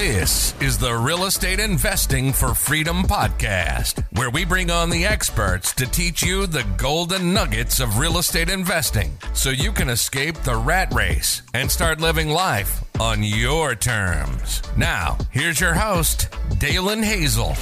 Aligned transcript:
This 0.00 0.54
is 0.62 0.78
the 0.78 0.94
Real 0.94 1.26
Estate 1.26 1.60
Investing 1.60 2.32
for 2.32 2.54
Freedom 2.54 3.02
podcast, 3.02 4.02
where 4.16 4.30
we 4.30 4.46
bring 4.46 4.70
on 4.70 4.88
the 4.88 5.04
experts 5.04 5.74
to 5.74 5.84
teach 5.84 6.22
you 6.22 6.46
the 6.46 6.64
golden 6.78 7.34
nuggets 7.34 7.80
of 7.80 7.98
real 7.98 8.16
estate 8.16 8.48
investing 8.48 9.12
so 9.34 9.50
you 9.50 9.72
can 9.72 9.90
escape 9.90 10.36
the 10.38 10.56
rat 10.56 10.90
race 10.94 11.42
and 11.52 11.70
start 11.70 12.00
living 12.00 12.30
life 12.30 12.82
on 12.98 13.22
your 13.22 13.74
terms. 13.74 14.62
Now, 14.74 15.18
here's 15.32 15.60
your 15.60 15.74
host, 15.74 16.34
Dalen 16.58 17.02
Hazel. 17.02 17.54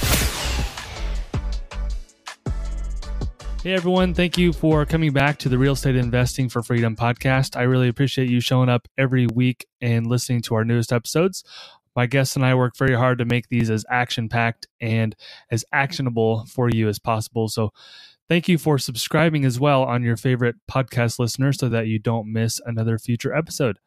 Hey 3.61 3.73
everyone, 3.73 4.13
thank 4.13 4.37
you 4.37 4.53
for 4.53 4.85
coming 4.85 5.11
back 5.11 5.37
to 5.39 5.49
the 5.49 5.57
Real 5.57 5.73
Estate 5.73 5.97
Investing 5.97 6.47
for 6.47 6.63
Freedom 6.63 6.95
podcast. 6.95 7.57
I 7.57 7.63
really 7.63 7.89
appreciate 7.89 8.29
you 8.29 8.39
showing 8.39 8.69
up 8.69 8.87
every 8.97 9.27
week 9.27 9.67
and 9.81 10.07
listening 10.07 10.41
to 10.43 10.55
our 10.55 10.63
newest 10.63 10.93
episodes. 10.93 11.43
My 11.99 12.05
guests 12.05 12.37
and 12.37 12.45
I 12.45 12.55
work 12.55 12.77
very 12.77 12.95
hard 12.95 13.17
to 13.17 13.25
make 13.25 13.49
these 13.49 13.69
as 13.69 13.83
action 13.89 14.29
packed 14.29 14.69
and 14.79 15.13
as 15.51 15.65
actionable 15.73 16.45
for 16.45 16.69
you 16.69 16.87
as 16.87 16.97
possible. 16.97 17.49
So, 17.49 17.73
thank 18.29 18.47
you 18.47 18.57
for 18.57 18.77
subscribing 18.77 19.43
as 19.43 19.59
well 19.59 19.83
on 19.83 20.01
your 20.01 20.15
favorite 20.15 20.55
podcast 20.71 21.19
listener 21.19 21.51
so 21.51 21.67
that 21.67 21.87
you 21.87 21.99
don't 21.99 22.31
miss 22.31 22.61
another 22.65 22.97
future 22.99 23.35
episode. 23.35 23.79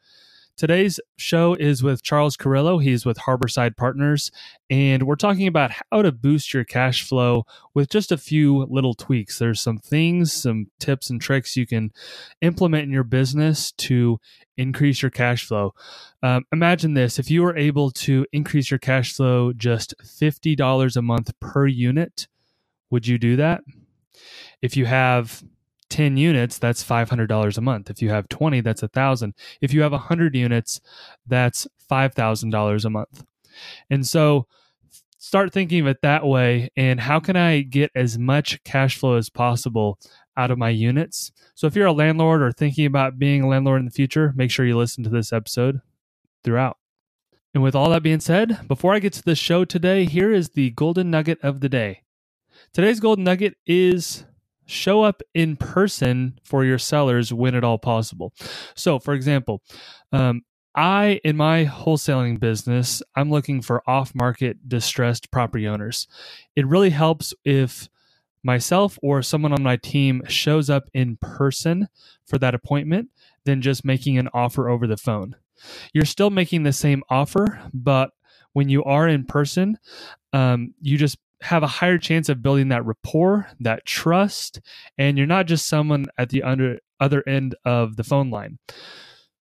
Today's 0.56 1.00
show 1.16 1.54
is 1.54 1.82
with 1.82 2.02
Charles 2.02 2.36
Carrillo. 2.36 2.78
He's 2.78 3.06
with 3.06 3.18
Harborside 3.18 3.74
Partners, 3.74 4.30
and 4.68 5.04
we're 5.04 5.16
talking 5.16 5.46
about 5.46 5.72
how 5.90 6.02
to 6.02 6.12
boost 6.12 6.52
your 6.52 6.62
cash 6.62 7.02
flow 7.02 7.44
with 7.74 7.88
just 7.88 8.12
a 8.12 8.18
few 8.18 8.66
little 8.66 8.94
tweaks. 8.94 9.38
There's 9.38 9.60
some 9.60 9.78
things, 9.78 10.32
some 10.32 10.66
tips 10.78 11.08
and 11.08 11.20
tricks 11.20 11.56
you 11.56 11.66
can 11.66 11.90
implement 12.42 12.84
in 12.84 12.90
your 12.90 13.02
business 13.02 13.72
to 13.72 14.18
increase 14.58 15.00
your 15.00 15.10
cash 15.10 15.46
flow. 15.46 15.72
Um, 16.22 16.44
imagine 16.52 16.94
this 16.94 17.18
if 17.18 17.30
you 17.30 17.42
were 17.42 17.56
able 17.56 17.90
to 17.90 18.26
increase 18.30 18.70
your 18.70 18.78
cash 18.78 19.14
flow 19.14 19.52
just 19.54 19.94
$50 20.04 20.96
a 20.96 21.02
month 21.02 21.32
per 21.40 21.66
unit, 21.66 22.28
would 22.90 23.06
you 23.06 23.18
do 23.18 23.36
that? 23.36 23.62
If 24.60 24.76
you 24.76 24.84
have 24.84 25.42
10 25.92 26.16
units, 26.16 26.58
that's 26.58 26.82
$500 26.82 27.58
a 27.58 27.60
month. 27.60 27.90
If 27.90 28.00
you 28.00 28.08
have 28.08 28.26
20, 28.30 28.62
that's 28.62 28.82
a 28.82 28.86
1000. 28.86 29.34
If 29.60 29.74
you 29.74 29.82
have 29.82 29.92
100 29.92 30.34
units, 30.34 30.80
that's 31.26 31.68
$5,000 31.90 32.84
a 32.84 32.90
month. 32.90 33.24
And 33.90 34.06
so 34.06 34.46
start 35.18 35.52
thinking 35.52 35.82
of 35.82 35.86
it 35.88 35.98
that 36.00 36.24
way 36.24 36.70
and 36.76 36.98
how 36.98 37.20
can 37.20 37.36
I 37.36 37.60
get 37.60 37.90
as 37.94 38.16
much 38.18 38.64
cash 38.64 38.96
flow 38.96 39.16
as 39.16 39.28
possible 39.28 39.98
out 40.34 40.50
of 40.50 40.56
my 40.56 40.70
units? 40.70 41.30
So 41.54 41.66
if 41.66 41.76
you're 41.76 41.86
a 41.86 41.92
landlord 41.92 42.40
or 42.40 42.52
thinking 42.52 42.86
about 42.86 43.18
being 43.18 43.42
a 43.42 43.48
landlord 43.48 43.80
in 43.80 43.84
the 43.84 43.90
future, 43.90 44.32
make 44.34 44.50
sure 44.50 44.64
you 44.64 44.78
listen 44.78 45.04
to 45.04 45.10
this 45.10 45.30
episode 45.30 45.82
throughout. 46.42 46.78
And 47.52 47.62
with 47.62 47.74
all 47.74 47.90
that 47.90 48.02
being 48.02 48.20
said, 48.20 48.66
before 48.66 48.94
I 48.94 48.98
get 48.98 49.12
to 49.12 49.22
the 49.22 49.36
show 49.36 49.66
today, 49.66 50.06
here 50.06 50.32
is 50.32 50.48
the 50.48 50.70
golden 50.70 51.10
nugget 51.10 51.38
of 51.42 51.60
the 51.60 51.68
day. 51.68 52.02
Today's 52.72 52.98
golden 52.98 53.24
nugget 53.24 53.56
is 53.66 54.24
show 54.66 55.02
up 55.02 55.22
in 55.34 55.56
person 55.56 56.38
for 56.44 56.64
your 56.64 56.78
sellers 56.78 57.32
when 57.32 57.54
at 57.54 57.64
all 57.64 57.78
possible. 57.78 58.32
So, 58.74 58.98
for 58.98 59.14
example, 59.14 59.62
um, 60.12 60.42
I, 60.74 61.20
in 61.24 61.36
my 61.36 61.66
wholesaling 61.66 62.40
business, 62.40 63.02
I'm 63.14 63.30
looking 63.30 63.60
for 63.60 63.82
off 63.88 64.14
market 64.14 64.68
distressed 64.68 65.30
property 65.30 65.68
owners. 65.68 66.08
It 66.56 66.66
really 66.66 66.90
helps 66.90 67.34
if 67.44 67.88
myself 68.42 68.98
or 69.02 69.22
someone 69.22 69.52
on 69.52 69.62
my 69.62 69.76
team 69.76 70.22
shows 70.28 70.70
up 70.70 70.84
in 70.94 71.16
person 71.20 71.88
for 72.26 72.38
that 72.38 72.54
appointment 72.54 73.10
than 73.44 73.60
just 73.60 73.84
making 73.84 74.18
an 74.18 74.28
offer 74.32 74.68
over 74.68 74.86
the 74.86 74.96
phone. 74.96 75.36
You're 75.92 76.04
still 76.04 76.30
making 76.30 76.62
the 76.62 76.72
same 76.72 77.02
offer, 77.08 77.60
but 77.72 78.10
when 78.52 78.68
you 78.68 78.82
are 78.84 79.08
in 79.08 79.24
person, 79.24 79.78
um, 80.32 80.74
you 80.80 80.98
just 80.98 81.18
have 81.42 81.62
a 81.62 81.68
higher 81.68 81.98
chance 81.98 82.28
of 82.28 82.42
building 82.42 82.68
that 82.68 82.84
rapport, 82.84 83.48
that 83.60 83.84
trust, 83.84 84.60
and 84.96 85.18
you're 85.18 85.26
not 85.26 85.46
just 85.46 85.68
someone 85.68 86.06
at 86.16 86.30
the 86.30 86.42
under, 86.42 86.78
other 87.00 87.22
end 87.26 87.54
of 87.64 87.96
the 87.96 88.04
phone 88.04 88.30
line. 88.30 88.58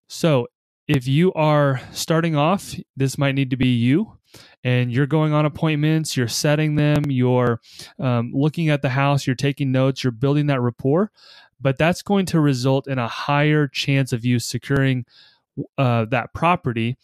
So, 0.08 0.48
if 0.88 1.08
you 1.08 1.32
are 1.34 1.80
starting 1.94 2.36
off, 2.36 2.76
this 2.98 3.18
might 3.18 3.36
need 3.36 3.52
to 3.52 3.58
be 3.58 3.70
you, 3.70 4.18
and 4.64 4.92
you're 4.92 5.06
going 5.06 5.32
on 5.32 5.46
appointments, 5.46 6.18
you're 6.18 6.28
setting 6.28 6.76
them, 6.76 7.04
you're 7.08 7.62
um, 8.00 8.32
looking 8.34 8.70
at 8.70 8.82
the 8.82 8.90
house, 8.90 9.26
you're 9.26 9.36
taking 9.36 9.72
notes, 9.72 10.04
you're 10.04 10.12
building 10.12 10.48
that 10.48 10.60
rapport, 10.60 11.12
but 11.62 11.78
that's 11.78 12.02
going 12.02 12.26
to 12.28 12.40
result 12.40 12.88
in 12.88 12.98
a 12.98 13.08
higher 13.08 13.68
chance 13.68 14.12
of 14.12 14.26
you 14.26 14.40
securing 14.40 15.06
uh, 15.78 16.06
that 16.06 16.34
property. 16.34 16.98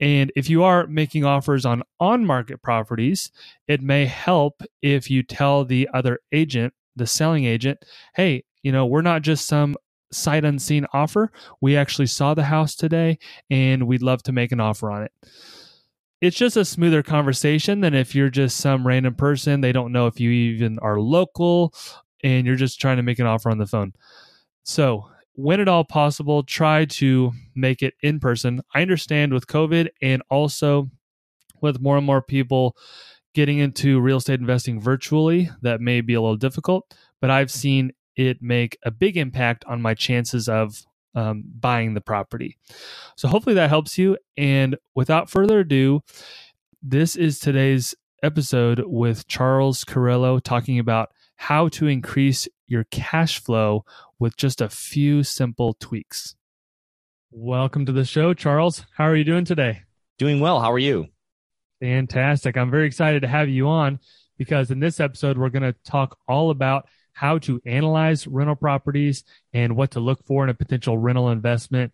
And 0.00 0.32
if 0.36 0.50
you 0.50 0.64
are 0.64 0.86
making 0.86 1.24
offers 1.24 1.64
on 1.64 1.82
on 2.00 2.24
market 2.24 2.62
properties, 2.62 3.30
it 3.68 3.82
may 3.82 4.06
help 4.06 4.62
if 4.82 5.10
you 5.10 5.22
tell 5.22 5.64
the 5.64 5.88
other 5.94 6.20
agent, 6.32 6.74
the 6.96 7.06
selling 7.06 7.44
agent, 7.44 7.84
hey, 8.14 8.44
you 8.62 8.72
know, 8.72 8.86
we're 8.86 9.02
not 9.02 9.22
just 9.22 9.46
some 9.46 9.76
sight 10.12 10.44
unseen 10.44 10.86
offer. 10.92 11.32
We 11.60 11.76
actually 11.76 12.06
saw 12.06 12.34
the 12.34 12.44
house 12.44 12.74
today 12.74 13.18
and 13.50 13.86
we'd 13.86 14.02
love 14.02 14.22
to 14.24 14.32
make 14.32 14.52
an 14.52 14.60
offer 14.60 14.90
on 14.90 15.02
it. 15.02 15.12
It's 16.20 16.36
just 16.36 16.56
a 16.56 16.64
smoother 16.64 17.02
conversation 17.02 17.80
than 17.80 17.94
if 17.94 18.14
you're 18.14 18.30
just 18.30 18.58
some 18.58 18.86
random 18.86 19.14
person. 19.14 19.60
They 19.60 19.72
don't 19.72 19.92
know 19.92 20.06
if 20.06 20.20
you 20.20 20.30
even 20.30 20.78
are 20.78 21.00
local 21.00 21.74
and 22.22 22.46
you're 22.46 22.56
just 22.56 22.80
trying 22.80 22.98
to 22.98 23.02
make 23.02 23.18
an 23.18 23.26
offer 23.26 23.50
on 23.50 23.58
the 23.58 23.66
phone. 23.66 23.92
So, 24.62 25.08
when 25.34 25.60
at 25.60 25.68
all 25.68 25.84
possible, 25.84 26.42
try 26.42 26.84
to 26.84 27.32
make 27.54 27.82
it 27.82 27.94
in 28.02 28.20
person. 28.20 28.60
I 28.74 28.82
understand 28.82 29.32
with 29.32 29.46
COVID 29.46 29.88
and 30.00 30.22
also 30.30 30.90
with 31.60 31.80
more 31.80 31.96
and 31.96 32.06
more 32.06 32.22
people 32.22 32.76
getting 33.34 33.58
into 33.58 34.00
real 34.00 34.18
estate 34.18 34.40
investing 34.40 34.80
virtually, 34.80 35.50
that 35.62 35.80
may 35.80 36.00
be 36.00 36.14
a 36.14 36.20
little 36.20 36.36
difficult, 36.36 36.94
but 37.20 37.30
I've 37.30 37.50
seen 37.50 37.92
it 38.14 38.42
make 38.42 38.76
a 38.84 38.90
big 38.90 39.16
impact 39.16 39.64
on 39.66 39.80
my 39.80 39.94
chances 39.94 40.48
of 40.48 40.82
um, 41.14 41.44
buying 41.58 41.94
the 41.94 42.00
property. 42.00 42.58
So 43.16 43.28
hopefully 43.28 43.54
that 43.54 43.70
helps 43.70 43.96
you. 43.96 44.18
And 44.36 44.76
without 44.94 45.30
further 45.30 45.60
ado, 45.60 46.02
this 46.82 47.16
is 47.16 47.38
today's 47.38 47.94
episode 48.22 48.82
with 48.86 49.26
Charles 49.28 49.84
Carrillo 49.84 50.38
talking 50.38 50.78
about 50.78 51.10
how 51.42 51.66
to 51.66 51.88
increase 51.88 52.46
your 52.68 52.84
cash 52.84 53.40
flow 53.42 53.84
with 54.20 54.36
just 54.36 54.60
a 54.60 54.68
few 54.68 55.24
simple 55.24 55.74
tweaks. 55.80 56.36
Welcome 57.32 57.84
to 57.86 57.90
the 57.90 58.04
show, 58.04 58.32
Charles. 58.32 58.86
How 58.96 59.06
are 59.06 59.16
you 59.16 59.24
doing 59.24 59.44
today? 59.44 59.82
Doing 60.18 60.38
well. 60.38 60.60
How 60.60 60.70
are 60.70 60.78
you? 60.78 61.08
Fantastic. 61.80 62.56
I'm 62.56 62.70
very 62.70 62.86
excited 62.86 63.22
to 63.22 63.28
have 63.28 63.48
you 63.48 63.66
on 63.66 63.98
because 64.38 64.70
in 64.70 64.78
this 64.78 65.00
episode, 65.00 65.36
we're 65.36 65.48
going 65.48 65.64
to 65.64 65.74
talk 65.84 66.16
all 66.28 66.50
about 66.50 66.88
how 67.12 67.38
to 67.38 67.60
analyze 67.66 68.28
rental 68.28 68.54
properties 68.54 69.24
and 69.52 69.74
what 69.74 69.90
to 69.90 70.00
look 70.00 70.24
for 70.24 70.44
in 70.44 70.50
a 70.50 70.54
potential 70.54 70.96
rental 70.96 71.28
investment 71.28 71.92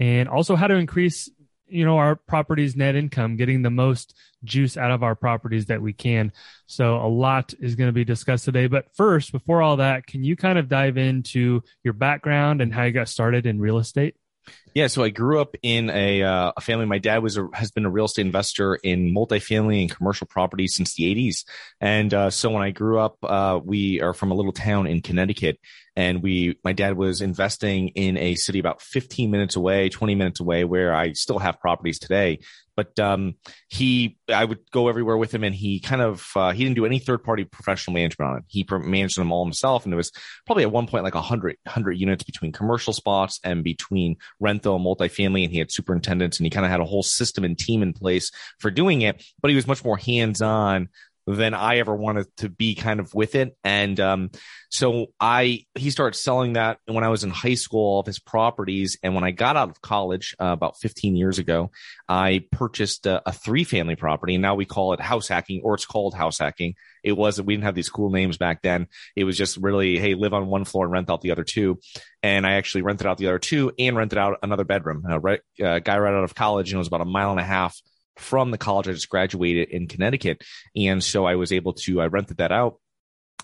and 0.00 0.28
also 0.28 0.56
how 0.56 0.66
to 0.66 0.74
increase 0.74 1.30
you 1.68 1.84
know 1.84 1.98
our 1.98 2.16
properties 2.16 2.76
net 2.76 2.94
income 2.94 3.36
getting 3.36 3.62
the 3.62 3.70
most 3.70 4.14
juice 4.44 4.76
out 4.76 4.90
of 4.90 5.02
our 5.02 5.14
properties 5.14 5.66
that 5.66 5.82
we 5.82 5.92
can. 5.92 6.32
So 6.66 6.96
a 6.96 7.08
lot 7.08 7.54
is 7.60 7.74
going 7.74 7.88
to 7.88 7.92
be 7.92 8.04
discussed 8.04 8.44
today 8.44 8.66
but 8.66 8.94
first 8.94 9.32
before 9.32 9.62
all 9.62 9.76
that 9.76 10.06
can 10.06 10.24
you 10.24 10.36
kind 10.36 10.58
of 10.58 10.68
dive 10.68 10.96
into 10.96 11.62
your 11.84 11.94
background 11.94 12.60
and 12.60 12.72
how 12.72 12.84
you 12.84 12.92
got 12.92 13.08
started 13.08 13.46
in 13.46 13.60
real 13.60 13.78
estate 13.78 14.14
yeah, 14.74 14.86
so 14.86 15.02
I 15.02 15.08
grew 15.08 15.40
up 15.40 15.56
in 15.62 15.90
a, 15.90 16.22
uh, 16.22 16.52
a 16.56 16.60
family. 16.60 16.86
My 16.86 16.98
dad 16.98 17.22
was 17.22 17.36
a, 17.36 17.48
has 17.52 17.70
been 17.70 17.84
a 17.84 17.90
real 17.90 18.04
estate 18.04 18.26
investor 18.26 18.76
in 18.76 19.14
multifamily 19.14 19.80
and 19.80 19.90
commercial 19.90 20.26
property 20.26 20.68
since 20.68 20.94
the 20.94 21.14
80s. 21.14 21.44
And 21.80 22.12
uh, 22.14 22.30
so 22.30 22.50
when 22.50 22.62
I 22.62 22.70
grew 22.70 22.98
up, 22.98 23.16
uh, 23.22 23.60
we 23.62 24.00
are 24.00 24.14
from 24.14 24.30
a 24.30 24.34
little 24.34 24.52
town 24.52 24.86
in 24.86 25.02
Connecticut, 25.02 25.58
and 25.98 26.22
we 26.22 26.58
my 26.62 26.72
dad 26.72 26.96
was 26.96 27.20
investing 27.20 27.88
in 27.88 28.16
a 28.16 28.36
city 28.36 28.60
about 28.60 28.80
15 28.80 29.30
minutes 29.30 29.56
away 29.56 29.88
20 29.88 30.14
minutes 30.14 30.38
away 30.38 30.64
where 30.64 30.94
i 30.94 31.12
still 31.12 31.40
have 31.40 31.60
properties 31.60 31.98
today 31.98 32.38
but 32.78 32.96
um, 33.00 33.34
he 33.68 34.16
i 34.28 34.44
would 34.44 34.60
go 34.70 34.86
everywhere 34.86 35.16
with 35.16 35.34
him 35.34 35.42
and 35.42 35.52
he 35.52 35.80
kind 35.80 36.00
of 36.00 36.28
uh, 36.36 36.52
he 36.52 36.62
didn't 36.62 36.76
do 36.76 36.86
any 36.86 37.00
third 37.00 37.24
party 37.24 37.42
professional 37.42 37.92
management 37.92 38.30
on 38.30 38.36
it. 38.38 38.44
He 38.46 38.64
managed 38.70 39.18
them 39.18 39.32
all 39.32 39.44
himself 39.44 39.84
and 39.84 39.92
it 39.92 39.96
was 39.96 40.12
probably 40.46 40.62
at 40.62 40.70
one 40.70 40.86
point 40.86 41.02
like 41.02 41.16
100 41.16 41.56
100 41.64 41.92
units 41.94 42.22
between 42.22 42.52
commercial 42.52 42.92
spots 42.92 43.40
and 43.42 43.64
between 43.64 44.14
rental 44.38 44.76
and 44.76 44.84
multifamily 44.84 45.42
and 45.42 45.52
he 45.52 45.58
had 45.58 45.72
superintendents 45.72 46.38
and 46.38 46.46
he 46.46 46.50
kind 46.50 46.64
of 46.64 46.70
had 46.70 46.78
a 46.78 46.84
whole 46.84 47.02
system 47.02 47.42
and 47.42 47.58
team 47.58 47.82
in 47.82 47.92
place 47.92 48.30
for 48.60 48.70
doing 48.70 49.02
it 49.02 49.24
but 49.42 49.50
he 49.50 49.56
was 49.56 49.66
much 49.66 49.84
more 49.84 49.96
hands 49.96 50.40
on 50.40 50.88
than 51.34 51.52
I 51.52 51.76
ever 51.78 51.94
wanted 51.94 52.26
to 52.38 52.48
be 52.48 52.74
kind 52.74 53.00
of 53.00 53.12
with 53.12 53.34
it. 53.34 53.54
And 53.62 54.00
um, 54.00 54.30
so 54.70 55.08
I 55.20 55.66
he 55.74 55.90
started 55.90 56.16
selling 56.16 56.54
that 56.54 56.78
when 56.86 57.04
I 57.04 57.08
was 57.08 57.22
in 57.22 57.30
high 57.30 57.54
school, 57.54 57.80
all 57.80 58.00
of 58.00 58.06
his 58.06 58.18
properties. 58.18 58.98
And 59.02 59.14
when 59.14 59.24
I 59.24 59.30
got 59.30 59.56
out 59.56 59.68
of 59.68 59.82
college 59.82 60.34
uh, 60.40 60.46
about 60.46 60.78
15 60.78 61.16
years 61.16 61.38
ago, 61.38 61.70
I 62.08 62.44
purchased 62.50 63.06
a, 63.06 63.22
a 63.28 63.32
three 63.32 63.64
family 63.64 63.94
property. 63.94 64.34
And 64.34 64.42
now 64.42 64.54
we 64.54 64.64
call 64.64 64.94
it 64.94 65.00
house 65.00 65.28
hacking, 65.28 65.60
or 65.62 65.74
it's 65.74 65.84
called 65.84 66.14
house 66.14 66.38
hacking. 66.38 66.74
It 67.04 67.12
wasn't 67.12 67.46
we 67.46 67.54
didn't 67.54 67.64
have 67.64 67.74
these 67.74 67.90
cool 67.90 68.10
names 68.10 68.38
back 68.38 68.62
then. 68.62 68.86
It 69.14 69.24
was 69.24 69.36
just 69.36 69.58
really 69.58 69.98
hey, 69.98 70.14
live 70.14 70.32
on 70.32 70.46
one 70.46 70.64
floor 70.64 70.84
and 70.86 70.92
rent 70.92 71.10
out 71.10 71.20
the 71.20 71.32
other 71.32 71.44
two. 71.44 71.78
And 72.22 72.46
I 72.46 72.52
actually 72.52 72.82
rented 72.82 73.06
out 73.06 73.18
the 73.18 73.26
other 73.26 73.38
two 73.38 73.72
and 73.78 73.96
rented 73.96 74.18
out 74.18 74.38
another 74.42 74.64
bedroom. 74.64 75.04
A 75.08 75.20
right, 75.20 75.40
uh, 75.62 75.78
guy 75.80 75.98
right 75.98 76.14
out 76.14 76.24
of 76.24 76.34
college, 76.34 76.70
you 76.70 76.74
know, 76.74 76.78
was 76.78 76.88
about 76.88 77.02
a 77.02 77.06
mile 77.06 77.30
and 77.30 77.40
a 77.40 77.44
half 77.44 77.78
from 78.18 78.50
the 78.50 78.58
college 78.58 78.88
I 78.88 78.92
just 78.92 79.08
graduated 79.08 79.68
in 79.70 79.88
Connecticut. 79.88 80.42
And 80.76 81.02
so 81.02 81.24
I 81.24 81.36
was 81.36 81.52
able 81.52 81.74
to, 81.74 82.00
I 82.00 82.06
rented 82.06 82.38
that 82.38 82.52
out 82.52 82.78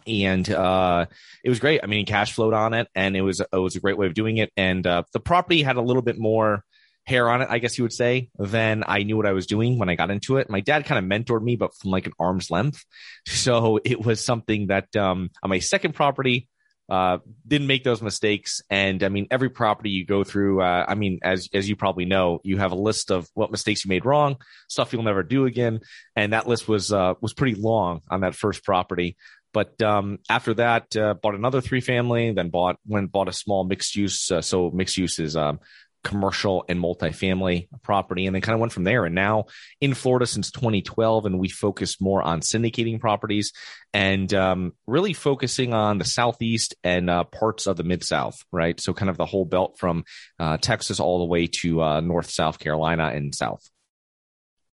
and 0.06 0.49
uh, 0.50 1.06
it 1.43 1.49
was 1.49 1.61
great. 1.61 1.81
I 1.82 1.87
mean, 1.87 2.06
cash 2.06 2.32
flowed 2.32 2.55
on 2.55 2.75
it, 2.75 2.88
and 2.94 3.17
it 3.17 3.23
was 3.23 3.41
it 3.41 3.49
was 3.53 3.76
a 3.76 3.81
great 3.81 3.97
way 3.97 4.06
of 4.06 4.15
doing 4.15 4.37
it. 4.37 4.53
And 4.56 4.87
uh, 4.87 5.05
the 5.12 5.21
property 5.21 5.62
had 5.62 5.76
a 5.76 5.82
little 5.82 6.03
bit 6.03 6.19
more 6.19 6.62
hair 7.06 7.29
on 7.29 7.43
it, 7.43 7.49
I 7.50 7.59
guess 7.59 7.76
you 7.76 7.85
would 7.85 7.93
say, 7.93 8.31
than 8.38 8.82
I 8.87 9.03
knew 9.03 9.17
what 9.17 9.26
I 9.26 9.32
was 9.32 9.47
doing 9.47 9.79
when 9.79 9.91
I 9.91 9.94
got 9.94 10.11
into 10.11 10.38
it. 10.38 10.49
My 10.49 10.61
dad 10.61 10.87
kind 10.87 10.99
of 10.99 11.11
mentored 11.11 11.43
me, 11.43 11.56
but 11.56 11.75
from 11.75 11.91
like 11.91 12.06
an 12.06 12.15
arm's 12.19 12.50
length. 12.50 12.85
So 13.27 13.79
it 13.85 14.05
was 14.05 14.25
something 14.25 14.69
that 14.69 14.94
um, 14.97 15.31
on 15.43 15.50
my 15.50 15.59
second 15.59 15.94
property, 15.94 16.49
uh, 16.89 17.19
didn't 17.47 17.67
make 17.67 17.85
those 17.85 18.03
mistakes. 18.03 18.61
And 18.69 19.03
I 19.03 19.09
mean, 19.09 19.27
every 19.31 19.49
property 19.49 19.91
you 19.91 20.05
go 20.05 20.25
through, 20.25 20.63
uh, 20.63 20.85
I 20.87 20.95
mean, 20.95 21.21
as, 21.23 21.49
as 21.55 21.69
you 21.69 21.77
probably 21.77 22.05
know, 22.05 22.41
you 22.45 22.59
have 22.59 22.73
a 22.73 22.77
list 22.77 23.11
of 23.11 23.29
what 23.35 23.51
mistakes 23.51 23.85
you 23.85 23.89
made 23.89 24.05
wrong, 24.05 24.37
stuff 24.69 24.93
you'll 24.93 25.03
never 25.03 25.23
do 25.23 25.47
again. 25.47 25.81
And 26.15 26.33
that 26.33 26.47
list 26.47 26.69
was, 26.69 26.93
uh, 26.93 27.15
was 27.21 27.33
pretty 27.33 27.61
long 27.61 28.03
on 28.11 28.21
that 28.21 28.35
first 28.35 28.65
property. 28.65 29.17
But 29.55 29.81
um, 29.83 30.19
after 30.29 30.53
that, 30.55 30.95
uh, 30.97 31.15
bought 31.15 31.37
another 31.37 31.61
three 31.61 31.81
family, 31.81 32.33
then 32.33 32.51
bought 32.51 32.77
went 32.87 33.13
bought 33.13 33.29
a 33.29 33.33
small 33.33 33.63
mixed 33.63 33.95
use. 33.95 34.29
Uh, 34.29 34.43
so 34.43 34.71
mixed 34.73 34.97
use 34.97 35.21
is 35.21 35.37
um, 35.37 35.61
commercial 36.05 36.65
and 36.69 36.79
multifamily 36.79 37.69
property, 37.83 38.27
and 38.27 38.35
then 38.35 38.43
kind 38.43 38.55
of 38.55 38.61
went 38.61 38.73
from 38.73 38.85
there. 38.85 39.05
And 39.05 39.15
now 39.15 39.47
in 39.81 39.95
Florida 39.95 40.27
since 40.27 40.51
2012, 40.53 41.27
and 41.27 41.39
we 41.39 41.49
focus 41.49 42.01
more 42.01 42.23
on 42.23 42.41
syndicating 42.41 43.01
properties 43.01 43.53
and 43.93 44.33
um, 44.35 44.73
really 44.87 45.12
focusing 45.12 45.75
on 45.75 45.99
the 45.99 46.05
southeast 46.05 46.75
and 46.85 47.11
uh, 47.11 47.25
parts 47.25 47.67
of 47.67 47.77
the 47.77 47.85
mid 47.85 48.05
south, 48.05 48.37
right? 48.53 48.79
So 48.79 48.93
kind 48.93 49.11
of 49.11 49.17
the 49.17 49.27
whole 49.27 49.45
belt 49.45 49.79
from 49.79 50.05
uh, 50.39 50.59
Texas 50.59 51.01
all 51.01 51.19
the 51.19 51.25
way 51.25 51.49
to 51.62 51.83
uh, 51.83 52.01
North 52.01 52.31
South 52.31 52.59
Carolina 52.59 53.09
and 53.09 53.35
South. 53.35 53.69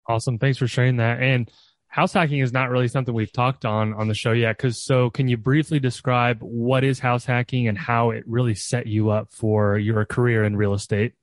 Awesome, 0.09 0.39
thanks 0.39 0.59
for 0.59 0.67
sharing 0.67 0.97
that. 0.97 1.23
And 1.23 1.51
house 1.89 2.13
hacking 2.13 2.41
is 2.41 2.53
not 2.53 2.71
really 2.71 2.89
something 2.89 3.15
we've 3.15 3.33
talked 3.33 3.65
on 3.65 3.95
on 3.95 4.09
the 4.09 4.15
show 4.15 4.33
yet 4.33 4.57
because 4.57 4.83
so 4.83 5.11
can 5.11 5.29
you 5.29 5.37
briefly 5.37 5.81
describe 5.81 6.39
what 6.41 6.85
is 6.85 6.99
house 6.99 7.25
hacking 7.25 7.67
and 7.67 7.77
how 7.77 8.11
it 8.11 8.25
really 8.27 8.55
set 8.55 8.87
you 8.87 9.11
up 9.11 9.33
for 9.33 9.79
your 9.79 10.05
career 10.05 10.45
in 10.45 10.57
real 10.57 10.75
estate? 10.75 11.15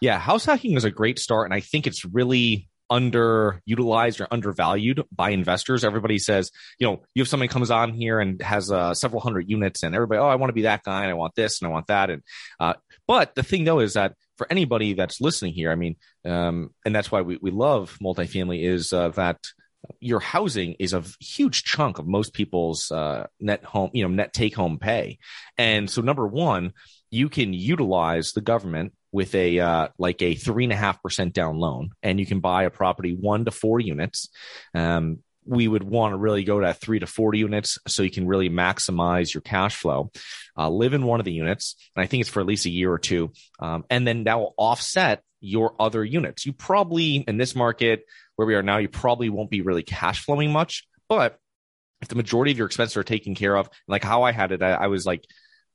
Yeah 0.00 0.18
house 0.18 0.44
hacking 0.44 0.76
is 0.76 0.84
a 0.84 0.90
great 0.90 1.18
start 1.18 1.46
and 1.46 1.54
i 1.54 1.60
think 1.60 1.86
it's 1.86 2.04
really 2.04 2.68
underutilized 2.90 4.20
or 4.20 4.26
undervalued 4.32 5.04
by 5.12 5.30
investors. 5.30 5.84
Everybody 5.84 6.18
says 6.18 6.50
you 6.78 6.86
know 6.86 7.02
you 7.14 7.22
have 7.22 7.28
somebody 7.28 7.48
comes 7.48 7.70
on 7.70 7.92
here 7.92 8.18
and 8.18 8.42
has 8.42 8.70
uh, 8.70 8.94
several 8.94 9.20
hundred 9.20 9.48
units 9.48 9.82
and 9.82 9.94
everybody 9.94 10.18
oh 10.18 10.26
i 10.26 10.34
want 10.34 10.50
to 10.50 10.54
be 10.54 10.62
that 10.62 10.82
guy 10.82 11.02
and 11.02 11.10
i 11.10 11.14
want 11.14 11.34
this 11.34 11.60
and 11.60 11.68
i 11.68 11.72
want 11.72 11.86
that 11.86 12.10
and 12.10 12.22
uh, 12.58 12.74
but 13.06 13.34
the 13.34 13.42
thing 13.42 13.64
though 13.64 13.78
is 13.78 13.94
that 13.94 14.14
for 14.36 14.46
anybody 14.50 14.94
that's 14.94 15.20
listening 15.20 15.52
here 15.52 15.70
i 15.70 15.76
mean 15.76 15.96
um, 16.24 16.74
and 16.84 16.94
that's 16.94 17.10
why 17.10 17.22
we, 17.22 17.38
we 17.40 17.50
love 17.50 17.96
multifamily 18.02 18.64
is 18.64 18.92
uh, 18.92 19.08
that 19.10 19.38
your 20.00 20.20
housing 20.20 20.74
is 20.78 20.92
a 20.92 21.04
huge 21.20 21.64
chunk 21.64 21.98
of 21.98 22.06
most 22.06 22.32
people's 22.32 22.90
uh, 22.90 23.26
net 23.38 23.64
home, 23.64 23.90
you 23.92 24.02
know, 24.02 24.14
net 24.14 24.32
take 24.32 24.54
home 24.54 24.78
pay. 24.78 25.18
And 25.58 25.90
so, 25.90 26.02
number 26.02 26.26
one, 26.26 26.72
you 27.10 27.28
can 27.28 27.52
utilize 27.52 28.32
the 28.32 28.40
government 28.40 28.92
with 29.12 29.34
a 29.34 29.58
uh, 29.58 29.88
like 29.98 30.22
a 30.22 30.34
three 30.34 30.64
and 30.64 30.72
a 30.72 30.76
half 30.76 31.02
percent 31.02 31.34
down 31.34 31.58
loan, 31.58 31.90
and 32.02 32.20
you 32.20 32.26
can 32.26 32.40
buy 32.40 32.64
a 32.64 32.70
property 32.70 33.14
one 33.18 33.44
to 33.44 33.50
four 33.50 33.80
units. 33.80 34.28
Um, 34.74 35.18
we 35.46 35.66
would 35.66 35.82
want 35.82 36.12
to 36.12 36.18
really 36.18 36.44
go 36.44 36.60
to 36.60 36.74
three 36.74 36.98
to 36.98 37.06
four 37.06 37.34
units 37.34 37.78
so 37.88 38.02
you 38.02 38.10
can 38.10 38.26
really 38.26 38.50
maximize 38.50 39.32
your 39.32 39.40
cash 39.40 39.74
flow. 39.74 40.12
Uh, 40.56 40.68
live 40.68 40.94
in 40.94 41.06
one 41.06 41.20
of 41.20 41.24
the 41.24 41.32
units, 41.32 41.76
and 41.96 42.02
I 42.02 42.06
think 42.06 42.20
it's 42.20 42.30
for 42.30 42.40
at 42.40 42.46
least 42.46 42.66
a 42.66 42.70
year 42.70 42.92
or 42.92 42.98
two, 42.98 43.32
um, 43.58 43.84
and 43.90 44.06
then 44.06 44.24
that 44.24 44.38
will 44.38 44.54
offset 44.56 45.22
your 45.40 45.74
other 45.80 46.04
units. 46.04 46.46
You 46.46 46.52
probably 46.52 47.16
in 47.16 47.36
this 47.36 47.54
market 47.54 48.04
where 48.36 48.46
we 48.46 48.54
are 48.54 48.62
now, 48.62 48.78
you 48.78 48.88
probably 48.88 49.28
won't 49.28 49.50
be 49.50 49.62
really 49.62 49.82
cash 49.82 50.24
flowing 50.24 50.52
much. 50.52 50.86
But 51.08 51.38
if 52.00 52.08
the 52.08 52.14
majority 52.14 52.52
of 52.52 52.58
your 52.58 52.66
expenses 52.66 52.96
are 52.96 53.02
taken 53.02 53.34
care 53.34 53.56
of, 53.56 53.68
like 53.88 54.04
how 54.04 54.22
I 54.22 54.32
had 54.32 54.52
it, 54.52 54.62
I, 54.62 54.72
I 54.72 54.86
was 54.86 55.04
like, 55.04 55.24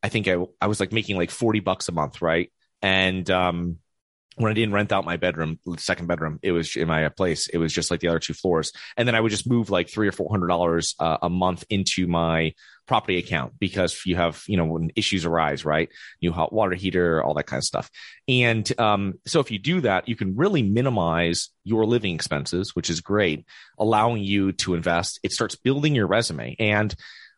I 0.01 0.09
think 0.09 0.27
I, 0.27 0.37
I 0.61 0.67
was 0.67 0.79
like 0.79 0.91
making 0.91 1.17
like 1.17 1.31
40 1.31 1.59
bucks 1.59 1.89
a 1.89 1.91
month, 1.91 2.21
right? 2.21 2.51
And 2.81 3.29
um, 3.29 3.77
when 4.35 4.51
I 4.51 4.53
didn't 4.53 4.73
rent 4.73 4.91
out 4.91 5.05
my 5.05 5.17
bedroom, 5.17 5.59
second 5.77 6.07
bedroom, 6.07 6.39
it 6.41 6.51
was 6.51 6.75
in 6.75 6.87
my 6.87 7.07
place. 7.09 7.47
It 7.47 7.57
was 7.57 7.73
just 7.73 7.89
like 7.89 8.01
the 8.01 8.09
other 8.09 8.19
two 8.19 8.33
floors, 8.33 8.71
and 8.97 9.07
then 9.07 9.15
I 9.15 9.21
would 9.21 9.31
just 9.31 9.49
move 9.49 9.69
like 9.69 9.89
three 9.89 10.07
or 10.07 10.11
four 10.11 10.29
hundred 10.29 10.47
dollars 10.47 10.95
uh, 10.99 11.17
a 11.21 11.29
month 11.29 11.63
into 11.69 12.07
my 12.07 12.53
property 12.87 13.17
account 13.17 13.53
because 13.59 13.99
you 14.05 14.15
have 14.15 14.43
you 14.47 14.57
know 14.57 14.65
when 14.65 14.91
issues 14.95 15.25
arise, 15.25 15.63
right? 15.65 15.89
New 16.21 16.31
hot 16.31 16.51
water 16.51 16.75
heater, 16.75 17.23
all 17.23 17.33
that 17.35 17.47
kind 17.47 17.59
of 17.59 17.65
stuff. 17.65 17.89
And 18.27 18.71
um, 18.79 19.15
so 19.25 19.39
if 19.39 19.51
you 19.51 19.59
do 19.59 19.81
that, 19.81 20.07
you 20.09 20.15
can 20.15 20.35
really 20.35 20.63
minimize 20.63 21.49
your 21.63 21.85
living 21.85 22.13
expenses, 22.13 22.75
which 22.75 22.89
is 22.89 23.01
great, 23.01 23.45
allowing 23.77 24.23
you 24.23 24.51
to 24.53 24.73
invest. 24.73 25.19
It 25.23 25.31
starts 25.31 25.55
building 25.55 25.95
your 25.95 26.07
resume 26.07 26.55
and 26.59 26.93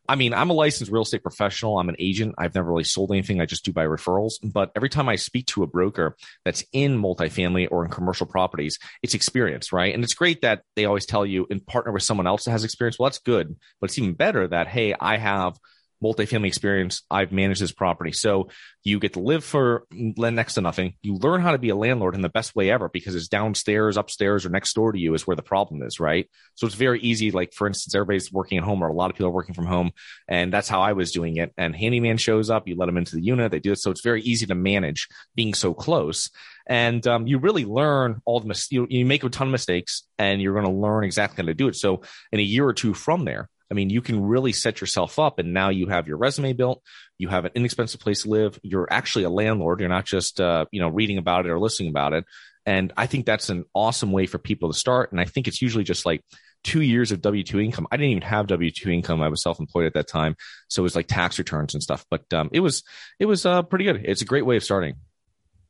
I 0.07 0.15
mean, 0.15 0.33
I'm 0.33 0.49
a 0.49 0.53
licensed 0.53 0.91
real 0.91 1.03
estate 1.03 1.23
professional. 1.23 1.79
I'm 1.79 1.89
an 1.89 1.97
agent. 1.99 2.35
I've 2.37 2.55
never 2.55 2.69
really 2.69 2.83
sold 2.83 3.11
anything. 3.11 3.41
I 3.41 3.45
just 3.45 3.65
do 3.65 3.73
by 3.73 3.85
referrals. 3.85 4.33
But 4.41 4.71
every 4.75 4.89
time 4.89 5.09
I 5.09 5.15
speak 5.15 5.47
to 5.47 5.63
a 5.63 5.67
broker 5.67 6.15
that's 6.45 6.63
in 6.71 7.01
multifamily 7.01 7.67
or 7.71 7.83
in 7.83 7.91
commercial 7.91 8.25
properties, 8.25 8.79
it's 9.03 9.13
experience, 9.13 9.73
right? 9.73 9.93
And 9.93 10.03
it's 10.03 10.13
great 10.13 10.41
that 10.41 10.61
they 10.75 10.85
always 10.85 11.05
tell 11.05 11.25
you 11.25 11.45
and 11.49 11.65
partner 11.65 11.91
with 11.91 12.03
someone 12.03 12.27
else 12.27 12.45
that 12.45 12.51
has 12.51 12.63
experience. 12.63 12.97
Well, 12.97 13.09
that's 13.09 13.19
good. 13.19 13.55
But 13.81 13.89
it's 13.89 13.97
even 13.97 14.13
better 14.13 14.47
that, 14.47 14.67
hey, 14.67 14.93
I 14.99 15.17
have 15.17 15.57
multifamily 16.03 16.47
experience. 16.47 17.03
I've 17.09 17.31
managed 17.31 17.61
this 17.61 17.71
property. 17.71 18.11
So 18.11 18.49
you 18.83 18.99
get 18.99 19.13
to 19.13 19.19
live 19.19 19.43
for 19.43 19.85
next 19.91 20.53
to 20.55 20.61
nothing. 20.61 20.93
You 21.01 21.15
learn 21.15 21.41
how 21.41 21.51
to 21.51 21.57
be 21.57 21.69
a 21.69 21.75
landlord 21.75 22.15
in 22.15 22.21
the 22.21 22.29
best 22.29 22.55
way 22.55 22.69
ever 22.69 22.89
because 22.89 23.15
it's 23.15 23.27
downstairs, 23.27 23.97
upstairs, 23.97 24.45
or 24.45 24.49
next 24.49 24.73
door 24.73 24.91
to 24.91 24.99
you 24.99 25.13
is 25.13 25.25
where 25.25 25.35
the 25.35 25.41
problem 25.41 25.81
is, 25.81 25.99
right? 25.99 26.29
So 26.55 26.67
it's 26.67 26.75
very 26.75 27.01
easy. 27.01 27.31
Like, 27.31 27.53
for 27.53 27.67
instance, 27.67 27.95
everybody's 27.95 28.31
working 28.31 28.57
at 28.57 28.63
home 28.63 28.83
or 28.83 28.87
a 28.87 28.93
lot 28.93 29.09
of 29.09 29.17
people 29.17 29.27
are 29.27 29.33
working 29.33 29.55
from 29.55 29.65
home. 29.65 29.91
And 30.27 30.53
that's 30.53 30.69
how 30.69 30.81
I 30.81 30.93
was 30.93 31.11
doing 31.11 31.37
it. 31.37 31.53
And 31.57 31.75
handyman 31.75 32.17
shows 32.17 32.49
up, 32.49 32.67
you 32.67 32.75
let 32.75 32.85
them 32.85 32.97
into 32.97 33.15
the 33.15 33.23
unit, 33.23 33.51
they 33.51 33.59
do 33.59 33.71
it. 33.71 33.79
So 33.79 33.91
it's 33.91 34.03
very 34.03 34.21
easy 34.21 34.45
to 34.45 34.55
manage 34.55 35.07
being 35.35 35.53
so 35.53 35.73
close. 35.73 36.29
And 36.67 37.05
um, 37.07 37.27
you 37.27 37.39
really 37.39 37.65
learn 37.65 38.21
all 38.25 38.39
the 38.39 38.47
mistakes. 38.47 38.71
You, 38.71 38.87
you 38.89 39.05
make 39.05 39.23
a 39.23 39.29
ton 39.29 39.47
of 39.47 39.51
mistakes 39.51 40.03
and 40.17 40.41
you're 40.41 40.53
going 40.53 40.65
to 40.65 40.71
learn 40.71 41.03
exactly 41.03 41.43
how 41.43 41.47
to 41.47 41.53
do 41.53 41.67
it. 41.69 41.75
So 41.75 42.01
in 42.31 42.39
a 42.39 42.43
year 42.43 42.65
or 42.65 42.73
two 42.73 42.93
from 42.93 43.25
there, 43.25 43.49
I 43.69 43.73
mean, 43.73 43.89
you 43.89 44.01
can 44.01 44.23
really 44.23 44.53
set 44.53 44.79
yourself 44.79 45.19
up 45.19 45.39
and 45.39 45.53
now 45.53 45.69
you 45.69 45.87
have 45.87 46.07
your 46.07 46.17
resume 46.17 46.53
built. 46.53 46.81
You 47.17 47.27
have 47.29 47.45
an 47.45 47.51
inexpensive 47.55 47.99
place 47.99 48.23
to 48.23 48.29
live. 48.29 48.59
You're 48.63 48.87
actually 48.89 49.25
a 49.25 49.29
landlord. 49.29 49.79
You're 49.79 49.89
not 49.89 50.05
just, 50.05 50.39
uh, 50.39 50.65
you 50.71 50.79
know, 50.79 50.87
reading 50.87 51.17
about 51.17 51.45
it 51.45 51.49
or 51.49 51.59
listening 51.59 51.89
about 51.89 52.13
it. 52.13 52.25
And 52.65 52.91
I 52.97 53.07
think 53.07 53.25
that's 53.25 53.49
an 53.49 53.63
awesome 53.73 54.11
way 54.11 54.25
for 54.25 54.37
people 54.37 54.71
to 54.71 54.77
start. 54.77 55.11
And 55.11 55.21
I 55.21 55.25
think 55.25 55.47
it's 55.47 55.61
usually 55.61 55.83
just 55.83 56.05
like 56.05 56.21
two 56.63 56.81
years 56.81 57.11
of 57.11 57.21
W 57.21 57.43
2 57.43 57.59
income. 57.59 57.87
I 57.91 57.97
didn't 57.97 58.11
even 58.11 58.23
have 58.23 58.47
W 58.47 58.71
2 58.71 58.89
income. 58.89 59.21
I 59.21 59.29
was 59.29 59.41
self 59.41 59.59
employed 59.59 59.85
at 59.85 59.93
that 59.93 60.07
time. 60.07 60.35
So 60.67 60.81
it 60.81 60.83
was 60.83 60.95
like 60.95 61.07
tax 61.07 61.39
returns 61.39 61.73
and 61.73 61.83
stuff. 61.83 62.05
But 62.09 62.31
um, 62.33 62.49
it 62.51 62.59
was, 62.59 62.83
it 63.19 63.25
was 63.25 63.45
uh, 63.45 63.63
pretty 63.63 63.85
good. 63.85 64.01
It's 64.03 64.21
a 64.21 64.25
great 64.25 64.45
way 64.45 64.57
of 64.57 64.63
starting. 64.63 64.95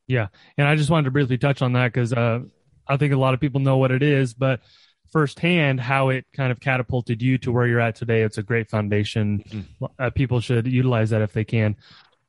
Yeah. 0.07 0.27
And 0.57 0.67
I 0.67 0.75
just 0.75 0.89
wanted 0.89 1.05
to 1.05 1.11
briefly 1.11 1.37
touch 1.37 1.61
on 1.61 1.73
that 1.73 1.93
because 1.93 2.13
uh, 2.13 2.39
I 2.87 2.97
think 2.97 3.13
a 3.13 3.17
lot 3.17 3.33
of 3.33 3.39
people 3.39 3.59
know 3.59 3.77
what 3.77 3.91
it 3.91 4.01
is, 4.01 4.33
but 4.33 4.61
firsthand 5.11 5.79
how 5.79 6.09
it 6.09 6.25
kind 6.33 6.51
of 6.51 6.59
catapulted 6.59 7.21
you 7.21 7.37
to 7.39 7.51
where 7.51 7.67
you're 7.67 7.79
at 7.79 7.95
today. 7.95 8.21
It's 8.21 8.37
a 8.37 8.43
great 8.43 8.69
foundation. 8.69 9.43
Mm-hmm. 9.47 9.85
Uh, 9.99 10.09
people 10.09 10.39
should 10.39 10.67
utilize 10.67 11.09
that 11.11 11.21
if 11.21 11.33
they 11.33 11.43
can. 11.43 11.75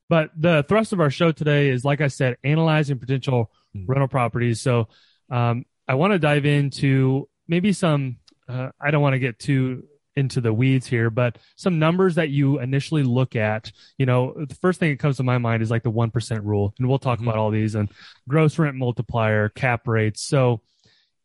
But 0.08 0.30
the 0.36 0.64
thrust 0.68 0.92
of 0.92 1.00
our 1.00 1.10
show 1.10 1.32
today 1.32 1.68
is, 1.68 1.84
like 1.84 2.00
I 2.00 2.08
said, 2.08 2.38
analyzing 2.42 2.98
potential 2.98 3.50
mm-hmm. 3.76 3.90
rental 3.90 4.08
properties. 4.08 4.60
So 4.60 4.88
um, 5.30 5.66
I 5.86 5.94
want 5.94 6.12
to 6.12 6.18
dive 6.18 6.46
into 6.46 7.28
maybe 7.46 7.72
some. 7.72 8.16
Uh, 8.48 8.70
I 8.80 8.90
don't 8.90 9.02
want 9.02 9.12
to 9.12 9.18
get 9.18 9.38
too 9.38 9.84
into 10.16 10.40
the 10.40 10.52
weeds 10.52 10.86
here, 10.86 11.10
but 11.10 11.38
some 11.56 11.78
numbers 11.78 12.16
that 12.16 12.30
you 12.30 12.58
initially 12.58 13.04
look 13.04 13.36
at. 13.36 13.70
You 13.98 14.06
know, 14.06 14.34
the 14.36 14.54
first 14.56 14.80
thing 14.80 14.90
that 14.90 14.98
comes 14.98 15.18
to 15.18 15.22
my 15.22 15.38
mind 15.38 15.62
is 15.62 15.70
like 15.70 15.82
the 15.82 15.90
one 15.90 16.10
percent 16.10 16.44
rule, 16.44 16.74
and 16.78 16.88
we'll 16.88 16.98
talk 16.98 17.18
mm-hmm. 17.18 17.28
about 17.28 17.38
all 17.38 17.50
these 17.50 17.74
and 17.74 17.90
gross 18.26 18.58
rent 18.58 18.76
multiplier, 18.76 19.50
cap 19.50 19.86
rates. 19.86 20.22
So 20.22 20.62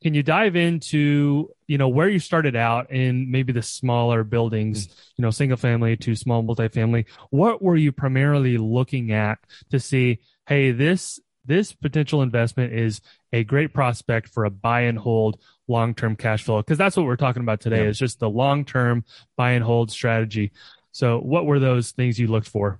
can 0.04 0.14
you 0.14 0.22
dive 0.22 0.56
into 0.56 1.50
you 1.66 1.78
know 1.78 1.88
where 1.88 2.10
you 2.10 2.20
started 2.20 2.56
out 2.56 2.92
in 2.92 3.32
maybe 3.32 3.54
the 3.54 3.62
smaller 3.62 4.24
buildings 4.24 4.88
mm. 4.88 4.96
you 5.16 5.22
know 5.24 5.32
single 5.32 5.58
family 5.58 5.96
to 5.98 6.16
small 6.16 6.44
multifamily 6.44 7.06
what 7.30 7.62
were 7.62 7.78
you 7.78 7.92
primarily 7.92 8.58
looking 8.58 9.12
at 9.12 9.40
to 9.72 9.80
see 9.80 10.20
hey 10.48 10.72
this 10.72 11.20
this 11.46 11.74
potential 11.74 12.22
investment 12.22 12.74
is 12.74 13.02
a 13.32 13.44
great 13.44 13.74
prospect 13.74 14.30
for 14.30 14.46
a 14.46 14.52
buy 14.52 14.82
and 14.82 15.00
hold 15.00 15.40
long-term 15.68 16.16
cash 16.16 16.44
flow 16.44 16.62
because 16.62 16.78
that's 16.78 16.98
what 16.98 17.06
we're 17.06 17.16
talking 17.16 17.42
about 17.42 17.62
today 17.62 17.84
yeah. 17.84 17.90
is 17.90 17.98
just 17.98 18.20
the 18.20 18.30
long-term 18.30 19.04
buy 19.38 19.52
and 19.52 19.64
hold 19.64 19.90
strategy 19.90 20.52
so 20.92 21.20
what 21.20 21.46
were 21.46 21.60
those 21.60 21.92
things 21.92 22.20
you 22.20 22.28
looked 22.28 22.48
for 22.48 22.80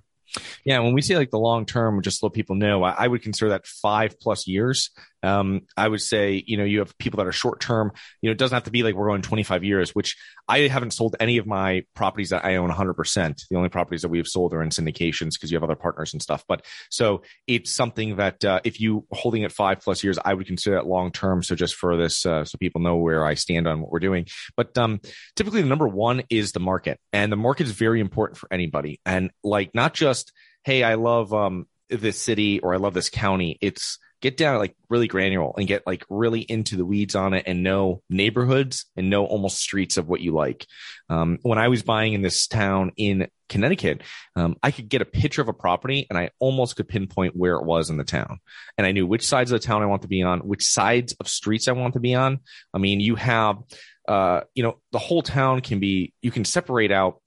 yeah, 0.64 0.80
when 0.80 0.94
we 0.94 1.02
say 1.02 1.16
like 1.16 1.30
the 1.30 1.38
long 1.38 1.66
term, 1.66 2.02
just 2.02 2.22
let 2.22 2.32
people 2.32 2.56
know, 2.56 2.82
I, 2.82 2.94
I, 3.04 3.08
would 3.08 3.22
consider 3.22 3.50
that 3.50 3.66
five 3.66 4.18
plus 4.18 4.46
years 4.46 4.90
Um, 5.24 5.62
I 5.76 5.88
would 5.88 6.02
say, 6.02 6.42
you 6.46 6.56
know, 6.56 6.64
you 6.64 6.80
have 6.80 6.96
people 6.98 7.18
that 7.18 7.26
are 7.26 7.32
short 7.32 7.60
term. 7.60 7.92
You 8.20 8.28
know, 8.28 8.32
it 8.32 8.38
doesn't 8.38 8.54
have 8.54 8.64
to 8.64 8.70
be 8.70 8.82
like 8.82 8.94
we're 8.94 9.08
going 9.08 9.22
25 9.22 9.64
years, 9.64 9.94
which 9.94 10.16
I 10.46 10.60
haven't 10.60 10.92
sold 10.92 11.16
any 11.18 11.38
of 11.38 11.46
my 11.46 11.84
properties 11.94 12.30
that 12.30 12.44
I 12.44 12.56
own 12.56 12.70
100%. 12.70 13.48
The 13.48 13.56
only 13.56 13.68
properties 13.68 14.02
that 14.02 14.08
we 14.08 14.18
have 14.18 14.28
sold 14.28 14.52
are 14.52 14.62
in 14.62 14.68
syndications 14.68 15.32
because 15.32 15.50
you 15.50 15.56
have 15.56 15.64
other 15.64 15.74
partners 15.74 16.12
and 16.12 16.22
stuff. 16.22 16.44
But 16.46 16.64
so 16.90 17.22
it's 17.46 17.74
something 17.74 18.16
that 18.16 18.44
uh, 18.44 18.60
if 18.64 18.80
you 18.80 19.06
holding 19.10 19.42
it 19.42 19.52
five 19.52 19.80
plus 19.80 20.04
years, 20.04 20.18
I 20.24 20.34
would 20.34 20.46
consider 20.46 20.76
it 20.76 20.86
long 20.86 21.10
term. 21.10 21.42
So 21.42 21.54
just 21.54 21.74
for 21.74 21.96
this, 21.96 22.26
uh, 22.26 22.44
so 22.44 22.58
people 22.58 22.82
know 22.82 22.96
where 22.96 23.24
I 23.24 23.34
stand 23.34 23.66
on 23.66 23.80
what 23.80 23.90
we're 23.90 24.00
doing. 24.00 24.26
But 24.56 24.76
um, 24.76 25.00
typically, 25.36 25.62
the 25.62 25.68
number 25.68 25.88
one 25.88 26.22
is 26.28 26.52
the 26.52 26.60
market, 26.60 27.00
and 27.12 27.32
the 27.32 27.36
market 27.36 27.66
is 27.66 27.72
very 27.72 28.00
important 28.00 28.38
for 28.38 28.48
anybody. 28.52 29.00
And 29.06 29.30
like 29.42 29.74
not 29.74 29.94
just 29.94 30.32
hey, 30.64 30.82
I 30.82 30.94
love 30.94 31.32
um, 31.32 31.66
this 31.90 32.20
city 32.20 32.60
or 32.60 32.74
I 32.74 32.78
love 32.78 32.94
this 32.94 33.10
county. 33.10 33.58
It's 33.60 33.98
get 34.24 34.38
down 34.38 34.56
like 34.56 34.74
really 34.88 35.06
granular 35.06 35.52
and 35.58 35.68
get 35.68 35.86
like 35.86 36.02
really 36.08 36.40
into 36.40 36.76
the 36.76 36.84
weeds 36.86 37.14
on 37.14 37.34
it 37.34 37.44
and 37.46 37.62
know 37.62 38.00
neighborhoods 38.08 38.86
and 38.96 39.10
know 39.10 39.26
almost 39.26 39.58
streets 39.58 39.98
of 39.98 40.08
what 40.08 40.22
you 40.22 40.32
like. 40.32 40.66
Um, 41.10 41.38
when 41.42 41.58
I 41.58 41.68
was 41.68 41.82
buying 41.82 42.14
in 42.14 42.22
this 42.22 42.46
town 42.46 42.92
in 42.96 43.28
Connecticut, 43.50 44.00
um, 44.34 44.56
I 44.62 44.70
could 44.70 44.88
get 44.88 45.02
a 45.02 45.04
picture 45.04 45.42
of 45.42 45.48
a 45.48 45.52
property 45.52 46.06
and 46.08 46.18
I 46.18 46.30
almost 46.38 46.76
could 46.76 46.88
pinpoint 46.88 47.36
where 47.36 47.56
it 47.56 47.66
was 47.66 47.90
in 47.90 47.98
the 47.98 48.04
town. 48.04 48.38
And 48.78 48.86
I 48.86 48.92
knew 48.92 49.06
which 49.06 49.26
sides 49.26 49.52
of 49.52 49.60
the 49.60 49.66
town 49.66 49.82
I 49.82 49.86
want 49.86 50.00
to 50.02 50.08
be 50.08 50.22
on, 50.22 50.40
which 50.40 50.64
sides 50.64 51.14
of 51.20 51.28
streets 51.28 51.68
I 51.68 51.72
want 51.72 51.92
to 51.92 52.00
be 52.00 52.14
on. 52.14 52.40
I 52.72 52.78
mean, 52.78 53.00
you 53.00 53.16
have, 53.16 53.58
uh, 54.08 54.40
you 54.54 54.62
know, 54.62 54.80
the 54.90 54.98
whole 54.98 55.20
town 55.20 55.60
can 55.60 55.80
be, 55.80 56.14
you 56.22 56.30
can 56.30 56.46
separate 56.46 56.92
out 56.92 57.20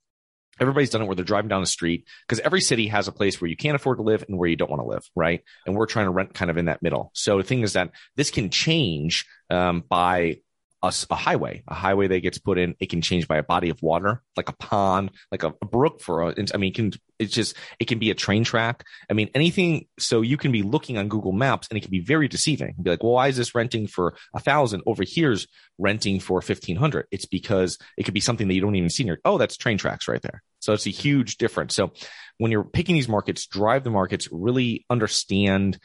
everybody's 0.60 0.90
done 0.90 1.02
it 1.02 1.06
where 1.06 1.16
they're 1.16 1.24
driving 1.24 1.48
down 1.48 1.60
the 1.60 1.66
street 1.66 2.06
because 2.26 2.40
every 2.40 2.60
city 2.60 2.88
has 2.88 3.08
a 3.08 3.12
place 3.12 3.40
where 3.40 3.48
you 3.48 3.56
can't 3.56 3.76
afford 3.76 3.98
to 3.98 4.02
live 4.02 4.24
and 4.28 4.38
where 4.38 4.48
you 4.48 4.56
don't 4.56 4.70
want 4.70 4.82
to 4.82 4.88
live, 4.88 5.08
right? 5.14 5.42
And 5.66 5.76
we're 5.76 5.86
trying 5.86 6.06
to 6.06 6.10
rent 6.10 6.34
kind 6.34 6.50
of 6.50 6.56
in 6.56 6.66
that 6.66 6.82
middle. 6.82 7.10
So 7.14 7.38
the 7.38 7.44
thing 7.44 7.62
is 7.62 7.74
that 7.74 7.90
this 8.16 8.30
can 8.30 8.50
change 8.50 9.26
um, 9.50 9.84
by 9.88 10.38
a, 10.82 10.92
a, 11.10 11.14
highway, 11.14 11.62
a 11.66 11.74
highway 11.74 12.06
that 12.08 12.20
gets 12.20 12.38
put 12.38 12.58
in, 12.58 12.74
it 12.78 12.88
can 12.88 13.00
change 13.00 13.26
by 13.26 13.38
a 13.38 13.42
body 13.42 13.68
of 13.70 13.82
water, 13.82 14.22
like 14.36 14.48
a 14.48 14.54
pond, 14.54 15.10
like 15.32 15.42
a, 15.42 15.52
a 15.60 15.66
brook 15.66 16.00
for 16.00 16.22
a, 16.22 16.34
I 16.54 16.56
mean, 16.56 16.70
it 16.70 16.74
can, 16.74 16.92
it's 17.18 17.34
just, 17.34 17.56
it 17.80 17.86
can 17.86 17.98
be 17.98 18.10
a 18.10 18.14
train 18.14 18.44
track. 18.44 18.84
I 19.10 19.14
mean, 19.14 19.28
anything. 19.34 19.86
So 19.98 20.20
you 20.20 20.36
can 20.36 20.52
be 20.52 20.62
looking 20.62 20.96
on 20.96 21.08
Google 21.08 21.32
Maps 21.32 21.68
and 21.68 21.76
it 21.76 21.80
can 21.80 21.90
be 21.90 22.00
very 22.00 22.28
deceiving. 22.28 22.76
Be 22.80 22.90
like, 22.90 23.02
well, 23.02 23.12
why 23.12 23.28
is 23.28 23.36
this 23.36 23.54
renting 23.54 23.86
for 23.86 24.14
a 24.34 24.40
thousand 24.40 24.82
over 24.86 25.02
here's 25.06 25.48
renting 25.78 26.20
for 26.20 26.34
1500? 26.34 27.06
It's 27.10 27.26
because 27.26 27.78
it 27.96 28.04
could 28.04 28.14
be 28.14 28.20
something 28.20 28.46
that 28.46 28.54
you 28.54 28.60
don't 28.60 28.76
even 28.76 28.90
see 28.90 29.04
your, 29.04 29.18
oh, 29.24 29.38
that's 29.38 29.56
train 29.56 29.78
tracks 29.78 30.06
right 30.06 30.22
there. 30.22 30.42
So 30.60 30.72
it's 30.72 30.86
a 30.86 30.90
huge 30.90 31.38
difference. 31.38 31.74
So 31.74 31.92
when 32.38 32.52
you're 32.52 32.64
picking 32.64 32.94
these 32.94 33.08
markets, 33.08 33.46
drive 33.46 33.84
the 33.84 33.90
markets, 33.90 34.28
really 34.30 34.84
understand 34.90 35.78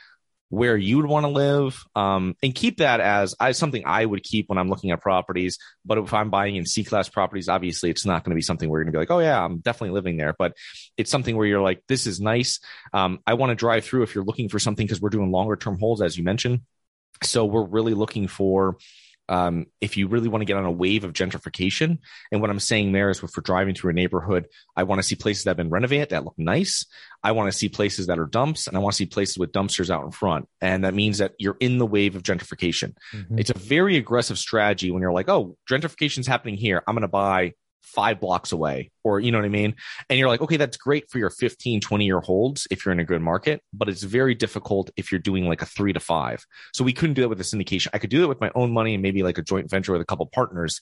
where 0.53 0.77
you 0.77 0.97
would 0.97 1.07
want 1.07 1.23
to 1.23 1.29
live 1.29 1.83
um, 1.95 2.35
and 2.43 2.53
keep 2.53 2.77
that 2.77 2.99
as 2.99 3.33
something 3.57 3.81
I 3.87 4.05
would 4.05 4.21
keep 4.21 4.49
when 4.49 4.59
I'm 4.59 4.69
looking 4.69 4.91
at 4.91 5.01
properties. 5.01 5.57
But 5.83 5.97
if 5.97 6.13
I'm 6.13 6.29
buying 6.29 6.55
in 6.57 6.67
C 6.67 6.83
class 6.83 7.09
properties, 7.09 7.49
obviously 7.49 7.89
it's 7.89 8.05
not 8.05 8.23
going 8.23 8.33
to 8.33 8.35
be 8.35 8.43
something 8.43 8.69
where 8.69 8.79
you're 8.79 8.85
going 8.85 8.93
to 8.93 8.97
be 8.97 9.01
like, 9.01 9.09
oh, 9.09 9.19
yeah, 9.19 9.43
I'm 9.43 9.61
definitely 9.61 9.95
living 9.95 10.17
there. 10.17 10.35
But 10.37 10.53
it's 10.95 11.09
something 11.09 11.35
where 11.35 11.47
you're 11.47 11.59
like, 11.59 11.81
this 11.87 12.05
is 12.05 12.21
nice. 12.21 12.59
Um, 12.93 13.17
I 13.25 13.33
want 13.33 13.49
to 13.49 13.55
drive 13.55 13.83
through 13.83 14.03
if 14.03 14.13
you're 14.13 14.23
looking 14.23 14.47
for 14.47 14.59
something 14.59 14.85
because 14.85 15.01
we're 15.01 15.09
doing 15.09 15.31
longer 15.31 15.55
term 15.55 15.79
holds, 15.79 16.03
as 16.03 16.19
you 16.19 16.23
mentioned. 16.23 16.61
So 17.23 17.45
we're 17.45 17.65
really 17.65 17.95
looking 17.95 18.27
for 18.27 18.77
um, 19.29 19.67
if 19.81 19.97
you 19.97 20.07
really 20.07 20.27
want 20.27 20.41
to 20.41 20.45
get 20.45 20.57
on 20.57 20.65
a 20.65 20.71
wave 20.71 21.03
of 21.03 21.13
gentrification. 21.13 21.99
And 22.31 22.41
what 22.41 22.49
I'm 22.49 22.59
saying 22.59 22.91
there 22.91 23.09
is, 23.09 23.23
if 23.23 23.31
we're 23.35 23.41
driving 23.41 23.75
through 23.75 23.91
a 23.91 23.93
neighborhood, 23.93 24.47
I 24.75 24.83
want 24.83 24.99
to 24.99 25.03
see 25.03 25.15
places 25.15 25.43
that 25.43 25.51
have 25.51 25.57
been 25.57 25.69
renovated 25.69 26.09
that 26.09 26.25
look 26.25 26.37
nice. 26.37 26.85
I 27.23 27.31
want 27.31 27.51
to 27.51 27.57
see 27.57 27.69
places 27.69 28.07
that 28.07 28.19
are 28.19 28.25
dumps, 28.25 28.67
and 28.67 28.75
I 28.75 28.79
want 28.81 28.93
to 28.93 28.97
see 28.97 29.05
places 29.05 29.37
with 29.37 29.51
dumpsters 29.51 29.89
out 29.89 30.03
in 30.03 30.11
front. 30.11 30.47
And 30.61 30.83
that 30.83 30.93
means 30.93 31.19
that 31.19 31.33
you're 31.39 31.57
in 31.59 31.77
the 31.77 31.85
wave 31.85 32.15
of 32.15 32.23
gentrification. 32.23 32.95
Mm-hmm. 33.13 33.39
It's 33.39 33.49
a 33.49 33.57
very 33.57 33.95
aggressive 33.97 34.37
strategy 34.37 34.91
when 34.91 35.01
you're 35.01 35.13
like, 35.13 35.29
oh, 35.29 35.57
gentrification 35.69 36.19
is 36.19 36.27
happening 36.27 36.55
here. 36.55 36.83
I'm 36.85 36.95
going 36.95 37.03
to 37.03 37.07
buy 37.07 37.53
five 37.83 38.19
blocks 38.19 38.51
away 38.51 38.91
or 39.03 39.19
you 39.19 39.31
know 39.31 39.37
what 39.37 39.45
i 39.45 39.49
mean? 39.49 39.75
And 40.09 40.17
you're 40.17 40.29
like 40.29 40.41
okay 40.41 40.57
that's 40.57 40.77
great 40.77 41.09
for 41.09 41.19
your 41.19 41.29
15 41.29 41.81
20 41.81 42.05
year 42.05 42.21
holds 42.21 42.67
if 42.71 42.85
you're 42.85 42.93
in 42.93 42.99
a 42.99 43.05
good 43.05 43.21
market 43.21 43.61
but 43.73 43.89
it's 43.89 44.03
very 44.03 44.35
difficult 44.35 44.89
if 44.95 45.11
you're 45.11 45.19
doing 45.19 45.47
like 45.47 45.61
a 45.61 45.65
three 45.65 45.93
to 45.93 45.99
five. 45.99 46.45
So 46.73 46.83
we 46.83 46.93
couldn't 46.93 47.15
do 47.15 47.21
that 47.21 47.29
with 47.29 47.37
the 47.37 47.43
syndication. 47.43 47.87
I 47.93 47.99
could 47.99 48.09
do 48.09 48.21
that 48.21 48.27
with 48.27 48.41
my 48.41 48.51
own 48.55 48.71
money 48.71 48.93
and 48.93 49.03
maybe 49.03 49.23
like 49.23 49.37
a 49.37 49.43
joint 49.43 49.69
venture 49.69 49.91
with 49.91 50.01
a 50.01 50.05
couple 50.05 50.25
partners 50.27 50.79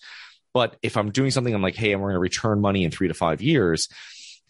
but 0.53 0.77
if 0.81 0.98
i'm 0.98 1.12
doing 1.12 1.31
something 1.31 1.53
i'm 1.53 1.62
like 1.62 1.75
hey 1.75 1.91
i'm 1.91 2.01
going 2.01 2.13
to 2.13 2.20
return 2.20 2.62
money 2.62 2.84
in 2.84 2.91
three 2.91 3.08
to 3.08 3.13
five 3.13 3.41
years 3.41 3.88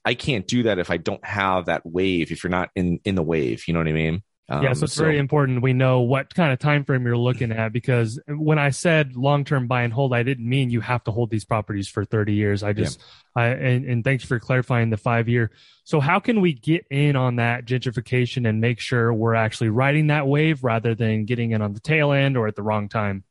i 0.06 0.14
can't 0.14 0.48
do 0.48 0.64
that 0.64 0.80
if 0.80 0.90
i 0.90 0.98
don't 0.98 1.26
have 1.26 1.66
that 1.66 1.86
wave 1.86 2.32
if 2.32 2.44
you're 2.44 2.52
not 2.52 2.70
in 2.76 3.00
in 3.06 3.16
the 3.16 3.24
wave 3.24 3.68
you 3.68 3.74
know 3.74 3.80
what 3.80 3.88
i 3.88 3.94
mean 3.94 4.22
um, 4.52 4.64
yeah, 4.64 4.74
so 4.74 4.84
it's 4.84 4.94
so, 4.94 5.04
very 5.04 5.18
important 5.18 5.62
we 5.62 5.72
know 5.72 6.02
what 6.02 6.34
kind 6.36 6.52
of 6.52 6.60
time 6.60 6.84
frame 6.84 7.06
you're 7.06 7.18
looking 7.18 7.52
at 7.52 7.72
because 7.72 8.20
when 8.28 8.60
I 8.60 8.72
said 8.72 9.16
long 9.16 9.46
term 9.46 9.68
buy 9.68 9.84
and 9.84 9.94
hold, 9.94 10.14
I 10.14 10.24
didn't 10.24 10.48
mean 10.48 10.70
you 10.70 10.82
have 10.82 11.04
to 11.06 11.12
hold 11.12 11.30
these 11.30 11.46
properties 11.46 11.88
for 11.88 12.04
30 12.04 12.34
years. 12.34 12.62
I 12.62 12.74
just 12.74 13.00
yeah. 13.36 13.44
I 13.44 13.46
and, 13.48 13.86
and 13.86 14.04
thanks 14.04 14.26
for 14.26 14.40
clarifying 14.40 14.90
the 14.90 14.98
five 14.98 15.30
year. 15.30 15.52
So 15.86 16.00
how 16.00 16.20
can 16.20 16.42
we 16.42 16.54
get 16.54 16.86
in 16.90 17.16
on 17.16 17.38
that 17.38 17.66
gentrification 17.66 18.48
and 18.48 18.60
make 18.60 18.80
sure 18.80 19.14
we're 19.14 19.36
actually 19.36 19.70
riding 19.70 20.08
that 20.08 20.28
wave 20.28 20.64
rather 20.64 20.96
than 20.96 21.26
getting 21.26 21.52
in 21.52 21.62
on 21.62 21.74
the 21.74 21.80
tail 21.80 22.12
end 22.12 22.36
or 22.36 22.48
at 22.48 22.56
the 22.56 22.64
wrong 22.64 22.90
time? 22.90 23.24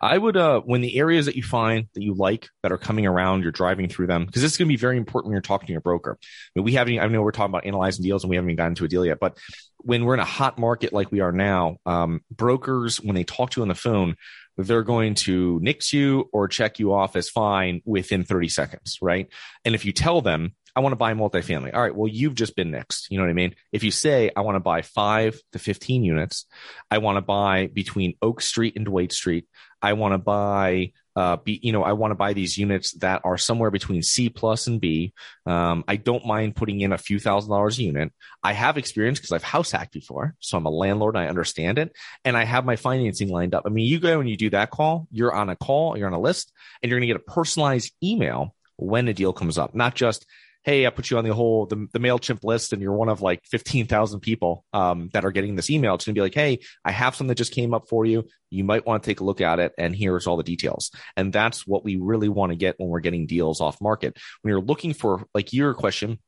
I 0.00 0.16
would, 0.16 0.36
uh, 0.36 0.60
when 0.60 0.80
the 0.80 0.98
areas 0.98 1.26
that 1.26 1.36
you 1.36 1.42
find 1.42 1.86
that 1.94 2.02
you 2.02 2.14
like 2.14 2.48
that 2.62 2.72
are 2.72 2.78
coming 2.78 3.06
around, 3.06 3.42
you're 3.42 3.52
driving 3.52 3.88
through 3.88 4.06
them, 4.06 4.26
because 4.26 4.42
this 4.42 4.52
is 4.52 4.58
going 4.58 4.68
to 4.68 4.72
be 4.72 4.76
very 4.76 4.96
important 4.96 5.28
when 5.28 5.34
you're 5.34 5.42
talking 5.42 5.66
to 5.66 5.72
your 5.72 5.80
broker. 5.80 6.18
I 6.20 6.26
mean, 6.54 6.64
we 6.64 6.72
haven't, 6.72 6.98
I 6.98 7.06
know 7.06 7.22
we're 7.22 7.32
talking 7.32 7.50
about 7.50 7.66
analyzing 7.66 8.02
deals 8.02 8.24
and 8.24 8.30
we 8.30 8.36
haven't 8.36 8.50
even 8.50 8.56
gotten 8.56 8.74
to 8.76 8.84
a 8.84 8.88
deal 8.88 9.04
yet, 9.04 9.18
but 9.20 9.36
when 9.78 10.04
we're 10.04 10.14
in 10.14 10.20
a 10.20 10.24
hot 10.24 10.58
market 10.58 10.92
like 10.92 11.12
we 11.12 11.20
are 11.20 11.32
now, 11.32 11.76
um, 11.86 12.20
brokers, 12.30 13.00
when 13.00 13.14
they 13.14 13.24
talk 13.24 13.50
to 13.50 13.60
you 13.60 13.62
on 13.62 13.68
the 13.68 13.74
phone, 13.74 14.16
they're 14.56 14.82
going 14.82 15.14
to 15.14 15.58
nix 15.62 15.92
you 15.92 16.28
or 16.32 16.48
check 16.48 16.78
you 16.78 16.92
off 16.92 17.16
as 17.16 17.28
fine 17.28 17.80
within 17.84 18.24
30 18.24 18.48
seconds, 18.48 18.98
right? 19.00 19.28
And 19.64 19.74
if 19.74 19.84
you 19.84 19.92
tell 19.92 20.20
them, 20.20 20.54
I 20.74 20.80
want 20.80 20.92
to 20.92 20.96
buy 20.96 21.14
multifamily. 21.14 21.74
All 21.74 21.82
right. 21.82 21.94
Well, 21.94 22.08
you've 22.08 22.34
just 22.34 22.56
been 22.56 22.70
next. 22.70 23.10
You 23.10 23.18
know 23.18 23.24
what 23.24 23.30
I 23.30 23.34
mean? 23.34 23.54
If 23.72 23.82
you 23.82 23.90
say, 23.90 24.30
I 24.34 24.40
want 24.40 24.56
to 24.56 24.60
buy 24.60 24.82
five 24.82 25.40
to 25.52 25.58
15 25.58 26.04
units, 26.04 26.46
I 26.90 26.98
want 26.98 27.16
to 27.16 27.22
buy 27.22 27.66
between 27.66 28.14
Oak 28.22 28.40
Street 28.40 28.76
and 28.76 28.84
Dwight 28.84 29.12
Street. 29.12 29.46
I 29.82 29.94
want 29.94 30.12
to 30.12 30.18
buy, 30.18 30.92
uh, 31.16 31.36
be, 31.36 31.58
you 31.62 31.72
know, 31.72 31.82
I 31.82 31.94
want 31.94 32.10
to 32.10 32.16
buy 32.16 32.34
these 32.34 32.58
units 32.58 32.92
that 32.98 33.22
are 33.24 33.38
somewhere 33.38 33.70
between 33.70 34.02
C 34.02 34.28
plus 34.28 34.66
and 34.66 34.80
B. 34.80 35.14
Um, 35.46 35.84
I 35.88 35.96
don't 35.96 36.26
mind 36.26 36.54
putting 36.54 36.80
in 36.80 36.92
a 36.92 36.98
few 36.98 37.18
thousand 37.18 37.50
dollars 37.50 37.78
a 37.78 37.84
unit. 37.84 38.12
I 38.42 38.52
have 38.52 38.76
experience 38.76 39.18
because 39.18 39.32
I've 39.32 39.42
house 39.42 39.70
hacked 39.70 39.94
before. 39.94 40.34
So 40.40 40.58
I'm 40.58 40.66
a 40.66 40.70
landlord 40.70 41.16
and 41.16 41.24
I 41.24 41.28
understand 41.28 41.78
it. 41.78 41.96
And 42.24 42.36
I 42.36 42.44
have 42.44 42.66
my 42.66 42.76
financing 42.76 43.30
lined 43.30 43.54
up. 43.54 43.64
I 43.66 43.70
mean, 43.70 43.86
you 43.86 44.00
go 44.00 44.20
and 44.20 44.28
you 44.28 44.36
do 44.36 44.50
that 44.50 44.70
call, 44.70 45.08
you're 45.10 45.32
on 45.34 45.48
a 45.48 45.56
call, 45.56 45.96
you're 45.96 46.08
on 46.08 46.12
a 46.12 46.20
list, 46.20 46.52
and 46.82 46.90
you're 46.90 46.98
going 46.98 47.08
to 47.08 47.14
get 47.14 47.22
a 47.28 47.32
personalized 47.32 47.92
email 48.02 48.54
when 48.76 49.08
a 49.08 49.14
deal 49.14 49.32
comes 49.32 49.58
up, 49.58 49.74
not 49.74 49.94
just, 49.94 50.26
hey, 50.62 50.86
I 50.86 50.90
put 50.90 51.10
you 51.10 51.18
on 51.18 51.24
the 51.24 51.34
whole 51.34 51.66
the, 51.66 51.88
the 51.92 51.98
Mailchimp 51.98 52.44
list, 52.44 52.72
and 52.72 52.82
you're 52.82 52.92
one 52.92 53.08
of 53.08 53.22
like 53.22 53.40
fifteen 53.44 53.86
thousand 53.86 54.20
people 54.20 54.64
um, 54.72 55.10
that 55.12 55.24
are 55.24 55.30
getting 55.30 55.56
this 55.56 55.70
email. 55.70 55.94
It's 55.94 56.04
to 56.04 56.12
be 56.12 56.20
like, 56.20 56.34
hey, 56.34 56.60
I 56.84 56.90
have 56.92 57.14
something 57.14 57.28
that 57.28 57.36
just 57.36 57.54
came 57.54 57.74
up 57.74 57.88
for 57.88 58.04
you. 58.04 58.26
You 58.50 58.64
might 58.64 58.86
want 58.86 59.02
to 59.02 59.10
take 59.10 59.20
a 59.20 59.24
look 59.24 59.40
at 59.40 59.58
it, 59.58 59.72
and 59.78 59.94
here's 59.94 60.26
all 60.26 60.36
the 60.36 60.42
details. 60.42 60.90
And 61.16 61.32
that's 61.32 61.66
what 61.66 61.84
we 61.84 61.96
really 61.96 62.28
want 62.28 62.50
to 62.50 62.56
get 62.56 62.78
when 62.78 62.88
we're 62.88 63.00
getting 63.00 63.26
deals 63.26 63.60
off 63.60 63.80
market. 63.80 64.16
When 64.42 64.50
you're 64.50 64.60
looking 64.60 64.94
for 64.94 65.24
like 65.34 65.52
your 65.52 65.74
question 65.74 66.18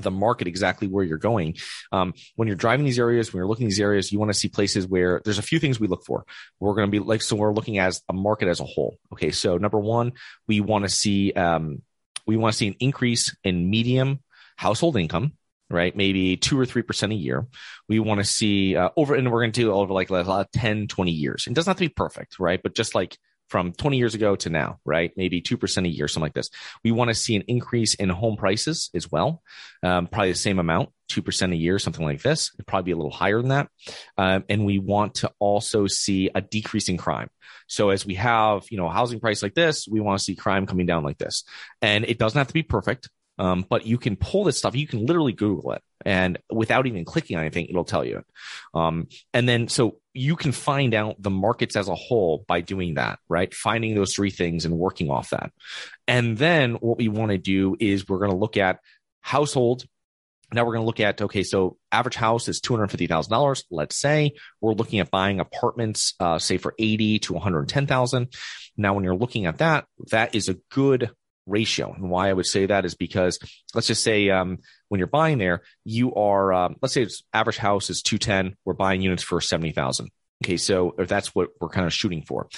the 0.00 0.10
market 0.10 0.46
exactly 0.46 0.88
where 0.88 1.04
you're 1.04 1.18
going. 1.18 1.56
Um, 1.90 2.14
when 2.36 2.48
you're 2.48 2.56
driving 2.56 2.84
these 2.84 2.98
areas, 2.98 3.32
when 3.32 3.40
you're 3.40 3.48
looking 3.48 3.66
these 3.66 3.80
areas, 3.80 4.10
you 4.10 4.18
want 4.18 4.32
to 4.32 4.38
see 4.38 4.48
places 4.48 4.86
where 4.86 5.20
there's 5.24 5.38
a 5.38 5.42
few 5.42 5.58
things 5.58 5.78
we 5.78 5.88
look 5.88 6.04
for. 6.06 6.24
We're 6.60 6.74
going 6.74 6.86
to 6.86 6.90
be 6.90 6.98
like, 6.98 7.20
so 7.20 7.36
we're 7.36 7.52
looking 7.52 7.78
as 7.78 8.02
a 8.08 8.12
market 8.12 8.48
as 8.48 8.60
a 8.60 8.64
whole. 8.64 8.96
Okay. 9.12 9.32
So 9.32 9.58
number 9.58 9.78
one, 9.78 10.12
we 10.46 10.60
want 10.60 10.84
to 10.84 10.88
see, 10.88 11.32
um, 11.32 11.82
we 12.32 12.38
want 12.38 12.54
to 12.54 12.56
see 12.56 12.68
an 12.68 12.76
increase 12.80 13.36
in 13.44 13.68
medium 13.68 14.20
household 14.56 14.96
income 14.96 15.32
right? 15.70 15.96
Maybe 15.96 16.36
two 16.36 16.60
or 16.60 16.66
3% 16.66 17.12
a 17.12 17.14
year. 17.14 17.46
We 17.88 17.98
want 17.98 18.18
to 18.18 18.24
see 18.24 18.76
uh, 18.76 18.90
over, 18.94 19.14
and 19.14 19.32
we're 19.32 19.40
going 19.40 19.52
to 19.52 19.60
do 19.60 19.72
over 19.72 19.94
like, 19.94 20.10
like 20.10 20.46
10, 20.52 20.86
20 20.86 21.10
years. 21.10 21.46
It 21.46 21.54
doesn't 21.54 21.70
have 21.70 21.78
to 21.78 21.84
be 21.84 21.88
perfect, 21.88 22.38
right? 22.38 22.62
But 22.62 22.74
just 22.74 22.94
like 22.94 23.16
from 23.48 23.72
20 23.72 23.96
years 23.96 24.14
ago 24.14 24.36
to 24.36 24.50
now, 24.50 24.80
right? 24.84 25.12
Maybe 25.16 25.40
2% 25.40 25.84
a 25.84 25.88
year, 25.88 26.08
something 26.08 26.26
like 26.26 26.34
this. 26.34 26.50
We 26.84 26.92
want 26.92 27.08
to 27.08 27.14
see 27.14 27.36
an 27.36 27.44
increase 27.48 27.94
in 27.94 28.10
home 28.10 28.36
prices 28.36 28.90
as 28.94 29.10
well. 29.10 29.42
Um, 29.82 30.06
probably 30.06 30.32
the 30.32 30.38
same 30.38 30.58
amount, 30.58 30.90
2% 31.20 31.52
a 31.52 31.56
year, 31.56 31.78
something 31.78 32.04
like 32.04 32.22
this. 32.22 32.50
It'd 32.54 32.66
probably 32.66 32.86
be 32.86 32.92
a 32.92 32.96
little 32.96 33.10
higher 33.10 33.40
than 33.40 33.48
that. 33.48 33.68
Um, 34.16 34.44
and 34.48 34.64
we 34.64 34.78
want 34.78 35.16
to 35.16 35.30
also 35.38 35.86
see 35.86 36.30
a 36.34 36.40
decrease 36.40 36.88
in 36.88 36.96
crime. 36.96 37.28
So 37.66 37.90
as 37.90 38.04
we 38.04 38.14
have, 38.16 38.64
you 38.70 38.76
know, 38.76 38.86
a 38.86 38.92
housing 38.92 39.20
price 39.20 39.42
like 39.42 39.54
this, 39.54 39.86
we 39.88 40.00
want 40.00 40.18
to 40.18 40.24
see 40.24 40.34
crime 40.34 40.66
coming 40.66 40.86
down 40.86 41.04
like 41.04 41.18
this. 41.18 41.44
And 41.80 42.04
it 42.04 42.18
doesn't 42.18 42.38
have 42.38 42.48
to 42.48 42.54
be 42.54 42.62
perfect. 42.62 43.08
Um, 43.38 43.64
but 43.68 43.86
you 43.86 43.98
can 43.98 44.16
pull 44.16 44.44
this 44.44 44.58
stuff. 44.58 44.76
You 44.76 44.86
can 44.86 45.06
literally 45.06 45.32
Google 45.32 45.72
it, 45.72 45.82
and 46.04 46.38
without 46.50 46.86
even 46.86 47.04
clicking 47.04 47.36
on 47.36 47.42
anything, 47.42 47.66
it'll 47.66 47.84
tell 47.84 48.04
you. 48.04 48.22
Um, 48.74 49.08
and 49.32 49.48
then 49.48 49.68
so 49.68 49.96
you 50.12 50.36
can 50.36 50.52
find 50.52 50.94
out 50.94 51.16
the 51.18 51.30
markets 51.30 51.74
as 51.74 51.88
a 51.88 51.94
whole 51.94 52.44
by 52.46 52.60
doing 52.60 52.94
that, 52.94 53.18
right? 53.28 53.52
Finding 53.54 53.94
those 53.94 54.14
three 54.14 54.30
things 54.30 54.64
and 54.64 54.78
working 54.78 55.10
off 55.10 55.30
that. 55.30 55.50
And 56.06 56.36
then 56.36 56.74
what 56.74 56.98
we 56.98 57.08
want 57.08 57.32
to 57.32 57.38
do 57.38 57.74
is 57.80 58.08
we're 58.08 58.18
going 58.18 58.30
to 58.30 58.36
look 58.36 58.58
at 58.58 58.80
household 59.22 59.86
now 60.52 60.64
we're 60.64 60.74
going 60.74 60.82
to 60.82 60.86
look 60.86 61.00
at 61.00 61.20
okay 61.20 61.42
so 61.42 61.76
average 61.90 62.16
house 62.16 62.48
is 62.48 62.60
$250000 62.60 63.64
let's 63.70 63.96
say. 63.96 64.32
We're 64.60 64.74
looking 64.74 65.00
at 65.00 65.10
buying 65.10 65.40
apartments 65.40 66.14
uh, 66.20 66.38
say 66.38 66.58
for 66.58 66.74
80 66.78 67.20
to 67.20 67.32
110000 67.34 68.32
now 68.76 68.94
when 68.94 69.04
you're 69.04 69.14
looking 69.14 69.46
at 69.46 69.58
that 69.58 69.86
that 70.10 70.34
is 70.34 70.48
a 70.48 70.56
good 70.70 71.10
ratio. 71.46 71.92
And 71.92 72.10
why 72.10 72.30
i 72.30 72.32
would 72.32 72.46
say 72.46 72.66
that 72.66 72.84
is 72.84 72.94
because 72.94 73.38
let's 73.74 73.86
just 73.86 74.02
say 74.02 74.30
um, 74.30 74.58
when 74.88 74.98
you're 74.98 75.08
buying 75.08 75.38
there 75.38 75.62
you 75.84 76.14
are 76.14 76.52
um, 76.52 76.76
let's 76.82 76.94
say 76.94 77.02
it's 77.02 77.22
average 77.32 77.58
house 77.58 77.90
is 77.90 78.02
210 78.02 78.56
we're 78.64 78.74
buying 78.74 79.02
units 79.02 79.22
for 79.22 79.40
70000 79.40 80.10
okay 80.44 80.56
so 80.56 80.94
if 80.98 81.08
that's 81.08 81.34
what 81.34 81.50
we're 81.60 81.68
kind 81.68 81.86
of 81.86 81.92
shooting 81.92 82.22
for. 82.22 82.48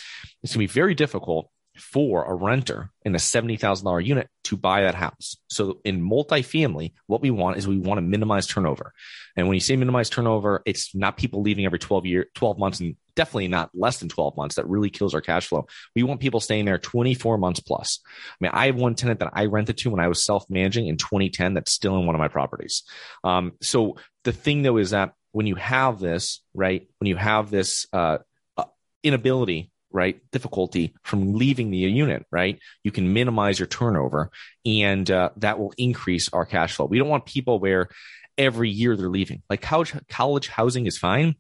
It's 0.43 0.55
going 0.55 0.67
to 0.67 0.73
be 0.73 0.81
very 0.81 0.95
difficult 0.95 1.51
for 1.77 2.25
a 2.25 2.35
renter 2.35 2.91
in 3.05 3.15
a 3.15 3.19
$70,000 3.19 4.05
unit 4.05 4.29
to 4.45 4.57
buy 4.57 4.83
that 4.83 4.95
house. 4.95 5.37
So 5.49 5.81
in 5.85 6.03
multifamily, 6.03 6.93
what 7.07 7.21
we 7.21 7.31
want 7.31 7.57
is 7.57 7.67
we 7.67 7.79
want 7.79 7.99
to 7.99 8.03
minimize 8.03 8.47
turnover. 8.47 8.93
And 9.37 9.49
when 9.49 9.55
you 9.55 9.61
say 9.61 9.77
minimize 9.77 10.09
turnover, 10.09 10.63
it's 10.67 10.95
not 10.95 11.17
people 11.17 11.43
leaving 11.43 11.67
every 11.67 11.79
12 11.79 12.07
year, 12.07 12.27
12 12.35 12.59
months 12.59 12.81
and 12.81 12.97
definitely 13.17 13.49
not 13.49 13.71
less 13.75 13.99
than 13.99 14.09
12 14.09 14.37
months. 14.37 14.55
That 14.55 14.69
really 14.69 14.91
kills 14.91 15.15
our 15.15 15.21
cash 15.21 15.49
flow. 15.49 15.67
We 15.95 16.05
want 16.05 16.21
people 16.21 16.41
staying 16.41 16.65
there 16.65 16.79
24 16.79 17.39
months 17.39 17.61
plus. 17.61 18.01
I 18.07 18.37
mean, 18.41 18.53
I 18.55 18.67
have 18.67 18.77
one 18.77 18.95
tenant 18.95 19.21
that 19.21 19.33
I 19.33 19.47
rented 19.47 19.79
to 19.79 19.91
when 19.91 20.01
I 20.01 20.09
was 20.09 20.25
self 20.25 20.49
managing 20.49 20.87
in 20.87 20.97
2010 20.97 21.55
that's 21.55 21.73
still 21.73 21.99
in 21.99 22.07
one 22.07 22.15
of 22.15 22.21
my 22.21 22.29
properties. 22.29 22.85
Um, 23.25 23.53
so 23.61 23.97
the 24.23 24.33
thing 24.33 24.63
though 24.63 24.77
is 24.77 24.91
that 24.91 25.13
when 25.33 25.47
you 25.47 25.57
have 25.57 25.99
this, 25.99 26.41
right, 26.55 26.89
when 26.99 27.09
you 27.09 27.17
have 27.17 27.51
this, 27.51 27.87
uh, 27.93 28.19
uh 28.57 28.65
inability 29.03 29.73
right 29.95 30.21
difficulty 30.33 30.95
from 31.03 31.35
leaving 31.35 31.71
the 31.71 31.79
unit 31.79 32.27
right 32.31 32.59
you 32.83 32.91
can 32.91 33.13
minimize 33.13 33.59
your 33.59 33.69
turnover 33.69 34.31
and 34.67 35.11
uh, 35.11 35.31
that 35.37 35.59
will 35.59 35.73
increase 35.79 36.29
our 36.33 36.45
cash 36.45 36.75
flow 36.75 36.87
we 36.87 36.99
don't 36.99 37.09
want 37.09 37.25
people 37.25 37.59
where 37.59 37.89
every 38.37 38.69
year 38.69 38.97
they're 38.97 39.09
leaving 39.09 39.43
like 39.49 39.63
college 39.63 39.95
college 40.09 40.49
housing 40.49 40.87
is 40.87 40.99
fine 40.99 41.37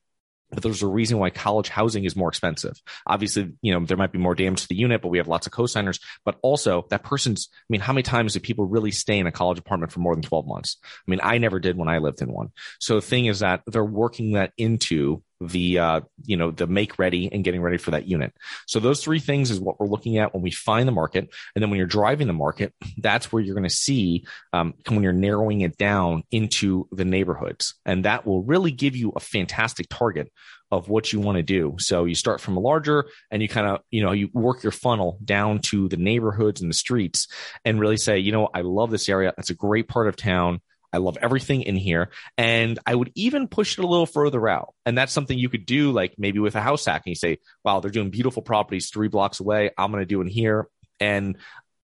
but 0.54 0.62
there's 0.62 0.82
a 0.82 0.86
reason 0.86 1.18
why 1.18 1.30
college 1.30 1.68
housing 1.68 2.04
is 2.04 2.16
more 2.16 2.28
expensive. 2.28 2.80
Obviously, 3.06 3.52
you 3.60 3.72
know, 3.72 3.84
there 3.84 3.96
might 3.96 4.12
be 4.12 4.18
more 4.18 4.34
damage 4.34 4.62
to 4.62 4.68
the 4.68 4.76
unit, 4.76 5.02
but 5.02 5.08
we 5.08 5.18
have 5.18 5.28
lots 5.28 5.46
of 5.46 5.52
cosigners. 5.52 6.00
But 6.24 6.38
also, 6.42 6.86
that 6.90 7.02
person's, 7.02 7.48
I 7.52 7.66
mean, 7.68 7.80
how 7.80 7.92
many 7.92 8.02
times 8.02 8.34
do 8.34 8.40
people 8.40 8.66
really 8.66 8.90
stay 8.90 9.18
in 9.18 9.26
a 9.26 9.32
college 9.32 9.58
apartment 9.58 9.92
for 9.92 10.00
more 10.00 10.14
than 10.14 10.22
12 10.22 10.46
months? 10.46 10.76
I 10.82 11.10
mean, 11.10 11.20
I 11.22 11.38
never 11.38 11.58
did 11.58 11.76
when 11.76 11.88
I 11.88 11.98
lived 11.98 12.22
in 12.22 12.32
one. 12.32 12.52
So 12.80 12.96
the 12.96 13.02
thing 13.02 13.26
is 13.26 13.40
that 13.40 13.62
they're 13.66 13.84
working 13.84 14.32
that 14.32 14.52
into 14.56 15.22
the 15.50 15.78
uh, 15.78 16.00
you 16.24 16.36
know 16.36 16.50
the 16.50 16.66
make 16.66 16.98
ready 16.98 17.30
and 17.32 17.44
getting 17.44 17.62
ready 17.62 17.78
for 17.78 17.90
that 17.92 18.06
unit. 18.06 18.32
So 18.66 18.80
those 18.80 19.02
three 19.02 19.20
things 19.20 19.50
is 19.50 19.60
what 19.60 19.80
we're 19.80 19.86
looking 19.86 20.18
at 20.18 20.34
when 20.34 20.42
we 20.42 20.50
find 20.50 20.86
the 20.88 20.92
market. 20.92 21.28
And 21.54 21.62
then 21.62 21.70
when 21.70 21.78
you're 21.78 21.86
driving 21.86 22.26
the 22.26 22.32
market 22.32 22.74
that's 22.98 23.32
where 23.32 23.42
you're 23.42 23.54
going 23.54 23.68
to 23.68 23.74
see 23.74 24.24
um, 24.52 24.74
when 24.88 25.02
you're 25.02 25.12
narrowing 25.12 25.60
it 25.62 25.76
down 25.76 26.22
into 26.30 26.88
the 26.92 27.04
neighborhoods. 27.04 27.74
And 27.84 28.04
that 28.04 28.26
will 28.26 28.42
really 28.42 28.70
give 28.70 28.96
you 28.96 29.12
a 29.14 29.20
fantastic 29.20 29.88
target 29.88 30.32
of 30.70 30.88
what 30.88 31.12
you 31.12 31.20
want 31.20 31.36
to 31.36 31.42
do. 31.42 31.76
So 31.78 32.04
you 32.04 32.14
start 32.14 32.40
from 32.40 32.56
a 32.56 32.60
larger 32.60 33.06
and 33.30 33.42
you 33.42 33.48
kind 33.48 33.66
of 33.66 33.80
you 33.90 34.02
know 34.02 34.12
you 34.12 34.30
work 34.32 34.62
your 34.62 34.72
funnel 34.72 35.18
down 35.24 35.60
to 35.60 35.88
the 35.88 35.96
neighborhoods 35.96 36.60
and 36.60 36.70
the 36.70 36.74
streets 36.74 37.28
and 37.64 37.78
really 37.78 37.96
say 37.96 38.18
you 38.18 38.32
know 38.32 38.48
i 38.54 38.62
love 38.62 38.90
this 38.90 39.08
area. 39.08 39.32
That's 39.36 39.50
a 39.50 39.54
great 39.54 39.88
part 39.88 40.08
of 40.08 40.16
town 40.16 40.60
I 40.94 40.98
love 40.98 41.18
everything 41.20 41.62
in 41.62 41.76
here. 41.76 42.10
And 42.38 42.78
I 42.86 42.94
would 42.94 43.10
even 43.14 43.48
push 43.48 43.78
it 43.78 43.84
a 43.84 43.88
little 43.88 44.06
further 44.06 44.48
out. 44.48 44.74
And 44.86 44.96
that's 44.96 45.12
something 45.12 45.36
you 45.36 45.48
could 45.48 45.66
do, 45.66 45.90
like 45.90 46.14
maybe 46.18 46.38
with 46.38 46.54
a 46.54 46.60
house 46.60 46.84
hack. 46.84 47.02
And 47.04 47.10
you 47.10 47.16
say, 47.16 47.38
wow, 47.64 47.80
they're 47.80 47.90
doing 47.90 48.10
beautiful 48.10 48.42
properties 48.42 48.90
three 48.90 49.08
blocks 49.08 49.40
away. 49.40 49.70
I'm 49.76 49.90
going 49.90 50.02
to 50.02 50.06
do 50.06 50.20
in 50.20 50.28
here. 50.28 50.68
And 51.00 51.36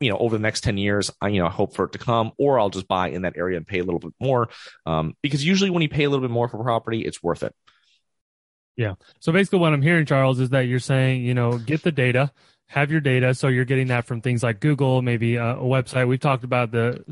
you 0.01 0.11
know, 0.11 0.19
over 0.19 0.37
the 0.37 0.43
next 0.43 0.61
10 0.63 0.79
years, 0.79 1.11
I, 1.21 1.29
you 1.29 1.43
know, 1.43 1.49
hope 1.49 1.75
for 1.75 1.87
it 1.87 1.93
to 1.93 1.99
come, 1.99 2.31
or 2.39 2.61
I'll 2.61 2.71
just 2.71 2.87
buy 2.87 3.09
in 3.09 3.23
that 3.23 3.37
area 3.37 3.57
and 3.57 3.67
pay 3.67 3.81
a 3.81 3.85
little 3.85 3.99
bit 3.99 4.13
more. 4.21 4.49
Um, 4.87 5.17
because 5.23 5.45
usually 5.45 5.71
when 5.71 5.83
you 5.83 5.89
pay 5.89 6.05
a 6.05 6.11
little 6.11 6.25
bit 6.25 6.33
more 6.33 6.49
for 6.49 6.63
property, 6.63 7.01
it's 7.01 7.21
worth 7.23 7.43
it. 7.43 7.55
Yeah. 8.77 8.95
So 9.19 9.33
basically 9.33 9.59
what 9.59 9.73
I'm 9.73 9.83
hearing, 9.83 10.07
Charles, 10.07 10.39
is 10.39 10.51
that 10.51 10.63
you're 10.69 10.79
saying, 10.79 11.25
you 11.25 11.35
know, 11.35 11.59
get 11.59 11.83
the 11.83 11.91
data, 11.91 12.31
have 12.69 12.93
your 12.93 13.01
data. 13.01 13.35
So 13.35 13.49
you're 13.49 13.65
getting 13.65 13.89
that 13.89 14.05
from 14.05 14.21
things 14.21 14.45
like 14.45 14.61
Google, 14.61 15.03
maybe 15.03 15.35
a, 15.35 15.57
a 15.57 15.65
website. 15.65 16.07
We've 16.07 16.21
talked 16.21 16.45
about 16.45 16.71
the 16.71 17.03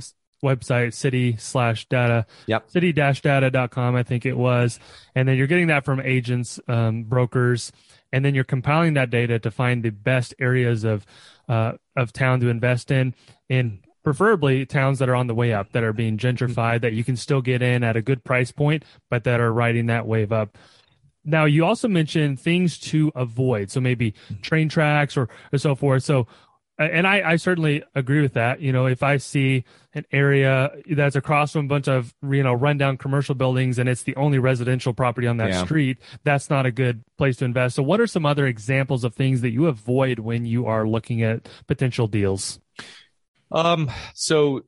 website 0.42 0.94
city 0.94 1.36
slash 1.38 1.86
data. 1.88 2.26
Yep. 2.46 2.70
City 2.70 2.92
dash 2.92 3.22
data.com 3.22 3.96
i 3.96 4.02
think 4.02 4.26
it 4.26 4.36
was. 4.36 4.78
And 5.14 5.28
then 5.28 5.36
you're 5.36 5.46
getting 5.46 5.68
that 5.68 5.84
from 5.84 6.00
agents 6.00 6.60
um, 6.68 7.04
brokers. 7.04 7.72
And 8.12 8.24
then 8.24 8.34
you're 8.34 8.44
compiling 8.44 8.94
that 8.94 9.10
data 9.10 9.38
to 9.40 9.50
find 9.50 9.82
the 9.82 9.90
best 9.90 10.34
areas 10.38 10.84
of 10.84 11.04
uh, 11.48 11.72
of 11.96 12.12
town 12.12 12.40
to 12.40 12.48
invest 12.48 12.90
in 12.90 13.14
in 13.48 13.80
preferably 14.02 14.64
towns 14.64 15.00
that 15.00 15.08
are 15.08 15.16
on 15.16 15.26
the 15.26 15.34
way 15.34 15.52
up 15.52 15.72
that 15.72 15.82
are 15.82 15.92
being 15.92 16.16
gentrified 16.16 16.80
that 16.80 16.92
you 16.92 17.02
can 17.02 17.16
still 17.16 17.42
get 17.42 17.60
in 17.60 17.82
at 17.82 17.96
a 17.96 18.02
good 18.02 18.22
price 18.22 18.52
point 18.52 18.84
but 19.10 19.24
that 19.24 19.40
are 19.40 19.52
riding 19.52 19.86
that 19.86 20.06
wave 20.06 20.32
up. 20.32 20.56
Now 21.24 21.44
you 21.44 21.64
also 21.64 21.88
mentioned 21.88 22.38
things 22.38 22.78
to 22.78 23.10
avoid. 23.16 23.70
So 23.72 23.80
maybe 23.80 24.14
train 24.42 24.68
tracks 24.68 25.16
or, 25.16 25.28
or 25.52 25.58
so 25.58 25.74
forth. 25.74 26.04
So 26.04 26.28
and 26.78 27.06
I, 27.06 27.32
I, 27.32 27.36
certainly 27.36 27.82
agree 27.94 28.20
with 28.20 28.34
that. 28.34 28.60
You 28.60 28.72
know, 28.72 28.86
if 28.86 29.02
I 29.02 29.16
see 29.16 29.64
an 29.94 30.04
area 30.12 30.70
that's 30.90 31.16
across 31.16 31.52
from 31.52 31.64
a 31.66 31.68
bunch 31.68 31.88
of 31.88 32.14
you 32.22 32.42
know 32.42 32.52
rundown 32.52 32.98
commercial 32.98 33.34
buildings 33.34 33.78
and 33.78 33.88
it's 33.88 34.02
the 34.02 34.14
only 34.16 34.38
residential 34.38 34.92
property 34.92 35.26
on 35.26 35.38
that 35.38 35.50
yeah. 35.50 35.64
street, 35.64 35.98
that's 36.24 36.50
not 36.50 36.66
a 36.66 36.70
good 36.70 37.02
place 37.16 37.36
to 37.38 37.44
invest. 37.44 37.76
So, 37.76 37.82
what 37.82 38.00
are 38.00 38.06
some 38.06 38.26
other 38.26 38.46
examples 38.46 39.04
of 39.04 39.14
things 39.14 39.40
that 39.40 39.50
you 39.50 39.66
avoid 39.66 40.18
when 40.18 40.44
you 40.44 40.66
are 40.66 40.86
looking 40.86 41.22
at 41.22 41.48
potential 41.66 42.06
deals? 42.06 42.60
Um, 43.52 43.90
so 44.14 44.62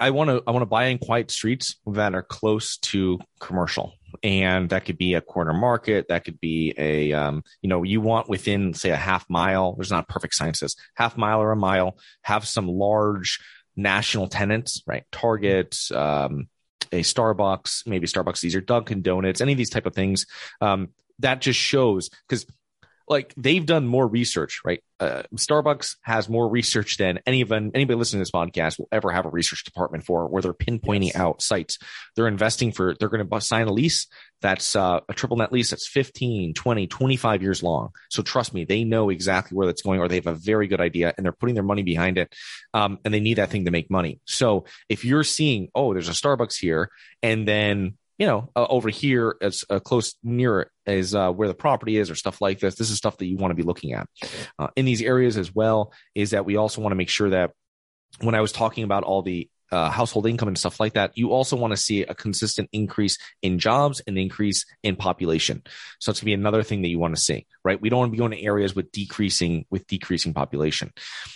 I 0.00 0.10
want 0.10 0.30
to 0.30 0.42
I 0.46 0.50
want 0.50 0.62
to 0.62 0.66
buy 0.66 0.86
in 0.86 0.98
quiet 0.98 1.30
streets 1.30 1.76
that 1.86 2.14
are 2.14 2.22
close 2.22 2.78
to 2.78 3.20
commercial. 3.38 3.94
And 4.22 4.70
that 4.70 4.86
could 4.86 4.98
be 4.98 5.14
a 5.14 5.20
corner 5.20 5.52
market 5.52 6.08
that 6.08 6.24
could 6.24 6.40
be 6.40 6.74
a 6.76 7.12
um, 7.12 7.44
you 7.62 7.68
know 7.68 7.82
you 7.84 8.00
want 8.00 8.28
within 8.28 8.74
say 8.74 8.90
a 8.90 8.96
half 8.96 9.28
mile 9.28 9.74
there's 9.74 9.90
not 9.90 10.08
perfect 10.08 10.34
sciences 10.34 10.74
half 10.94 11.16
mile 11.16 11.40
or 11.40 11.52
a 11.52 11.56
mile 11.56 11.96
have 12.22 12.46
some 12.46 12.66
large 12.66 13.38
national 13.76 14.26
tenants 14.26 14.82
right? 14.86 15.04
Target 15.12 15.78
um, 15.94 16.48
a 16.92 17.02
starbucks 17.02 17.86
maybe 17.86 18.06
starbucks 18.06 18.40
these 18.40 18.56
are 18.56 18.60
dunkin 18.60 19.02
donuts 19.02 19.40
any 19.40 19.52
of 19.52 19.58
these 19.58 19.70
type 19.70 19.86
of 19.86 19.94
things. 19.94 20.26
Um, 20.60 20.88
that 21.20 21.40
just 21.40 21.60
shows 21.60 22.10
because 22.28 22.46
like 23.10 23.34
they've 23.36 23.66
done 23.66 23.88
more 23.88 24.06
research, 24.06 24.60
right? 24.64 24.82
Uh, 25.00 25.24
Starbucks 25.34 25.96
has 26.02 26.28
more 26.28 26.48
research 26.48 26.96
than 26.96 27.18
any 27.26 27.40
of 27.40 27.50
anybody 27.50 27.96
listening 27.96 28.20
to 28.20 28.22
this 28.22 28.30
podcast 28.30 28.78
will 28.78 28.88
ever 28.92 29.10
have 29.10 29.26
a 29.26 29.30
research 29.30 29.64
department 29.64 30.04
for, 30.04 30.28
where 30.28 30.40
they're 30.40 30.54
pinpointing 30.54 31.06
yes. 31.06 31.16
out 31.16 31.42
sites. 31.42 31.78
They're 32.14 32.28
investing 32.28 32.70
for, 32.70 32.94
they're 32.94 33.08
going 33.08 33.28
to 33.28 33.40
sign 33.40 33.66
a 33.66 33.72
lease 33.72 34.06
that's 34.40 34.76
uh, 34.76 35.00
a 35.08 35.12
triple 35.12 35.36
net 35.36 35.52
lease 35.52 35.70
that's 35.70 35.88
15, 35.88 36.54
20, 36.54 36.86
25 36.86 37.42
years 37.42 37.62
long. 37.64 37.90
So 38.10 38.22
trust 38.22 38.54
me, 38.54 38.64
they 38.64 38.84
know 38.84 39.10
exactly 39.10 39.56
where 39.56 39.66
that's 39.66 39.82
going, 39.82 39.98
or 39.98 40.06
they 40.06 40.14
have 40.14 40.28
a 40.28 40.34
very 40.34 40.68
good 40.68 40.80
idea 40.80 41.12
and 41.16 41.24
they're 41.24 41.32
putting 41.32 41.56
their 41.56 41.64
money 41.64 41.82
behind 41.82 42.16
it. 42.16 42.32
Um, 42.72 43.00
and 43.04 43.12
they 43.12 43.20
need 43.20 43.38
that 43.38 43.50
thing 43.50 43.64
to 43.64 43.72
make 43.72 43.90
money. 43.90 44.20
So 44.24 44.66
if 44.88 45.04
you're 45.04 45.24
seeing, 45.24 45.68
oh, 45.74 45.92
there's 45.92 46.08
a 46.08 46.12
Starbucks 46.12 46.58
here, 46.58 46.90
and 47.22 47.46
then 47.46 47.98
you 48.20 48.26
know, 48.26 48.50
uh, 48.54 48.66
over 48.68 48.90
here 48.90 49.34
as 49.40 49.64
uh, 49.70 49.80
close 49.80 50.14
near 50.22 50.70
is 50.84 51.14
uh, 51.14 51.32
where 51.32 51.48
the 51.48 51.54
property 51.54 51.96
is 51.96 52.10
or 52.10 52.14
stuff 52.14 52.42
like 52.42 52.60
this. 52.60 52.74
This 52.74 52.90
is 52.90 52.98
stuff 52.98 53.16
that 53.16 53.26
you 53.26 53.38
want 53.38 53.50
to 53.50 53.54
be 53.54 53.62
looking 53.62 53.94
at 53.94 54.06
uh, 54.58 54.68
in 54.76 54.84
these 54.84 55.00
areas 55.00 55.38
as 55.38 55.54
well. 55.54 55.94
Is 56.14 56.32
that 56.32 56.44
we 56.44 56.56
also 56.56 56.82
want 56.82 56.92
to 56.92 56.96
make 56.96 57.08
sure 57.08 57.30
that 57.30 57.52
when 58.20 58.34
I 58.34 58.42
was 58.42 58.52
talking 58.52 58.84
about 58.84 59.04
all 59.04 59.22
the 59.22 59.48
uh, 59.72 59.88
household 59.88 60.26
income 60.26 60.48
and 60.48 60.58
stuff 60.58 60.80
like 60.80 60.94
that, 60.94 61.12
you 61.14 61.32
also 61.32 61.56
want 61.56 61.72
to 61.72 61.78
see 61.78 62.02
a 62.02 62.14
consistent 62.14 62.68
increase 62.72 63.16
in 63.40 63.58
jobs 63.58 64.02
and 64.06 64.18
increase 64.18 64.66
in 64.82 64.96
population. 64.96 65.62
So 65.98 66.10
it's 66.10 66.20
gonna 66.20 66.26
be 66.26 66.34
another 66.34 66.62
thing 66.62 66.82
that 66.82 66.88
you 66.88 66.98
want 66.98 67.14
to 67.14 67.20
see, 67.22 67.46
right? 67.64 67.80
We 67.80 67.88
don't 67.88 68.00
want 68.00 68.08
to 68.08 68.12
be 68.12 68.18
going 68.18 68.32
to 68.32 68.42
areas 68.42 68.74
with 68.76 68.92
decreasing 68.92 69.64
with 69.70 69.86
decreasing 69.86 70.34
population. 70.34 70.92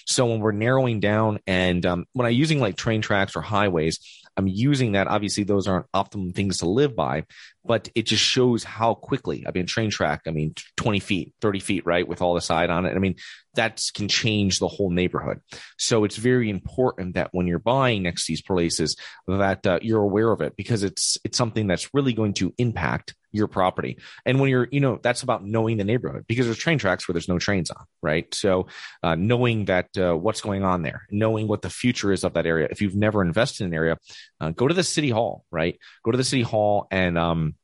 So 0.07 0.27
when 0.27 0.41
we're 0.41 0.53
narrowing 0.53 1.01
down 1.01 1.39
and 1.47 1.87
um, 1.87 2.05
when 2.13 2.27
I'm 2.27 2.35
using 2.35 2.61
like 2.61 2.77
train 2.77 3.01
tracks 3.01 3.37
or 3.37 3.41
highways, 3.41 4.01
I'm 4.37 4.49
using 4.49 4.93
that. 4.93 5.07
Obviously, 5.07 5.45
those 5.45 5.69
aren't 5.69 5.87
optimum 5.95 6.33
things 6.33 6.59
to 6.59 6.69
live 6.69 6.97
by, 6.97 7.25
but 7.65 7.89
it 7.95 8.07
just 8.07 8.23
shows 8.23 8.65
how 8.65 8.95
quickly. 8.95 9.45
I 9.47 9.53
mean, 9.53 9.67
train 9.67 9.91
track. 9.91 10.23
I 10.27 10.31
mean, 10.31 10.55
20 10.77 11.01
feet, 11.01 11.35
30 11.41 11.61
feet, 11.61 11.87
right, 11.87 12.07
with 12.07 12.21
all 12.21 12.35
the 12.35 12.41
side 12.41 12.71
on 12.71 12.87
it. 12.87 12.95
I 12.95 12.99
mean, 12.99 13.17
that 13.55 13.81
can 13.95 14.09
change 14.09 14.59
the 14.59 14.69
whole 14.69 14.91
neighborhood. 14.91 15.41
So 15.79 16.05
it's 16.05 16.17
very 16.17 16.51
important 16.51 17.15
that 17.15 17.31
when 17.33 17.47
you're 17.47 17.59
buying 17.59 18.03
next 18.03 18.27
to 18.27 18.33
these 18.33 18.43
places, 18.43 18.97
that 19.29 19.67
uh, 19.67 19.79
you're 19.83 20.03
aware 20.03 20.31
of 20.33 20.41
it 20.41 20.57
because 20.57 20.83
it's 20.83 21.17
it's 21.25 21.39
something 21.39 21.67
that's 21.67 21.95
really 21.95 22.13
going 22.13 22.35
to 22.35 22.53
impact 22.59 23.15
your 23.35 23.49
property. 23.49 23.99
And 24.25 24.41
when 24.41 24.49
you're, 24.49 24.69
you 24.71 24.81
know, 24.81 24.99
that's 25.03 25.23
about 25.23 25.45
knowing 25.45 25.77
the 25.77 25.85
neighborhood 25.85 26.25
because 26.29 26.47
there's 26.47 26.57
train 26.57 26.79
tracks 26.79 27.07
where 27.09 27.13
there's 27.13 27.29
no 27.29 27.39
trains 27.39 27.71
on, 27.71 27.85
right? 28.01 28.33
So 28.33 28.69
uh, 29.03 29.17
knowing 29.17 29.67
that 29.67 29.89
uh, 29.99 30.15
what's 30.15 30.41
going 30.41 30.63
on 30.63 30.83
there, 30.83 31.07
knowing 31.11 31.49
what 31.49 31.63
the 31.63 31.71
future 31.71 32.13
is 32.13 32.25
of 32.25 32.35
that 32.35 32.47
area. 32.47 32.69
If 32.71 32.81
you've 32.81 32.95
never 32.95 33.23
invested 33.23 33.65
in 33.65 33.69
an 33.71 33.75
area, 33.75 33.99
uh, 34.41 34.51
go 34.51 34.69
to 34.69 34.75
the 34.75 34.85
city 34.85 35.11
hall, 35.11 35.45
right? 35.51 35.79
Go 36.05 36.13
to 36.13 36.17
the 36.17 36.25
city 36.25 36.43
hall 36.43 36.87
and 36.91 37.19
um, 37.19 37.57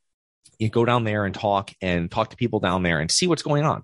you 0.59 0.69
go 0.69 0.85
down 0.85 1.05
there 1.05 1.25
and 1.25 1.35
talk 1.35 1.71
and 1.81 2.11
talk 2.11 2.31
to 2.31 2.37
people 2.37 2.61
down 2.61 2.83
there 2.83 3.01
and 3.01 3.11
see 3.11 3.27
what's 3.27 3.43
going 3.43 3.65
on. 3.65 3.83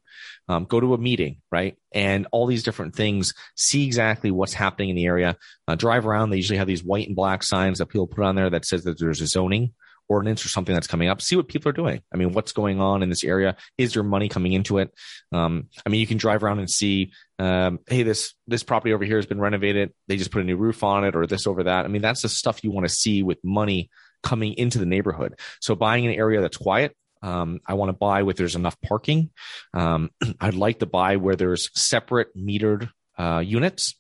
Um, 0.48 0.64
go 0.64 0.78
to 0.78 0.94
a 0.94 0.98
meeting, 0.98 1.40
right? 1.50 1.76
And 1.92 2.26
all 2.32 2.46
these 2.46 2.62
different 2.62 2.94
things, 2.94 3.32
see 3.56 3.84
exactly 3.86 4.30
what's 4.30 4.52
happening 4.52 4.90
in 4.90 4.96
the 4.96 5.06
area. 5.06 5.36
Uh, 5.66 5.74
drive 5.74 6.06
around. 6.06 6.30
They 6.30 6.36
usually 6.36 6.58
have 6.58 6.68
these 6.68 6.84
white 6.84 7.06
and 7.06 7.16
black 7.16 7.42
signs 7.42 7.78
that 7.78 7.86
people 7.86 8.06
put 8.06 8.24
on 8.24 8.36
there 8.36 8.50
that 8.50 8.64
says 8.64 8.84
that 8.84 8.98
there's 8.98 9.20
a 9.20 9.26
zoning 9.26 9.72
ordinance 10.08 10.44
or 10.44 10.48
something 10.48 10.74
that's 10.74 10.86
coming 10.86 11.08
up. 11.08 11.20
See 11.20 11.36
what 11.36 11.48
people 11.48 11.68
are 11.68 11.74
doing. 11.74 12.00
I 12.12 12.16
mean, 12.16 12.32
what's 12.32 12.52
going 12.52 12.80
on 12.80 13.02
in 13.02 13.08
this 13.08 13.24
area? 13.24 13.56
Is 13.78 13.94
there 13.94 14.02
money 14.02 14.28
coming 14.28 14.52
into 14.52 14.78
it? 14.78 14.92
Um, 15.32 15.68
I 15.84 15.88
mean, 15.88 16.00
you 16.00 16.06
can 16.06 16.18
drive 16.18 16.42
around 16.42 16.58
and 16.58 16.70
see, 16.70 17.12
um, 17.38 17.80
hey, 17.88 18.02
this 18.02 18.34
this 18.46 18.62
property 18.62 18.92
over 18.92 19.04
here 19.04 19.16
has 19.16 19.26
been 19.26 19.40
renovated. 19.40 19.92
They 20.08 20.16
just 20.16 20.30
put 20.30 20.42
a 20.42 20.44
new 20.44 20.56
roof 20.56 20.82
on 20.82 21.04
it, 21.04 21.16
or 21.16 21.26
this 21.26 21.46
over 21.46 21.64
that. 21.64 21.84
I 21.84 21.88
mean, 21.88 22.02
that's 22.02 22.22
the 22.22 22.28
stuff 22.28 22.62
you 22.62 22.70
want 22.70 22.88
to 22.88 22.94
see 22.94 23.22
with 23.22 23.38
money 23.44 23.90
coming 24.22 24.54
into 24.54 24.78
the 24.78 24.86
neighborhood. 24.86 25.38
So 25.60 25.74
buying 25.74 26.06
an 26.06 26.12
area 26.12 26.40
that's 26.40 26.56
quiet. 26.56 26.96
Um, 27.22 27.60
I 27.66 27.74
want 27.74 27.88
to 27.88 27.94
buy 27.94 28.22
where 28.22 28.34
there's 28.34 28.56
enough 28.56 28.80
parking. 28.82 29.30
Um, 29.74 30.10
I'd 30.40 30.54
like 30.54 30.80
to 30.80 30.86
buy 30.86 31.16
where 31.16 31.36
there's 31.36 31.70
separate 31.74 32.36
metered 32.36 32.90
uh, 33.18 33.42
units. 33.44 33.94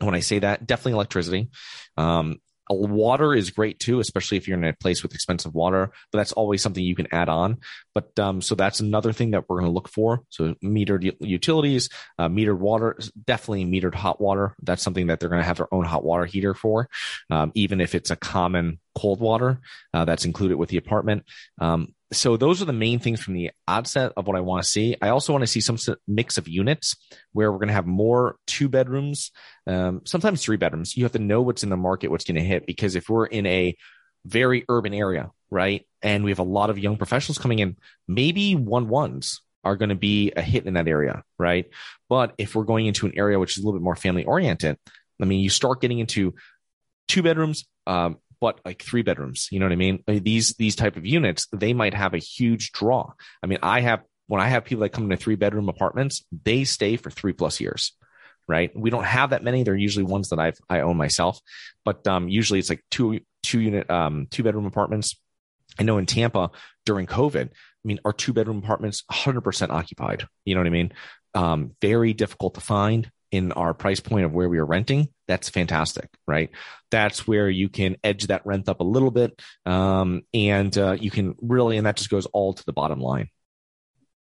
When 0.00 0.14
I 0.14 0.20
say 0.20 0.40
that, 0.40 0.66
definitely 0.66 0.92
electricity. 0.92 1.48
Um, 1.96 2.36
water 2.68 3.34
is 3.34 3.50
great 3.50 3.78
too, 3.78 4.00
especially 4.00 4.36
if 4.36 4.48
you're 4.48 4.58
in 4.58 4.64
a 4.64 4.72
place 4.72 5.02
with 5.02 5.14
expensive 5.14 5.54
water, 5.54 5.90
but 6.10 6.18
that's 6.18 6.32
always 6.32 6.62
something 6.62 6.82
you 6.82 6.96
can 6.96 7.12
add 7.12 7.28
on. 7.28 7.58
But 7.94 8.18
um, 8.18 8.42
so 8.42 8.54
that's 8.54 8.80
another 8.80 9.12
thing 9.12 9.30
that 9.30 9.48
we're 9.48 9.60
going 9.60 9.70
to 9.70 9.74
look 9.74 9.88
for. 9.88 10.22
So 10.30 10.54
metered 10.62 11.14
utilities, 11.20 11.88
uh, 12.18 12.28
metered 12.28 12.58
water, 12.58 12.98
definitely 13.24 13.64
metered 13.64 13.94
hot 13.94 14.20
water. 14.20 14.54
That's 14.62 14.82
something 14.82 15.06
that 15.08 15.20
they're 15.20 15.28
going 15.28 15.42
to 15.42 15.46
have 15.46 15.58
their 15.58 15.72
own 15.72 15.84
hot 15.84 16.04
water 16.04 16.26
heater 16.26 16.54
for, 16.54 16.88
um, 17.30 17.52
even 17.54 17.80
if 17.80 17.94
it's 17.94 18.10
a 18.10 18.16
common 18.16 18.80
cold 18.94 19.20
water 19.20 19.60
uh, 19.94 20.04
that's 20.04 20.24
included 20.24 20.56
with 20.56 20.70
the 20.70 20.78
apartment. 20.78 21.24
Um, 21.60 21.94
so 22.12 22.36
those 22.36 22.62
are 22.62 22.66
the 22.66 22.72
main 22.72 22.98
things 22.98 23.20
from 23.20 23.34
the 23.34 23.50
outset 23.66 24.12
of 24.16 24.26
what 24.26 24.36
I 24.36 24.40
want 24.40 24.62
to 24.62 24.68
see. 24.68 24.96
I 25.02 25.08
also 25.08 25.32
want 25.32 25.42
to 25.42 25.48
see 25.48 25.60
some 25.60 25.76
mix 26.06 26.38
of 26.38 26.46
units 26.46 26.94
where 27.32 27.50
we're 27.50 27.58
going 27.58 27.68
to 27.68 27.74
have 27.74 27.86
more 27.86 28.36
two 28.46 28.68
bedrooms, 28.68 29.32
um, 29.66 30.02
sometimes 30.04 30.42
three 30.42 30.56
bedrooms. 30.56 30.96
You 30.96 31.04
have 31.04 31.12
to 31.12 31.18
know 31.18 31.42
what's 31.42 31.64
in 31.64 31.70
the 31.70 31.76
market, 31.76 32.10
what's 32.10 32.24
going 32.24 32.36
to 32.36 32.44
hit, 32.44 32.66
because 32.66 32.94
if 32.94 33.08
we're 33.08 33.26
in 33.26 33.46
a 33.46 33.76
very 34.24 34.64
urban 34.68 34.94
area, 34.94 35.30
right, 35.50 35.86
and 36.02 36.22
we 36.22 36.30
have 36.30 36.38
a 36.38 36.44
lot 36.44 36.70
of 36.70 36.78
young 36.78 36.96
professionals 36.96 37.38
coming 37.38 37.58
in, 37.58 37.76
maybe 38.06 38.54
one 38.54 38.88
ones 38.88 39.40
are 39.64 39.76
going 39.76 39.88
to 39.88 39.96
be 39.96 40.32
a 40.36 40.42
hit 40.42 40.64
in 40.66 40.74
that 40.74 40.86
area, 40.86 41.24
right? 41.38 41.66
But 42.08 42.34
if 42.38 42.54
we're 42.54 42.64
going 42.64 42.86
into 42.86 43.06
an 43.06 43.14
area 43.16 43.38
which 43.38 43.56
is 43.56 43.64
a 43.64 43.66
little 43.66 43.78
bit 43.78 43.84
more 43.84 43.96
family 43.96 44.24
oriented, 44.24 44.78
I 45.20 45.24
mean, 45.24 45.40
you 45.40 45.50
start 45.50 45.80
getting 45.80 45.98
into 45.98 46.34
two 47.08 47.22
bedrooms, 47.22 47.64
um, 47.86 48.18
but 48.40 48.60
like 48.64 48.82
three 48.82 49.02
bedrooms. 49.02 49.48
You 49.50 49.58
know 49.58 49.66
what 49.66 49.72
I 49.72 49.76
mean? 49.76 50.02
These 50.06 50.54
these 50.54 50.76
type 50.76 50.96
of 50.96 51.06
units, 51.06 51.46
they 51.52 51.72
might 51.72 51.94
have 51.94 52.14
a 52.14 52.18
huge 52.18 52.72
draw. 52.72 53.12
I 53.42 53.46
mean, 53.46 53.58
I 53.62 53.80
have 53.80 54.02
when 54.26 54.40
I 54.40 54.48
have 54.48 54.64
people 54.64 54.82
that 54.82 54.90
come 54.90 55.04
into 55.04 55.16
three 55.16 55.36
bedroom 55.36 55.68
apartments, 55.68 56.24
they 56.44 56.64
stay 56.64 56.96
for 56.96 57.10
three 57.10 57.32
plus 57.32 57.60
years. 57.60 57.92
Right. 58.48 58.70
We 58.76 58.90
don't 58.90 59.04
have 59.04 59.30
that 59.30 59.42
many. 59.42 59.64
They're 59.64 59.74
usually 59.74 60.04
ones 60.04 60.28
that 60.28 60.38
I've 60.38 60.58
I 60.70 60.80
own 60.80 60.96
myself, 60.96 61.40
but 61.84 62.06
um, 62.06 62.28
usually 62.28 62.60
it's 62.60 62.70
like 62.70 62.84
two 62.90 63.20
two 63.42 63.60
unit 63.60 63.90
um, 63.90 64.28
two 64.30 64.42
bedroom 64.42 64.66
apartments. 64.66 65.16
I 65.78 65.82
know 65.82 65.98
in 65.98 66.06
Tampa 66.06 66.50
during 66.84 67.06
COVID, 67.06 67.48
I 67.48 67.52
mean, 67.84 67.98
our 68.04 68.12
two 68.12 68.32
bedroom 68.32 68.58
apartments 68.58 69.02
100% 69.12 69.70
occupied. 69.70 70.26
You 70.44 70.54
know 70.54 70.60
what 70.60 70.66
I 70.66 70.70
mean? 70.70 70.92
Um, 71.34 71.72
very 71.82 72.14
difficult 72.14 72.54
to 72.54 72.60
find 72.60 73.10
in 73.30 73.52
our 73.52 73.74
price 73.74 74.00
point 74.00 74.24
of 74.24 74.32
where 74.32 74.48
we 74.48 74.58
are 74.58 74.66
renting, 74.66 75.08
that's 75.26 75.48
fantastic, 75.48 76.08
right? 76.26 76.50
That's 76.90 77.26
where 77.26 77.48
you 77.50 77.68
can 77.68 77.96
edge 78.04 78.28
that 78.28 78.46
rent 78.46 78.68
up 78.68 78.80
a 78.80 78.84
little 78.84 79.10
bit. 79.10 79.40
Um, 79.64 80.22
and 80.32 80.76
uh, 80.76 80.92
you 80.92 81.10
can 81.10 81.34
really, 81.40 81.76
and 81.76 81.86
that 81.86 81.96
just 81.96 82.10
goes 82.10 82.26
all 82.26 82.54
to 82.54 82.64
the 82.64 82.72
bottom 82.72 83.00
line. 83.00 83.28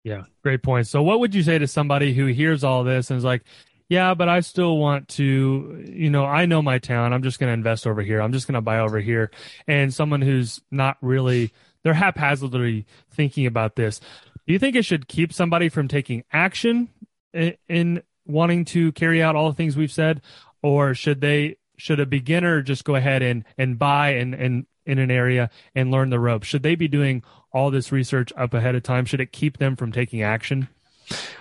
Yeah, 0.04 0.24
great 0.42 0.64
point. 0.64 0.88
So, 0.88 1.04
what 1.04 1.20
would 1.20 1.36
you 1.36 1.44
say 1.44 1.58
to 1.58 1.68
somebody 1.68 2.14
who 2.14 2.28
hears 2.28 2.64
all 2.64 2.84
this 2.84 3.10
and 3.10 3.18
is 3.18 3.24
like, 3.24 3.44
yeah, 3.90 4.14
but 4.14 4.28
I 4.28 4.42
still 4.42 4.78
want 4.78 5.08
to, 5.10 5.86
you 5.88 6.10
know, 6.10 6.26
I 6.26 6.46
know 6.46 6.62
my 6.62 6.78
town. 6.78 7.14
I'm 7.14 7.24
just 7.24 7.40
going 7.40 7.50
to 7.50 7.54
invest 7.54 7.88
over 7.88 8.02
here. 8.02 8.22
I'm 8.22 8.34
just 8.34 8.48
going 8.48 8.56
to 8.56 8.62
buy 8.62 8.80
over 8.80 9.00
here. 9.00 9.32
And 9.68 9.94
someone 9.94 10.22
who's 10.22 10.62
not 10.72 10.98
really, 11.02 11.54
they're 11.84 11.94
haphazardly 11.94 12.86
thinking 13.12 13.46
about 13.46 13.76
this. 13.76 14.00
Do 14.46 14.54
you 14.54 14.60
think 14.60 14.76
it 14.76 14.84
should 14.84 15.08
keep 15.08 15.32
somebody 15.32 15.70
from 15.70 15.88
taking 15.88 16.24
action 16.32 16.90
in, 17.34 17.56
in 17.70 18.04
wanting 18.28 18.66
to 18.66 18.92
carry 18.94 19.22
out 19.22 19.36
all 19.36 19.50
the 19.50 19.56
things 19.56 19.78
we've 19.78 19.92
said, 19.92 20.22
or 20.62 20.94
should 20.94 21.22
they 21.22 21.58
should 21.78 22.00
a 22.00 22.06
beginner 22.06 22.62
just 22.62 22.84
go 22.84 22.96
ahead 22.96 23.22
and 23.22 23.44
and 23.58 23.78
buy 23.78 24.10
and 24.10 24.34
and 24.34 24.66
in 24.86 25.00
an 25.00 25.12
area 25.12 25.50
and 25.76 25.92
learn 25.92 26.10
the 26.10 26.20
ropes? 26.20 26.48
Should 26.48 26.64
they 26.64 26.76
be 26.76 26.88
doing 26.88 27.24
all 27.52 27.72
this 27.72 27.92
research 27.92 28.32
up 28.38 28.54
ahead 28.54 28.76
of 28.76 28.84
time? 28.84 29.06
Should 29.06 29.22
it 29.22 29.32
keep 29.32 29.58
them 29.58 29.76
from 29.76 29.92
taking 29.92 30.22
action? 30.22 30.70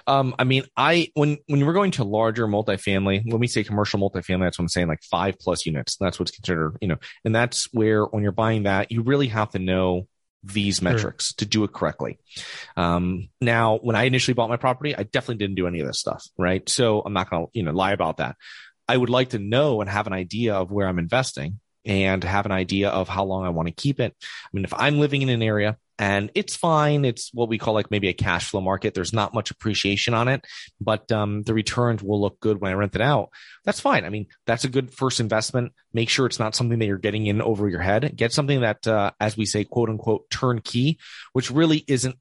Um, 0.07 0.35
I 0.39 0.45
mean, 0.45 0.65
I 0.77 1.09
when 1.15 1.39
when 1.47 1.65
we're 1.65 1.73
going 1.73 1.91
to 1.93 2.05
larger 2.05 2.47
multifamily, 2.47 3.31
when 3.31 3.41
we 3.41 3.49
say 3.49 3.65
commercial 3.65 3.99
multifamily, 3.99 4.45
that's 4.47 4.59
what 4.59 4.65
I'm 4.65 4.69
saying, 4.69 4.89
like 4.89 5.03
five 5.03 5.39
plus 5.39 5.67
units. 5.67 5.97
That's 5.97 6.19
what's 6.19 6.31
considered, 6.31 6.77
you 6.81 6.89
know, 6.89 6.97
and 7.25 7.35
that's 7.35 7.73
where 7.73 8.05
when 8.05 8.23
you're 8.23 8.33
buying 8.33 8.65
that, 8.65 8.93
you 8.93 9.03
really 9.03 9.29
have 9.29 9.51
to 9.51 9.59
know 9.59 10.07
these 10.43 10.81
metrics 10.81 11.29
sure. 11.29 11.35
to 11.39 11.47
do 11.47 11.65
it 11.65 11.73
correctly. 11.73 12.19
Um, 12.77 13.29
now, 13.41 13.79
when 13.79 13.97
I 13.97 14.05
initially 14.05 14.35
bought 14.35 14.49
my 14.49 14.57
property, 14.57 14.95
I 14.95 15.03
definitely 15.03 15.39
didn't 15.45 15.57
do 15.57 15.67
any 15.67 15.81
of 15.81 15.87
this 15.87 15.99
stuff, 15.99 16.27
right? 16.39 16.69
So 16.69 17.03
I'm 17.05 17.13
not 17.13 17.31
going 17.31 17.47
to, 17.47 17.51
you 17.53 17.63
know, 17.63 17.73
lie 17.73 17.93
about 17.93 18.19
that. 18.19 18.37
I 18.89 18.97
would 18.97 19.11
like 19.11 19.31
to 19.31 19.39
know 19.39 19.81
and 19.81 19.91
have 19.91 20.07
an 20.07 20.13
idea 20.13 20.55
of 20.55 20.71
where 20.71 20.87
I'm 20.87 20.99
investing 20.99 21.59
and 21.85 22.23
have 22.23 22.47
an 22.47 22.53
idea 22.53 22.91
of 22.91 23.09
how 23.09 23.25
long 23.25 23.45
I 23.45 23.51
want 23.51 23.69
to 23.69 23.75
keep 23.75 24.01
it. 24.01 24.15
I 24.21 24.49
mean, 24.53 24.65
if 24.65 24.75
I'm 24.75 25.01
living 25.01 25.23
in 25.23 25.29
an 25.29 25.43
area 25.43 25.77
and 25.99 26.31
it's 26.35 26.55
fine. 26.55 27.05
It's 27.05 27.31
what 27.33 27.49
we 27.49 27.59
call 27.59 27.75
like 27.75 27.91
maybe 27.91 28.09
a 28.09 28.15
cash 28.15 28.51
flow 28.51 28.61
market. 28.61 28.95
There's 28.95 29.13
not 29.13 29.35
much 29.35 29.51
appreciation 29.51 30.15
on 30.15 30.29
it, 30.29 30.45
but 30.81 31.11
um, 31.11 31.43
the 31.43 31.55
returns 31.55 32.03
will 32.03 32.21
look 32.21 32.39
good 32.41 32.61
when 32.61 32.71
I 32.71 32.75
rent 32.75 32.95
it 32.95 33.01
out. 33.01 33.31
That's 33.65 33.81
fine. 33.81 34.05
I 34.05 34.11
mean, 34.11 34.27
that's 34.47 34.65
a 34.65 34.69
good 34.69 34.93
first 34.93 35.21
investment. 35.21 35.73
Make 35.93 36.11
sure 36.11 36.27
it's 36.27 36.39
not 36.39 36.55
something 36.55 36.79
that 36.79 36.87
you're 36.87 36.99
getting 36.99 37.27
in 37.27 37.41
over 37.41 37.69
your 37.69 37.81
head. 37.81 38.15
Get 38.15 38.33
something 38.33 38.61
that, 38.61 38.87
uh, 38.87 39.13
as 39.21 39.37
we 39.37 39.47
say, 39.47 39.65
quote 39.65 39.89
unquote, 39.89 40.29
turnkey, 40.31 40.99
which 41.33 41.51
really 41.51 41.85
isn't 41.89 42.17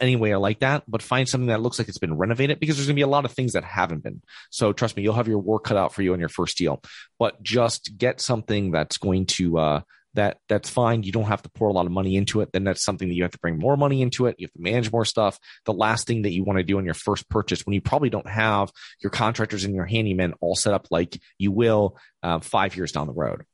anyway 0.00 0.34
like 0.34 0.60
that, 0.60 0.82
but 0.86 1.02
find 1.02 1.28
something 1.28 1.48
that 1.48 1.60
looks 1.60 1.78
like 1.78 1.88
it's 1.88 1.98
been 1.98 2.18
renovated 2.18 2.60
because 2.60 2.76
there's 2.76 2.86
going 2.86 2.96
to 2.96 2.98
be 2.98 3.02
a 3.02 3.06
lot 3.06 3.24
of 3.24 3.32
things 3.32 3.52
that 3.52 3.64
haven't 3.64 4.02
been. 4.02 4.20
So 4.50 4.72
trust 4.72 4.96
me, 4.96 5.02
you'll 5.02 5.14
have 5.14 5.28
your 5.28 5.38
work 5.38 5.64
cut 5.64 5.76
out 5.76 5.94
for 5.94 6.02
you 6.02 6.12
on 6.12 6.20
your 6.20 6.28
first 6.28 6.58
deal, 6.58 6.82
but 7.18 7.42
just 7.42 7.96
get 7.96 8.20
something 8.20 8.72
that's 8.72 8.98
going 8.98 9.26
to, 9.26 9.58
uh, 9.58 9.80
that 10.14 10.38
that's 10.48 10.70
fine. 10.70 11.02
You 11.02 11.12
don't 11.12 11.24
have 11.24 11.42
to 11.42 11.50
pour 11.50 11.68
a 11.68 11.72
lot 11.72 11.86
of 11.86 11.92
money 11.92 12.16
into 12.16 12.40
it. 12.40 12.50
Then 12.52 12.64
that's 12.64 12.84
something 12.84 13.08
that 13.08 13.14
you 13.14 13.22
have 13.22 13.32
to 13.32 13.38
bring 13.38 13.58
more 13.58 13.76
money 13.76 14.02
into 14.02 14.26
it. 14.26 14.36
You 14.38 14.46
have 14.46 14.52
to 14.52 14.62
manage 14.62 14.90
more 14.92 15.04
stuff. 15.04 15.38
The 15.64 15.72
last 15.72 16.06
thing 16.06 16.22
that 16.22 16.32
you 16.32 16.44
want 16.44 16.58
to 16.58 16.64
do 16.64 16.78
on 16.78 16.84
your 16.84 16.94
first 16.94 17.28
purchase, 17.28 17.66
when 17.66 17.74
you 17.74 17.80
probably 17.80 18.10
don't 18.10 18.28
have 18.28 18.72
your 19.02 19.10
contractors 19.10 19.64
and 19.64 19.74
your 19.74 19.86
handyman 19.86 20.34
all 20.40 20.56
set 20.56 20.74
up 20.74 20.86
like 20.90 21.20
you 21.38 21.52
will 21.52 21.96
uh, 22.22 22.40
five 22.40 22.76
years 22.76 22.92
down 22.92 23.06
the 23.06 23.12
road. 23.12 23.44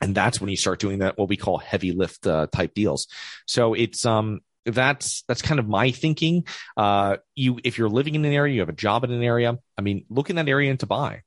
And 0.00 0.14
that's 0.14 0.40
when 0.40 0.50
you 0.50 0.56
start 0.56 0.78
doing 0.78 0.98
that, 0.98 1.16
what 1.16 1.28
we 1.28 1.36
call 1.36 1.58
heavy 1.58 1.92
lift 1.92 2.26
uh, 2.26 2.46
type 2.52 2.74
deals. 2.74 3.06
So 3.46 3.74
it's, 3.74 4.04
um, 4.04 4.40
that's 4.66 5.22
that's 5.28 5.42
kind 5.42 5.60
of 5.60 5.68
my 5.68 5.92
thinking. 5.92 6.44
Uh, 6.76 7.18
you 7.36 7.60
if 7.62 7.78
you're 7.78 7.88
living 7.88 8.16
in 8.16 8.24
an 8.24 8.32
area, 8.32 8.52
you 8.52 8.60
have 8.60 8.68
a 8.68 8.72
job 8.72 9.04
in 9.04 9.12
an 9.12 9.22
area. 9.22 9.56
I 9.78 9.80
mean, 9.80 10.04
look 10.10 10.28
in 10.28 10.36
that 10.36 10.48
area 10.48 10.70
and 10.70 10.80
to 10.80 10.86
buy. 10.86 11.22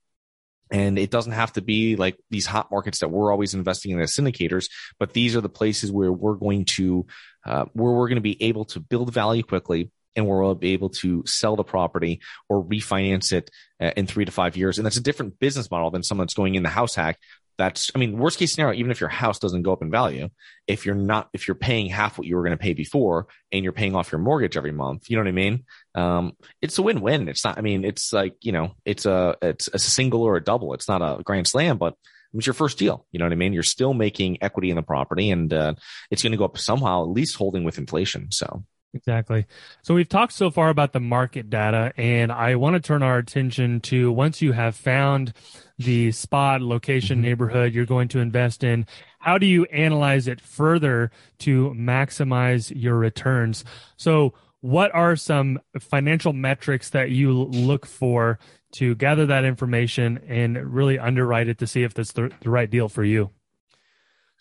And 0.71 0.99
it 0.99 1.10
doesn't 1.10 1.32
have 1.32 1.53
to 1.53 1.62
be 1.62 1.95
like 1.95 2.17
these 2.29 2.45
hot 2.45 2.69
markets 2.71 2.99
that 2.99 3.10
we're 3.10 3.32
always 3.32 3.53
investing 3.53 3.91
in 3.91 3.99
as 3.99 4.15
syndicators, 4.15 4.69
but 4.99 5.13
these 5.13 5.36
are 5.36 5.41
the 5.41 5.49
places 5.49 5.91
where 5.91 6.12
we're 6.12 6.36
going 6.36 6.65
to, 6.65 7.08
uh, 7.45 7.65
where 7.73 7.93
we're 7.93 8.08
going 8.08 8.17
to 8.17 8.21
be 8.21 8.41
able 8.43 8.65
to 8.65 8.79
build 8.79 9.12
value 9.12 9.43
quickly 9.43 9.91
and 10.15 10.27
where 10.27 10.39
we'll 10.39 10.55
be 10.55 10.73
able 10.73 10.89
to 10.89 11.23
sell 11.25 11.55
the 11.55 11.63
property 11.63 12.19
or 12.49 12.63
refinance 12.63 13.32
it 13.32 13.49
uh, 13.79 13.91
in 13.95 14.05
three 14.05 14.25
to 14.25 14.32
five 14.32 14.58
years. 14.58 14.77
And 14.77 14.86
that's 14.86 14.97
a 14.97 15.01
different 15.01 15.39
business 15.39 15.71
model 15.71 15.91
than 15.91 16.03
someone 16.03 16.25
that's 16.25 16.34
going 16.34 16.55
in 16.55 16.63
the 16.63 16.69
house 16.69 16.95
hack 16.95 17.17
that's 17.59 17.91
i 17.93 17.99
mean 17.99 18.17
worst 18.17 18.39
case 18.39 18.53
scenario 18.53 18.79
even 18.79 18.89
if 18.89 18.99
your 18.99 19.09
house 19.09 19.37
doesn't 19.37 19.63
go 19.63 19.73
up 19.73 19.83
in 19.83 19.91
value 19.91 20.29
if 20.65 20.85
you're 20.85 20.95
not 20.95 21.29
if 21.33 21.47
you're 21.47 21.55
paying 21.55 21.87
half 21.87 22.17
what 22.17 22.25
you 22.25 22.35
were 22.35 22.41
going 22.41 22.57
to 22.57 22.57
pay 22.57 22.73
before 22.73 23.27
and 23.51 23.63
you're 23.63 23.73
paying 23.73 23.95
off 23.95 24.11
your 24.11 24.19
mortgage 24.19 24.57
every 24.57 24.71
month 24.71 25.09
you 25.09 25.17
know 25.17 25.21
what 25.21 25.27
i 25.27 25.33
mean? 25.33 25.65
Um, 25.93 26.33
it's 26.61 26.77
a 26.77 26.81
win-win. 26.81 27.27
It's 27.27 27.43
not 27.43 27.57
i 27.57 27.61
mean 27.61 27.83
it's 27.83 28.13
like 28.13 28.35
you 28.41 28.53
know 28.53 28.71
it's 28.85 29.05
a 29.05 29.35
it's 29.41 29.67
a 29.73 29.79
single 29.79 30.23
or 30.23 30.37
a 30.37 30.43
double. 30.43 30.73
It's 30.73 30.87
not 30.87 31.01
a 31.01 31.21
grand 31.21 31.47
slam 31.47 31.77
but 31.77 31.95
it's 32.33 32.47
your 32.47 32.53
first 32.53 32.77
deal. 32.77 33.05
You 33.11 33.19
know 33.19 33.25
what 33.25 33.33
i 33.33 33.35
mean? 33.35 33.53
You're 33.53 33.63
still 33.63 33.93
making 33.93 34.37
equity 34.41 34.69
in 34.69 34.77
the 34.77 34.81
property 34.81 35.29
and 35.29 35.53
uh, 35.53 35.73
it's 36.09 36.23
going 36.23 36.31
to 36.31 36.37
go 36.37 36.45
up 36.45 36.57
somehow 36.57 37.03
at 37.03 37.09
least 37.09 37.35
holding 37.35 37.63
with 37.65 37.77
inflation 37.77 38.31
so 38.31 38.63
Exactly. 38.93 39.45
So 39.84 39.93
we've 39.93 40.10
talked 40.10 40.34
so 40.34 40.49
far 40.49 40.69
about 40.69 40.93
the 40.93 40.99
market 40.99 41.49
data, 41.49 41.93
and 41.95 42.32
I 42.32 42.56
want 42.56 42.73
to 42.73 42.80
turn 42.80 43.04
our 43.04 43.19
attention 43.19 43.82
to 43.82 44.12
once 44.12 44.41
you 44.41 44.52
have 44.54 44.75
found 44.75 45.34
the 45.78 46.12
spot, 46.12 46.62
location, 46.62 47.17
mm-hmm. 47.17 47.25
neighborhood 47.25 47.73
you're 47.73 47.86
going 47.86 48.08
to 48.10 48.19
invest 48.19 48.63
in, 48.63 48.88
how 49.19 49.38
do 49.38 49.45
you 49.45 49.65
analyze 49.65 50.28
it 50.28 50.41
further 50.41 51.12
to 51.39 51.69
maximize 51.78 52.71
your 52.75 52.95
returns? 52.95 53.63
So, 53.97 54.34
what 54.62 54.93
are 54.93 55.15
some 55.15 55.60
financial 55.80 56.34
metrics 56.34 56.89
that 56.89 57.12
you 57.12 57.32
look 57.32 57.86
for 57.86 58.39
to 58.73 58.93
gather 58.95 59.25
that 59.28 59.45
information 59.45 60.19
and 60.28 60.58
really 60.73 60.99
underwrite 60.99 61.47
it 61.47 61.60
to 61.60 61.67
see 61.67 61.84
if 61.84 61.93
that's 61.93 62.12
the, 62.12 62.32
the 62.41 62.49
right 62.49 62.69
deal 62.69 62.89
for 62.89 63.04
you? 63.04 63.30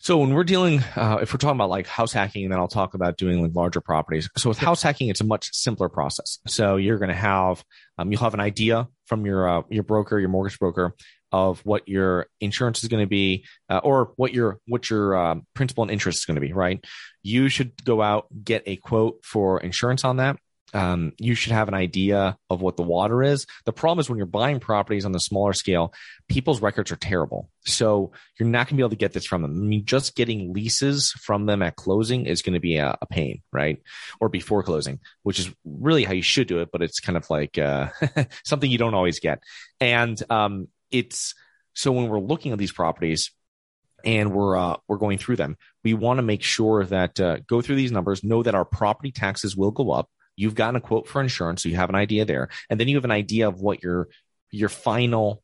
So 0.00 0.18
when 0.18 0.32
we're 0.32 0.44
dealing, 0.44 0.80
uh, 0.96 1.18
if 1.20 1.32
we're 1.32 1.38
talking 1.38 1.56
about 1.56 1.70
like 1.70 1.86
house 1.86 2.12
hacking, 2.12 2.44
and 2.44 2.52
then 2.52 2.60
I'll 2.60 2.68
talk 2.68 2.94
about 2.94 3.16
doing 3.16 3.42
like 3.42 3.54
larger 3.54 3.80
properties. 3.80 4.28
So 4.36 4.48
with 4.48 4.58
house 4.58 4.82
hacking, 4.82 5.08
it's 5.08 5.20
a 5.20 5.24
much 5.24 5.50
simpler 5.52 5.88
process. 5.88 6.38
So 6.46 6.76
you're 6.76 6.98
going 6.98 7.08
to 7.08 7.14
have, 7.14 7.64
um, 7.98 8.10
you'll 8.10 8.20
have 8.20 8.34
an 8.34 8.40
idea 8.40 8.88
from 9.06 9.26
your 9.26 9.48
uh, 9.48 9.62
your 9.70 9.82
broker, 9.82 10.18
your 10.18 10.28
mortgage 10.28 10.58
broker, 10.58 10.94
of 11.32 11.60
what 11.60 11.88
your 11.88 12.26
insurance 12.40 12.82
is 12.82 12.88
going 12.88 13.02
to 13.02 13.08
be, 13.08 13.44
uh, 13.68 13.80
or 13.82 14.12
what 14.16 14.32
your 14.32 14.60
what 14.66 14.88
your 14.88 15.16
uh, 15.16 15.34
principal 15.54 15.82
and 15.82 15.90
interest 15.90 16.18
is 16.20 16.24
going 16.24 16.36
to 16.36 16.40
be. 16.40 16.52
Right? 16.52 16.84
You 17.22 17.48
should 17.48 17.84
go 17.84 18.00
out 18.00 18.26
get 18.44 18.62
a 18.66 18.76
quote 18.76 19.24
for 19.24 19.60
insurance 19.60 20.04
on 20.04 20.18
that 20.18 20.38
um, 20.74 21.12
you 21.18 21.34
should 21.34 21.52
have 21.52 21.68
an 21.68 21.74
idea 21.74 22.36
of 22.50 22.60
what 22.60 22.76
the 22.76 22.82
water 22.82 23.22
is. 23.22 23.46
The 23.64 23.72
problem 23.72 24.00
is 24.00 24.08
when 24.08 24.18
you're 24.18 24.26
buying 24.26 24.60
properties 24.60 25.04
on 25.04 25.12
the 25.12 25.20
smaller 25.20 25.52
scale, 25.52 25.94
people's 26.28 26.60
records 26.60 26.92
are 26.92 26.96
terrible. 26.96 27.50
So 27.64 28.12
you're 28.38 28.48
not 28.48 28.66
going 28.66 28.70
to 28.70 28.74
be 28.76 28.82
able 28.82 28.90
to 28.90 28.96
get 28.96 29.12
this 29.12 29.26
from 29.26 29.42
them. 29.42 29.52
I 29.52 29.64
mean, 29.64 29.84
just 29.84 30.14
getting 30.14 30.52
leases 30.52 31.12
from 31.12 31.46
them 31.46 31.62
at 31.62 31.76
closing 31.76 32.26
is 32.26 32.42
going 32.42 32.54
to 32.54 32.60
be 32.60 32.76
a, 32.76 32.96
a 33.00 33.06
pain, 33.06 33.42
right? 33.52 33.80
Or 34.20 34.28
before 34.28 34.62
closing, 34.62 35.00
which 35.22 35.38
is 35.38 35.50
really 35.64 36.04
how 36.04 36.12
you 36.12 36.22
should 36.22 36.48
do 36.48 36.60
it, 36.60 36.70
but 36.70 36.82
it's 36.82 37.00
kind 37.00 37.16
of 37.16 37.28
like 37.30 37.58
uh, 37.58 37.88
something 38.44 38.70
you 38.70 38.78
don't 38.78 38.94
always 38.94 39.20
get. 39.20 39.42
And 39.80 40.20
um, 40.30 40.68
it's 40.90 41.34
so 41.74 41.92
when 41.92 42.08
we're 42.08 42.20
looking 42.20 42.52
at 42.52 42.58
these 42.58 42.72
properties, 42.72 43.30
and 44.04 44.32
we're 44.32 44.56
uh, 44.56 44.76
we're 44.86 44.96
going 44.96 45.18
through 45.18 45.36
them. 45.36 45.56
We 45.82 45.92
want 45.92 46.18
to 46.18 46.22
make 46.22 46.44
sure 46.44 46.84
that 46.84 47.18
uh, 47.18 47.38
go 47.48 47.60
through 47.60 47.74
these 47.74 47.90
numbers, 47.90 48.22
know 48.22 48.44
that 48.44 48.54
our 48.54 48.64
property 48.64 49.10
taxes 49.10 49.56
will 49.56 49.72
go 49.72 49.90
up 49.90 50.08
You've 50.38 50.54
gotten 50.54 50.76
a 50.76 50.80
quote 50.80 51.08
for 51.08 51.20
insurance, 51.20 51.64
so 51.64 51.68
you 51.68 51.74
have 51.74 51.88
an 51.88 51.96
idea 51.96 52.24
there, 52.24 52.48
and 52.70 52.78
then 52.78 52.86
you 52.86 52.94
have 52.96 53.04
an 53.04 53.10
idea 53.10 53.48
of 53.48 53.60
what 53.60 53.82
your 53.82 54.08
your 54.52 54.68
final 54.68 55.42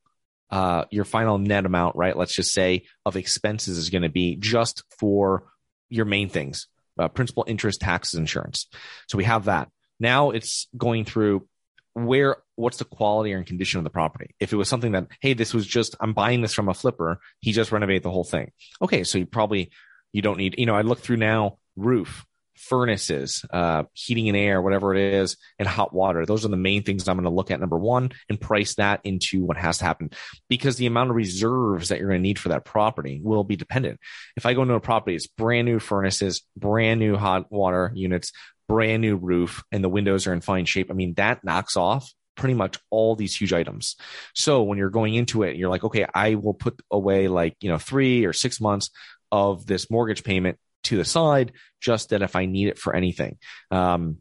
uh, 0.51 0.85
your 0.93 1.05
final 1.05 1.37
net 1.37 1.67
amount, 1.67 1.97
right? 1.97 2.17
Let's 2.17 2.37
just 2.37 2.53
say 2.53 2.85
of 3.05 3.17
expenses 3.17 3.77
is 3.77 3.91
going 3.91 4.03
to 4.03 4.09
be 4.09 4.37
just 4.37 4.85
for 5.01 5.47
your 5.89 6.05
main 6.05 6.29
things: 6.29 6.69
uh, 6.97 7.09
principal, 7.09 7.45
interest, 7.49 7.81
taxes, 7.81 8.21
insurance. 8.21 8.69
So 9.09 9.19
we 9.19 9.25
have 9.25 9.47
that. 9.47 9.69
Now 9.99 10.31
it's 10.31 10.69
going 10.77 11.07
through 11.07 11.49
where 11.95 12.37
what's 12.55 12.77
the 12.77 12.85
quality 12.85 13.33
and 13.33 13.47
condition 13.47 13.79
of 13.79 13.85
the 13.85 13.91
property 13.91 14.35
if 14.41 14.53
it 14.53 14.57
was 14.57 14.69
something 14.69 14.93
that 14.93 15.07
hey 15.21 15.33
this 15.33 15.55
was 15.55 15.65
just 15.65 15.95
i'm 16.01 16.13
buying 16.13 16.41
this 16.41 16.53
from 16.53 16.69
a 16.69 16.75
flipper 16.75 17.21
he 17.39 17.53
just 17.53 17.71
renovated 17.71 18.03
the 18.03 18.11
whole 18.11 18.25
thing 18.25 18.51
okay 18.83 19.05
so 19.05 19.17
you 19.17 19.27
probably 19.27 19.71
you 20.13 20.21
don't 20.21 20.37
need 20.37 20.57
you 20.59 20.67
know 20.67 20.75
i 20.75 20.81
look 20.81 20.99
through 20.99 21.17
now 21.17 21.57
roof 21.77 22.27
furnaces, 22.57 23.45
uh, 23.51 23.85
heating 23.93 24.29
and 24.29 24.37
air, 24.37 24.63
whatever 24.63 24.95
it 24.95 25.15
is, 25.15 25.37
and 25.59 25.69
hot 25.69 25.93
water. 25.93 26.25
Those 26.27 26.45
are 26.45 26.49
the 26.49 26.57
main 26.57 26.83
things 26.83 27.09
I'm 27.09 27.17
going 27.17 27.25
to 27.25 27.31
look 27.31 27.51
at. 27.51 27.61
Number 27.61 27.79
one, 27.79 28.13
and 28.29 28.41
price 28.41 28.75
that 28.77 29.01
into 29.05 29.45
what 29.45 29.57
has 29.57 29.79
to 29.79 29.85
happen 29.85 30.11
because 30.49 30.77
the 30.77 30.87
amount 30.87 31.11
of 31.11 31.17
reserves 31.17 31.89
that 31.89 31.99
you're 31.99 32.09
going 32.09 32.21
to 32.21 32.23
need 32.23 32.39
for 32.39 32.51
that 32.51 32.65
property 32.65 33.21
will 33.23 33.45
be 33.45 33.57
dependent. 33.57 34.01
If 34.37 34.47
I 34.47 34.55
go 34.55 34.63
into 34.63 34.75
a 34.75 34.81
property, 34.81 35.17
it's 35.17 35.27
brand 35.27 35.67
new 35.67 35.79
furnaces, 35.79 36.43
brand 36.57 37.01
new 37.01 37.17
hot 37.17 37.51
water 37.51 37.93
units, 37.95 38.33
brand 38.69 39.03
new 39.03 39.17
roof, 39.17 39.63
and 39.73 39.83
the 39.83 39.89
windows 39.89 40.27
are 40.27 40.33
in 40.33 40.41
fine 40.41 40.65
shape. 40.65 40.91
I 40.91 40.95
mean, 40.95 41.15
that 41.15 41.45
knocks 41.45 41.77
off 41.77 42.11
pretty 42.37 42.55
much 42.55 42.79
all 42.91 43.15
these 43.15 43.37
huge 43.37 43.53
items. 43.53 43.97
So 44.35 44.63
when 44.63 44.79
you're 44.79 44.91
going 44.91 45.15
into 45.15 45.43
it, 45.43 45.57
you're 45.57 45.71
like, 45.71 45.85
okay, 45.85 46.07
I 46.15 46.35
will 46.35 46.55
put 46.55 46.81
away 46.91 47.29
like, 47.29 47.57
you 47.61 47.71
know, 47.71 47.79
three 47.79 48.25
or 48.25 48.33
six 48.33 48.61
months 48.61 48.91
of 49.31 49.67
this 49.67 49.91
mortgage 49.91 50.25
payment 50.25 50.59
to 50.85 50.97
the 50.97 51.05
side 51.05 51.53
just 51.81 52.11
that 52.11 52.23
if 52.23 52.37
I 52.37 52.47
need 52.47 52.69
it 52.69 52.79
for 52.79 52.95
anything. 52.95 53.39
Um, 53.71 54.19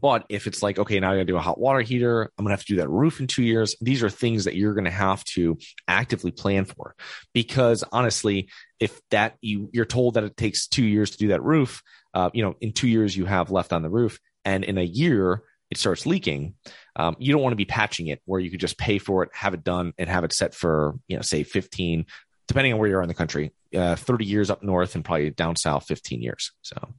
but 0.00 0.24
if 0.30 0.46
it's 0.46 0.62
like, 0.62 0.78
okay, 0.78 0.98
now 1.00 1.10
I 1.10 1.16
gotta 1.16 1.24
do 1.26 1.36
a 1.36 1.40
hot 1.40 1.58
water 1.58 1.80
heater, 1.80 2.32
I'm 2.38 2.44
gonna 2.44 2.54
have 2.54 2.64
to 2.64 2.72
do 2.72 2.76
that 2.76 2.88
roof 2.88 3.20
in 3.20 3.26
two 3.26 3.42
years. 3.42 3.76
These 3.80 4.02
are 4.02 4.08
things 4.08 4.44
that 4.44 4.54
you're 4.54 4.74
gonna 4.74 4.90
have 4.90 5.22
to 5.24 5.58
actively 5.86 6.30
plan 6.30 6.64
for. 6.64 6.94
Because 7.34 7.84
honestly, 7.92 8.48
if 8.80 9.00
that 9.10 9.36
you 9.42 9.68
you're 9.72 9.84
told 9.84 10.14
that 10.14 10.24
it 10.24 10.36
takes 10.36 10.66
two 10.66 10.84
years 10.84 11.10
to 11.10 11.18
do 11.18 11.28
that 11.28 11.42
roof, 11.42 11.82
uh, 12.14 12.30
you 12.32 12.42
know, 12.42 12.54
in 12.60 12.72
two 12.72 12.88
years 12.88 13.16
you 13.16 13.26
have 13.26 13.50
left 13.50 13.72
on 13.72 13.82
the 13.82 13.90
roof, 13.90 14.18
and 14.44 14.64
in 14.64 14.78
a 14.78 14.82
year 14.82 15.42
it 15.70 15.78
starts 15.78 16.06
leaking, 16.06 16.54
um, 16.96 17.16
you 17.18 17.32
don't 17.32 17.42
want 17.42 17.52
to 17.52 17.56
be 17.56 17.64
patching 17.64 18.08
it 18.08 18.20
where 18.24 18.40
you 18.40 18.50
could 18.50 18.60
just 18.60 18.78
pay 18.78 18.98
for 18.98 19.22
it, 19.22 19.30
have 19.34 19.54
it 19.54 19.64
done, 19.64 19.92
and 19.98 20.08
have 20.08 20.24
it 20.24 20.32
set 20.32 20.54
for, 20.54 20.94
you 21.08 21.16
know, 21.16 21.22
say 21.22 21.42
15, 21.44 22.06
depending 22.46 22.72
on 22.72 22.78
where 22.78 22.88
you 22.88 22.96
are 22.96 23.02
in 23.02 23.08
the 23.08 23.14
country, 23.14 23.52
uh, 23.74 23.96
30 23.96 24.24
years 24.24 24.50
up 24.50 24.62
north 24.62 24.94
and 24.94 25.04
probably 25.04 25.30
down 25.30 25.56
south 25.56 25.86
15 25.86 26.22
years. 26.22 26.52
So, 26.62 26.94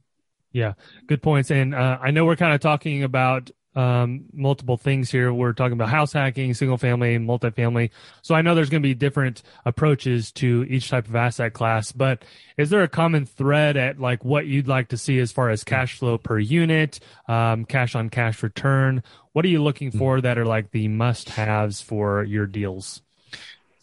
yeah, 0.52 0.74
good 1.06 1.22
points. 1.22 1.50
And 1.50 1.74
uh, 1.74 1.98
I 2.00 2.10
know 2.10 2.24
we're 2.24 2.36
kind 2.36 2.54
of 2.54 2.60
talking 2.60 3.02
about 3.02 3.50
um, 3.76 4.26
multiple 4.32 4.76
things 4.76 5.10
here. 5.10 5.32
We're 5.32 5.52
talking 5.52 5.72
about 5.72 5.88
house 5.88 6.12
hacking, 6.12 6.54
single 6.54 6.78
family, 6.78 7.18
multifamily. 7.18 7.90
So 8.22 8.34
I 8.34 8.42
know 8.42 8.54
there's 8.54 8.70
going 8.70 8.82
to 8.82 8.88
be 8.88 8.94
different 8.94 9.42
approaches 9.64 10.32
to 10.32 10.64
each 10.68 10.88
type 10.88 11.08
of 11.08 11.16
asset 11.16 11.52
class, 11.52 11.92
but 11.92 12.24
is 12.56 12.70
there 12.70 12.82
a 12.82 12.88
common 12.88 13.26
thread 13.26 13.76
at 13.76 13.98
like 13.98 14.24
what 14.24 14.46
you'd 14.46 14.68
like 14.68 14.88
to 14.88 14.96
see 14.96 15.18
as 15.18 15.32
far 15.32 15.50
as 15.50 15.64
cash 15.64 15.98
flow 15.98 16.18
per 16.18 16.38
unit, 16.38 17.00
um, 17.26 17.64
cash 17.64 17.94
on 17.94 18.10
cash 18.10 18.42
return? 18.42 19.02
What 19.32 19.44
are 19.44 19.48
you 19.48 19.62
looking 19.62 19.90
for 19.90 20.20
that 20.20 20.38
are 20.38 20.46
like 20.46 20.70
the 20.70 20.86
must 20.86 21.30
haves 21.30 21.80
for 21.80 22.22
your 22.22 22.46
deals? 22.46 23.02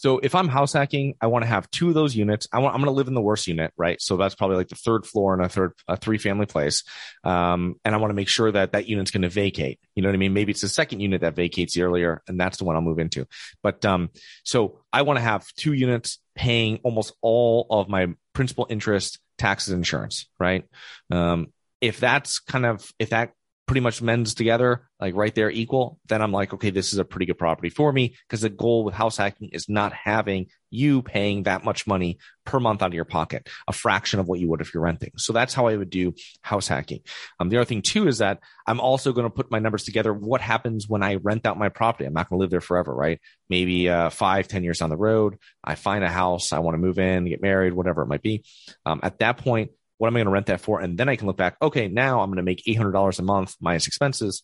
So 0.02 0.18
if 0.18 0.34
I'm 0.34 0.48
house 0.48 0.74
hacking, 0.74 1.14
I 1.22 1.28
want 1.28 1.44
to 1.44 1.48
have 1.48 1.70
two 1.70 1.90
of 1.90 1.94
those 1.94 2.16
units. 2.16 2.48
I 2.52 2.58
want 2.58 2.74
I'm 2.74 2.82
going 2.82 2.92
to 2.92 2.98
live 2.98 3.08
in 3.08 3.14
the 3.14 3.22
worst 3.22 3.46
unit, 3.46 3.72
right? 3.78 4.02
So 4.02 4.18
that's 4.18 4.34
probably 4.34 4.58
like 4.58 4.70
the 4.70 4.76
third 4.76 5.06
floor 5.06 5.36
in 5.36 5.42
a 5.42 5.48
third 5.48 5.74
a 5.88 5.96
three 5.96 6.18
family 6.18 6.48
place, 6.48 6.84
um, 7.24 7.76
and 7.86 7.94
I 7.94 8.00
want 8.00 8.10
to 8.10 8.16
make 8.16 8.28
sure 8.28 8.52
that 8.52 8.72
that 8.72 8.88
unit's 8.88 9.12
going 9.12 9.22
to 9.22 9.30
vacate. 9.30 9.80
You 9.94 10.02
know 10.02 10.10
what 10.10 10.16
I 10.16 10.18
mean? 10.18 10.34
Maybe 10.34 10.54
it's 10.54 10.62
the 10.62 10.70
second 10.70 11.02
unit 11.02 11.22
that 11.22 11.36
vacates 11.36 11.78
earlier, 11.78 12.24
and 12.28 12.40
that's 12.40 12.58
the 12.58 12.64
one 12.64 12.76
I'll 12.76 12.82
move 12.82 12.98
into. 12.98 13.28
But 13.62 13.86
um, 13.86 14.10
so 14.44 14.80
I 14.92 15.04
want 15.04 15.18
to 15.18 15.24
have 15.24 15.46
two 15.56 15.74
units 15.74 16.18
paying 16.34 16.80
almost 16.82 17.14
all 17.22 17.68
of 17.70 17.88
my 17.88 18.08
principal, 18.34 18.66
interest, 18.72 19.20
taxes, 19.38 19.72
insurance, 19.72 20.28
right? 20.40 20.64
Um, 21.12 21.54
if 21.80 22.00
that's 22.00 22.40
kind 22.40 22.66
of 22.66 22.92
if 22.98 23.10
that 23.12 23.34
pretty 23.68 23.82
much 23.82 24.02
mends 24.02 24.34
together, 24.34 24.90
like 25.00 25.16
right 25.16 25.34
there 25.34 25.50
equal, 25.50 26.00
then 26.10 26.22
I'm 26.22 26.32
like, 26.32 26.54
okay, 26.54 26.72
this 26.72 26.92
is 26.92 27.00
a 27.00 27.06
pretty 27.06 27.26
good 27.26 27.38
property 27.38 27.70
for 27.70 27.92
me 27.94 28.16
because 28.28 28.42
the 28.42 28.50
goal 28.50 28.84
with 28.84 28.94
house 28.94 29.18
hacking 29.18 29.50
is 29.54 29.70
not 29.70 29.94
having 29.94 30.48
you 30.70 31.02
paying 31.02 31.44
that 31.44 31.64
much 31.64 31.86
money 31.86 32.18
per 32.46 32.60
month 32.60 32.82
out 32.82 32.88
of 32.88 32.94
your 32.94 33.06
pocket, 33.06 33.48
a 33.68 33.74
fraction 33.74 34.20
of 34.20 34.28
what 34.28 34.40
you 34.40 34.50
would 34.50 34.62
if 34.62 34.74
you're 34.74 34.84
renting. 34.84 35.12
So 35.18 35.32
that's 35.32 35.54
how 35.54 35.68
I 35.68 35.78
would 35.78 35.90
do 35.90 36.14
house 36.42 36.68
hacking. 36.68 37.02
Um, 37.40 37.50
the 37.50 37.58
other 37.58 37.66
thing 37.66 37.82
too 37.82 38.08
is 38.08 38.18
that 38.18 38.40
I'm 38.68 38.80
also 38.80 39.14
going 39.14 39.26
to 39.26 39.30
put 39.30 39.52
my 39.52 39.60
numbers 39.60 39.84
together. 39.84 40.14
What 40.14 40.42
happens 40.42 40.88
when 40.88 41.04
I 41.04 41.16
rent 41.16 41.46
out 41.46 41.58
my 41.58 41.70
property? 41.70 42.06
I'm 42.06 42.14
not 42.14 42.30
going 42.30 42.40
to 42.40 42.42
live 42.42 42.52
there 42.52 42.62
forever, 42.62 42.94
right? 42.94 43.20
Maybe 43.50 43.90
uh, 43.90 44.10
five, 44.10 44.48
ten 44.48 44.64
years 44.64 44.80
down 44.80 44.90
the 44.90 44.98
road, 44.98 45.38
I 45.64 45.76
find 45.76 46.04
a 46.04 46.10
house, 46.10 46.52
I 46.52 46.60
want 46.60 46.76
to 46.76 46.80
move 46.80 47.00
in, 47.00 47.26
get 47.26 47.42
married, 47.42 47.74
whatever 47.74 48.02
it 48.02 48.08
might 48.08 48.24
be. 48.24 48.44
Um, 48.86 49.02
at 49.04 49.20
that 49.20 49.38
point, 49.38 49.72
what 50.02 50.08
am 50.08 50.16
I 50.16 50.20
going 50.22 50.26
to 50.26 50.32
rent 50.32 50.48
that 50.48 50.62
for? 50.62 50.82
And 50.82 50.98
then 50.98 51.10
I 51.10 51.16
can 51.16 51.28
look 51.28 51.38
back, 51.38 51.58
okay, 51.62 51.88
now 51.88 52.22
I'm 52.22 52.30
going 52.30 52.38
to 52.38 52.42
make 52.42 52.64
$800 52.66 53.20
a 53.20 53.22
month 53.22 53.56
minus 53.62 53.86
expenses 53.86 54.42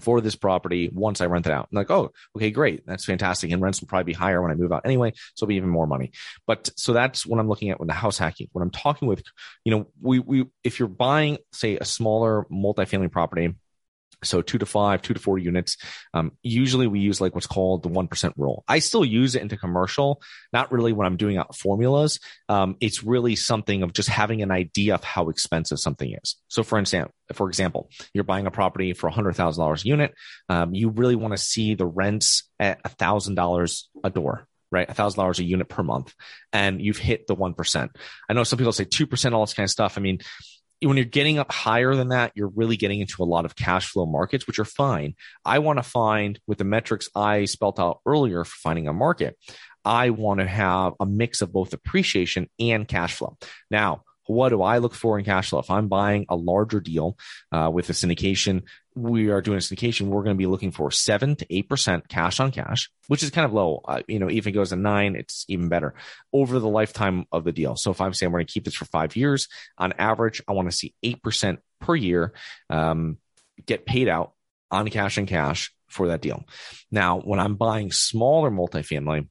for 0.00 0.20
this 0.20 0.34
property 0.34 0.90
once 0.92 1.20
I 1.20 1.26
rent 1.26 1.46
it 1.46 1.52
out. 1.52 1.68
I'm 1.70 1.76
like, 1.76 1.92
oh, 1.92 2.10
okay, 2.34 2.50
great. 2.50 2.84
That's 2.88 3.04
fantastic. 3.04 3.52
And 3.52 3.62
rents 3.62 3.80
will 3.80 3.86
probably 3.86 4.12
be 4.12 4.18
higher 4.18 4.42
when 4.42 4.50
I 4.50 4.56
move 4.56 4.72
out 4.72 4.82
anyway. 4.84 5.12
So 5.36 5.44
it'll 5.44 5.50
be 5.50 5.54
even 5.54 5.68
more 5.68 5.86
money. 5.86 6.10
But 6.44 6.70
so 6.76 6.92
that's 6.92 7.24
what 7.24 7.38
I'm 7.38 7.46
looking 7.46 7.70
at 7.70 7.78
with 7.78 7.86
the 7.86 7.94
house 7.94 8.18
hacking. 8.18 8.48
When 8.50 8.64
I'm 8.64 8.70
talking 8.70 9.06
with, 9.06 9.22
you 9.64 9.70
know, 9.70 9.86
we, 10.02 10.18
we, 10.18 10.46
if 10.64 10.80
you're 10.80 10.88
buying, 10.88 11.38
say, 11.52 11.76
a 11.76 11.84
smaller 11.84 12.44
multifamily 12.50 13.12
property, 13.12 13.54
so 14.22 14.42
two 14.42 14.58
to 14.58 14.66
five, 14.66 15.02
two 15.02 15.14
to 15.14 15.20
four 15.20 15.38
units. 15.38 15.76
Um, 16.14 16.32
usually 16.42 16.86
we 16.86 17.00
use 17.00 17.20
like 17.20 17.34
what's 17.34 17.46
called 17.46 17.82
the 17.82 17.88
1% 17.88 18.32
rule. 18.36 18.64
I 18.68 18.78
still 18.78 19.04
use 19.04 19.34
it 19.34 19.42
into 19.42 19.56
commercial, 19.56 20.20
not 20.52 20.70
really 20.72 20.92
when 20.92 21.06
I'm 21.06 21.16
doing 21.16 21.36
out 21.36 21.56
formulas. 21.56 22.20
Um, 22.48 22.76
it's 22.80 23.02
really 23.02 23.36
something 23.36 23.82
of 23.82 23.92
just 23.92 24.08
having 24.08 24.42
an 24.42 24.50
idea 24.50 24.94
of 24.94 25.04
how 25.04 25.28
expensive 25.28 25.78
something 25.78 26.16
is. 26.22 26.36
So 26.48 26.62
for 26.62 26.78
instance, 26.78 27.10
for 27.32 27.48
example, 27.48 27.90
you're 28.12 28.24
buying 28.24 28.46
a 28.46 28.50
property 28.50 28.92
for 28.92 29.08
a 29.08 29.12
$100,000 29.12 29.84
a 29.84 29.88
unit. 29.88 30.14
Um, 30.48 30.74
you 30.74 30.90
really 30.90 31.16
want 31.16 31.32
to 31.32 31.38
see 31.38 31.74
the 31.74 31.86
rents 31.86 32.44
at 32.58 32.80
a 32.84 32.88
$1,000 32.88 33.82
a 34.04 34.10
door, 34.10 34.46
right? 34.70 34.88
A 34.88 34.94
thousand 34.94 35.18
dollars 35.18 35.38
a 35.38 35.44
unit 35.44 35.68
per 35.68 35.82
month, 35.82 36.14
and 36.52 36.80
you've 36.80 36.98
hit 36.98 37.26
the 37.26 37.34
one 37.34 37.54
percent. 37.54 37.92
I 38.28 38.32
know 38.32 38.44
some 38.44 38.58
people 38.58 38.72
say 38.72 38.84
two 38.84 39.06
percent, 39.06 39.34
all 39.34 39.44
this 39.44 39.54
kind 39.54 39.64
of 39.64 39.70
stuff. 39.70 39.98
I 39.98 40.00
mean, 40.00 40.20
when 40.82 40.96
you're 40.96 41.04
getting 41.04 41.38
up 41.38 41.52
higher 41.52 41.94
than 41.94 42.08
that, 42.08 42.32
you're 42.34 42.52
really 42.54 42.76
getting 42.76 43.00
into 43.00 43.22
a 43.22 43.24
lot 43.24 43.44
of 43.44 43.54
cash 43.54 43.90
flow 43.90 44.06
markets, 44.06 44.46
which 44.46 44.58
are 44.58 44.64
fine. 44.64 45.14
I 45.44 45.58
want 45.58 45.78
to 45.78 45.82
find 45.82 46.38
with 46.46 46.58
the 46.58 46.64
metrics 46.64 47.08
I 47.14 47.44
spelt 47.44 47.78
out 47.78 48.00
earlier 48.06 48.44
for 48.44 48.56
finding 48.56 48.88
a 48.88 48.92
market, 48.92 49.36
I 49.84 50.10
want 50.10 50.40
to 50.40 50.46
have 50.46 50.94
a 51.00 51.06
mix 51.06 51.42
of 51.42 51.52
both 51.52 51.72
appreciation 51.72 52.48
and 52.58 52.88
cash 52.88 53.14
flow. 53.14 53.36
Now, 53.70 54.02
what 54.26 54.50
do 54.50 54.62
I 54.62 54.78
look 54.78 54.94
for 54.94 55.18
in 55.18 55.24
cash 55.24 55.50
flow? 55.50 55.58
If 55.58 55.70
I'm 55.70 55.88
buying 55.88 56.26
a 56.28 56.36
larger 56.36 56.80
deal 56.80 57.16
uh, 57.50 57.70
with 57.72 57.90
a 57.90 57.92
syndication, 57.92 58.62
we 58.94 59.30
are 59.30 59.40
doing 59.40 59.58
a 59.58 59.60
syndication, 59.60 60.08
we're 60.08 60.22
going 60.22 60.36
to 60.36 60.38
be 60.38 60.46
looking 60.46 60.72
for 60.72 60.90
seven 60.90 61.36
to 61.36 61.46
eight 61.54 61.68
percent 61.68 62.08
cash 62.08 62.40
on 62.40 62.50
cash, 62.50 62.90
which 63.08 63.22
is 63.22 63.30
kind 63.30 63.44
of 63.44 63.52
low. 63.52 63.80
Uh, 63.84 64.02
you 64.08 64.18
know, 64.18 64.28
if 64.28 64.46
it 64.46 64.52
goes 64.52 64.70
to 64.70 64.76
nine, 64.76 65.16
it's 65.16 65.44
even 65.48 65.68
better 65.68 65.94
over 66.32 66.58
the 66.58 66.68
lifetime 66.68 67.24
of 67.30 67.44
the 67.44 67.52
deal. 67.52 67.76
So 67.76 67.90
if 67.90 68.00
I'm 68.00 68.14
saying 68.14 68.32
we're 68.32 68.40
going 68.40 68.46
to 68.46 68.52
keep 68.52 68.64
this 68.64 68.74
for 68.74 68.84
five 68.86 69.16
years, 69.16 69.48
on 69.78 69.92
average, 69.98 70.42
I 70.48 70.52
want 70.52 70.70
to 70.70 70.76
see 70.76 70.94
eight 71.02 71.22
percent 71.22 71.60
per 71.80 71.94
year 71.94 72.32
um, 72.68 73.18
get 73.64 73.86
paid 73.86 74.08
out 74.08 74.32
on 74.70 74.88
cash 74.88 75.18
and 75.18 75.28
cash 75.28 75.72
for 75.88 76.08
that 76.08 76.20
deal. 76.20 76.44
Now, 76.90 77.20
when 77.20 77.40
I'm 77.40 77.56
buying 77.56 77.92
smaller 77.92 78.50
multifamily, 78.50 79.28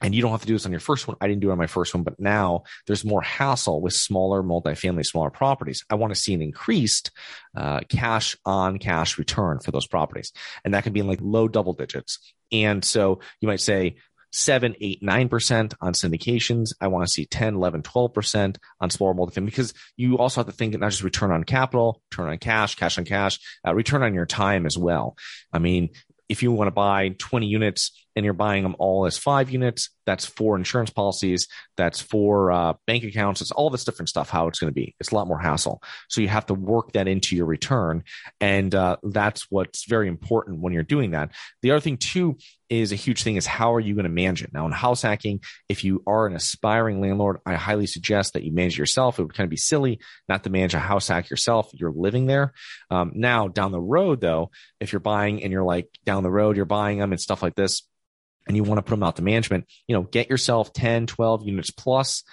and 0.00 0.14
you 0.14 0.22
don't 0.22 0.30
have 0.30 0.40
to 0.40 0.46
do 0.46 0.54
this 0.54 0.66
on 0.66 0.72
your 0.72 0.80
first 0.80 1.06
one. 1.06 1.16
I 1.20 1.28
didn't 1.28 1.40
do 1.40 1.50
it 1.50 1.52
on 1.52 1.58
my 1.58 1.66
first 1.66 1.94
one, 1.94 2.02
but 2.02 2.18
now 2.18 2.64
there's 2.86 3.04
more 3.04 3.22
hassle 3.22 3.80
with 3.80 3.92
smaller 3.92 4.42
multifamily, 4.42 5.04
smaller 5.04 5.30
properties. 5.30 5.84
I 5.90 5.96
want 5.96 6.14
to 6.14 6.20
see 6.20 6.34
an 6.34 6.42
increased 6.42 7.10
uh, 7.56 7.80
cash 7.88 8.36
on 8.44 8.78
cash 8.78 9.18
return 9.18 9.60
for 9.60 9.70
those 9.72 9.86
properties. 9.86 10.32
And 10.64 10.74
that 10.74 10.84
can 10.84 10.92
be 10.92 11.00
in 11.00 11.06
like 11.06 11.20
low 11.20 11.48
double 11.48 11.74
digits. 11.74 12.18
And 12.52 12.84
so 12.84 13.20
you 13.40 13.48
might 13.48 13.60
say, 13.60 13.96
7, 14.32 14.76
8, 14.80 15.02
9% 15.02 15.74
on 15.80 15.92
syndications. 15.92 16.72
I 16.80 16.86
want 16.86 17.06
to 17.06 17.12
see 17.12 17.26
10, 17.26 17.56
11, 17.56 17.82
12% 17.82 18.56
on 18.80 18.90
smaller 18.90 19.14
multifamily 19.14 19.46
because 19.46 19.74
you 19.96 20.18
also 20.18 20.40
have 20.40 20.46
to 20.46 20.52
think 20.52 20.78
not 20.78 20.90
just 20.90 21.02
return 21.02 21.32
on 21.32 21.44
capital, 21.44 22.00
return 22.12 22.30
on 22.30 22.38
cash, 22.38 22.76
cash 22.76 22.96
on 22.96 23.04
cash, 23.04 23.40
uh, 23.66 23.74
return 23.74 24.02
on 24.02 24.14
your 24.14 24.26
time 24.26 24.66
as 24.66 24.78
well. 24.78 25.16
I 25.52 25.58
mean, 25.58 25.90
if 26.28 26.44
you 26.44 26.52
want 26.52 26.68
to 26.68 26.72
buy 26.72 27.08
20 27.18 27.46
units 27.46 28.06
and 28.16 28.24
you're 28.24 28.34
buying 28.34 28.62
them 28.62 28.76
all 28.78 29.06
as 29.06 29.18
five 29.18 29.50
units, 29.50 29.90
that's 30.06 30.24
four 30.24 30.56
insurance 30.56 30.90
policies, 30.90 31.46
that's 31.76 32.00
four 32.00 32.50
uh, 32.50 32.74
bank 32.86 33.04
accounts, 33.04 33.40
it's 33.40 33.50
all 33.52 33.70
this 33.70 33.84
different 33.84 34.08
stuff, 34.08 34.30
how 34.30 34.48
it's 34.48 34.58
going 34.58 34.70
to 34.70 34.74
be. 34.74 34.94
It's 34.98 35.12
a 35.12 35.14
lot 35.14 35.28
more 35.28 35.38
hassle. 35.38 35.82
So 36.08 36.20
you 36.20 36.28
have 36.28 36.46
to 36.46 36.54
work 36.54 36.92
that 36.92 37.08
into 37.08 37.36
your 37.36 37.46
return. 37.46 38.02
And 38.40 38.74
uh, 38.74 38.96
that's 39.02 39.46
what's 39.50 39.86
very 39.88 40.08
important 40.08 40.60
when 40.60 40.72
you're 40.72 40.82
doing 40.82 41.12
that. 41.12 41.30
The 41.62 41.70
other 41.70 41.80
thing, 41.80 41.96
too, 41.96 42.36
is 42.68 42.92
a 42.92 42.96
huge 42.96 43.22
thing 43.24 43.36
is 43.36 43.46
how 43.46 43.74
are 43.74 43.80
you 43.80 43.94
going 43.94 44.04
to 44.04 44.10
manage 44.10 44.42
it? 44.42 44.52
Now, 44.52 44.64
in 44.64 44.72
house 44.72 45.02
hacking, 45.02 45.40
if 45.68 45.82
you 45.84 46.02
are 46.06 46.26
an 46.26 46.36
aspiring 46.36 47.00
landlord, 47.00 47.38
I 47.44 47.54
highly 47.54 47.86
suggest 47.86 48.34
that 48.34 48.44
you 48.44 48.52
manage 48.52 48.78
yourself. 48.78 49.18
It 49.18 49.24
would 49.24 49.34
kind 49.34 49.46
of 49.46 49.50
be 49.50 49.56
silly 49.56 50.00
not 50.28 50.44
to 50.44 50.50
manage 50.50 50.74
a 50.74 50.78
house 50.78 51.08
hack 51.08 51.30
yourself. 51.30 51.70
You're 51.72 51.92
living 51.92 52.26
there. 52.26 52.52
Um, 52.90 53.12
now, 53.14 53.48
down 53.48 53.72
the 53.72 53.80
road, 53.80 54.20
though, 54.20 54.50
if 54.80 54.92
you're 54.92 55.00
buying 55.00 55.42
and 55.42 55.52
you're 55.52 55.64
like 55.64 55.88
down 56.04 56.22
the 56.22 56.30
road, 56.30 56.56
you're 56.56 56.64
buying 56.64 56.98
them 56.98 57.12
and 57.12 57.20
stuff 57.20 57.42
like 57.42 57.56
this, 57.56 57.82
and 58.46 58.56
you 58.56 58.64
want 58.64 58.78
to 58.78 58.82
put 58.82 58.90
them 58.90 59.02
out 59.02 59.16
to 59.16 59.22
management, 59.22 59.66
you 59.86 59.94
know, 59.94 60.02
get 60.02 60.30
yourself 60.30 60.72
10, 60.72 61.06
12 61.06 61.46
units 61.46 61.70
plus 61.70 62.24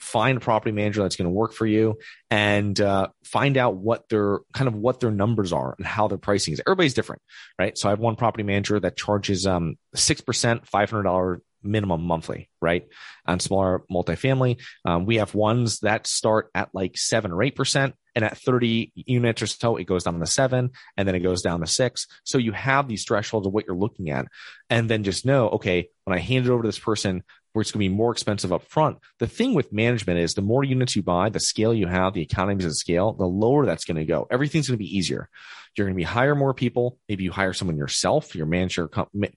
find 0.00 0.38
a 0.38 0.40
property 0.40 0.72
manager 0.72 1.02
that's 1.02 1.16
going 1.16 1.26
to 1.26 1.30
work 1.30 1.52
for 1.52 1.66
you 1.66 1.98
and 2.30 2.80
uh, 2.80 3.08
find 3.22 3.56
out 3.58 3.76
what 3.76 4.08
their 4.08 4.38
kind 4.54 4.66
of 4.66 4.74
what 4.74 4.98
their 4.98 5.10
numbers 5.10 5.52
are 5.52 5.74
and 5.76 5.86
how 5.86 6.08
their 6.08 6.18
pricing 6.18 6.54
is. 6.54 6.60
Everybody's 6.66 6.94
different, 6.94 7.20
right? 7.58 7.76
So 7.76 7.88
I 7.88 7.90
have 7.90 8.00
one 8.00 8.16
property 8.16 8.42
manager 8.42 8.80
that 8.80 8.96
charges 8.96 9.46
um, 9.46 9.76
6%, 9.94 10.24
$500 10.68 11.40
minimum 11.62 12.02
monthly, 12.02 12.48
right? 12.60 12.86
On 13.26 13.40
smaller 13.40 13.82
multifamily. 13.90 14.60
Um, 14.84 15.06
we 15.06 15.16
have 15.16 15.34
ones 15.34 15.80
that 15.80 16.06
start 16.06 16.50
at 16.54 16.70
like 16.74 16.96
seven 16.96 17.32
or 17.32 17.38
8%. 17.38 17.92
And 18.16 18.24
at 18.24 18.38
30 18.38 18.90
units 18.96 19.40
or 19.40 19.46
so, 19.46 19.76
it 19.76 19.84
goes 19.84 20.02
down 20.02 20.18
to 20.18 20.26
seven 20.26 20.70
and 20.96 21.06
then 21.06 21.14
it 21.14 21.20
goes 21.20 21.42
down 21.42 21.60
to 21.60 21.66
six. 21.68 22.08
So 22.24 22.38
you 22.38 22.50
have 22.50 22.88
these 22.88 23.04
thresholds 23.04 23.46
of 23.46 23.52
what 23.52 23.66
you're 23.66 23.76
looking 23.76 24.10
at. 24.10 24.26
And 24.68 24.90
then 24.90 25.04
just 25.04 25.24
know, 25.24 25.48
okay, 25.50 25.90
when 26.04 26.18
I 26.18 26.20
hand 26.20 26.46
it 26.46 26.50
over 26.50 26.62
to 26.62 26.68
this 26.68 26.78
person, 26.78 27.22
where 27.52 27.62
it's 27.62 27.72
going 27.72 27.84
to 27.84 27.90
be 27.90 27.94
more 27.94 28.12
expensive 28.12 28.52
up 28.52 28.64
front. 28.64 28.98
The 29.18 29.26
thing 29.26 29.54
with 29.54 29.72
management 29.72 30.20
is 30.20 30.34
the 30.34 30.42
more 30.42 30.62
units 30.62 30.94
you 30.94 31.02
buy, 31.02 31.30
the 31.30 31.40
scale 31.40 31.74
you 31.74 31.86
have, 31.86 32.14
the 32.14 32.22
economies 32.22 32.64
of 32.64 32.76
scale, 32.76 33.12
the 33.12 33.26
lower 33.26 33.66
that's 33.66 33.84
going 33.84 33.96
to 33.96 34.04
go. 34.04 34.26
Everything's 34.30 34.68
going 34.68 34.78
to 34.78 34.84
be 34.84 34.96
easier. 34.96 35.28
You're 35.76 35.86
going 35.86 35.94
to 35.94 35.96
be 35.96 36.04
hire 36.04 36.34
more 36.34 36.54
people. 36.54 36.98
Maybe 37.08 37.24
you 37.24 37.32
hire 37.32 37.52
someone 37.52 37.76
yourself, 37.76 38.34
your 38.34 38.46
manager 38.46 38.88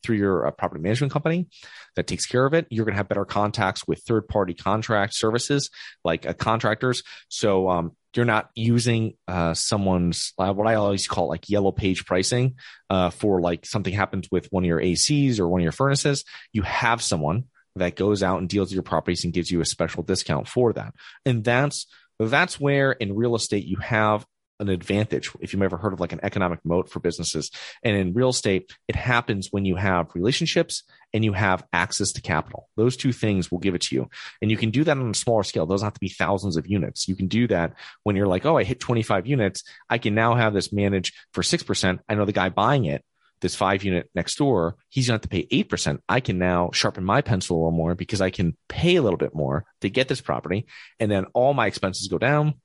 through 0.04 0.18
your 0.18 0.48
uh, 0.48 0.52
property 0.52 0.82
management 0.82 1.14
company 1.14 1.48
that 1.96 2.08
takes 2.08 2.26
care 2.26 2.46
of 2.46 2.54
it. 2.54 2.68
You're 2.70 2.86
going 2.86 2.94
to 2.94 2.98
have 2.98 3.08
better 3.08 3.26
contacts 3.26 3.88
with 3.88 4.04
third 4.04 4.28
party 4.28 4.54
contract 4.54 5.16
services 5.16 5.70
like 6.04 6.26
uh, 6.26 6.34
contractors. 6.34 7.04
So, 7.30 7.70
um, 7.70 7.92
you're 8.16 8.26
not 8.26 8.50
using 8.56 9.16
uh, 9.28 9.54
someone's 9.54 10.34
uh, 10.38 10.54
what 10.54 10.68
I 10.68 10.76
always 10.76 11.08
call 11.08 11.30
like 11.30 11.50
yellow 11.50 11.72
page 11.72 12.06
pricing 12.06 12.56
uh, 12.90 13.10
for 13.10 13.42
like 13.42 13.66
something 13.66 13.94
happens 13.94 14.28
with 14.32 14.48
one 14.52 14.64
of 14.64 14.68
your 14.68 14.80
ACs 14.80 15.40
or 15.40 15.48
one 15.48 15.62
of 15.62 15.64
your 15.64 15.72
furnaces. 15.72 16.24
You 16.52 16.62
have 16.62 17.02
someone 17.02 17.46
that 17.76 17.96
goes 17.96 18.22
out 18.22 18.40
and 18.40 18.48
deals 18.48 18.68
with 18.68 18.76
your 18.76 18.84
properties 18.84 19.24
and 19.24 19.34
gives 19.34 19.50
you 19.50 19.62
a 19.62 19.66
special 19.66 20.04
discount 20.04 20.48
for 20.48 20.74
that. 20.74 20.94
And 21.26 21.44
that's 21.44 21.88
that's 22.20 22.60
where 22.60 22.92
in 22.92 23.16
real 23.16 23.36
estate 23.36 23.66
you 23.66 23.78
have 23.78 24.26
an 24.68 24.74
advantage. 24.74 25.32
If 25.40 25.54
you've 25.54 25.62
ever 25.62 25.78
heard 25.78 25.94
of 25.94 26.00
like 26.00 26.12
an 26.12 26.20
economic 26.24 26.60
moat 26.64 26.90
for 26.90 27.00
businesses 27.00 27.52
and 27.84 27.96
in 27.96 28.14
real 28.14 28.30
estate 28.30 28.72
it 28.88 28.96
happens 28.96 29.50
when 29.52 29.66
you 29.66 29.76
have 29.76 30.14
relationships 30.16 30.84
and 31.14 31.24
you 31.24 31.34
have 31.34 31.64
access 31.72 32.12
to 32.14 32.22
capital. 32.22 32.70
Those 32.76 32.98
two 32.98 33.12
things 33.12 33.52
will 33.52 33.60
give 33.60 33.76
it 33.76 33.82
to 33.82 33.96
you. 33.96 34.10
And 34.42 34.50
you 34.50 34.58
can 34.58 34.72
do 34.72 34.84
that 34.84 34.98
on 34.98 35.12
a 35.12 35.14
smaller 35.14 35.44
scale. 35.44 35.66
Those 35.66 35.84
have 35.84 35.94
to 35.94 36.00
be 36.00 36.10
thousands 36.10 36.58
of 36.58 36.68
units. 36.68 37.08
You 37.08 37.16
can 37.16 37.28
do 37.28 37.48
that 37.48 37.74
when 38.04 38.16
you're 38.16 38.28
like 38.28 38.46
oh 38.46 38.58
i 38.58 38.64
hit 38.64 38.80
25 38.80 39.28
units. 39.28 39.64
I 39.90 39.98
can 39.98 40.16
now 40.16 40.36
have 40.36 40.54
this 40.54 40.74
managed 40.74 41.16
for 41.34 41.44
6% 41.44 42.00
i 42.10 42.16
know 42.16 42.26
the 42.26 42.32
guy 42.32 42.50
buying 42.50 42.86
it 42.86 43.04
this 43.44 43.56
five 43.56 43.84
unit 43.84 44.10
next 44.16 44.36
door, 44.38 44.76
he's 44.90 45.08
going 45.08 45.20
to 45.20 45.24
have 45.24 45.30
to 45.30 45.48
pay 45.48 45.64
8%. 45.64 46.00
I 46.10 46.20
can 46.20 46.40
now 46.40 46.72
sharpen 46.74 47.04
my 47.04 47.22
pencil 47.22 47.58
a 47.58 47.60
little 47.60 47.72
more 47.72 47.94
because 47.94 48.22
I 48.22 48.32
can 48.32 48.58
pay 48.68 48.96
a 48.96 49.04
little 49.04 49.18
bit 49.18 49.36
more 49.36 49.66
to 49.82 49.90
get 49.90 50.08
this 50.08 50.22
property. 50.22 50.66
And 51.00 51.12
then 51.12 51.26
all 51.36 51.54
my 51.54 51.68
expenses 51.68 52.08
go 52.08 52.18
down. 52.18 52.56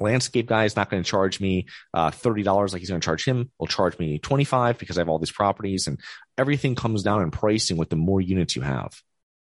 Landscape 0.00 0.46
guy 0.46 0.64
is 0.64 0.76
not 0.76 0.90
going 0.90 1.02
to 1.02 1.08
charge 1.08 1.40
me 1.40 1.66
uh, 1.94 2.10
$30 2.10 2.72
like 2.72 2.80
he's 2.80 2.90
going 2.90 3.00
to 3.00 3.04
charge 3.04 3.24
him. 3.24 3.50
Will 3.58 3.66
charge 3.66 3.98
me 3.98 4.18
25 4.18 4.78
because 4.78 4.98
I 4.98 5.00
have 5.00 5.08
all 5.08 5.18
these 5.18 5.32
properties 5.32 5.86
and 5.86 5.98
everything 6.36 6.74
comes 6.74 7.02
down 7.02 7.22
in 7.22 7.30
pricing 7.30 7.76
with 7.76 7.90
the 7.90 7.96
more 7.96 8.20
units 8.20 8.56
you 8.56 8.62
have. 8.62 8.92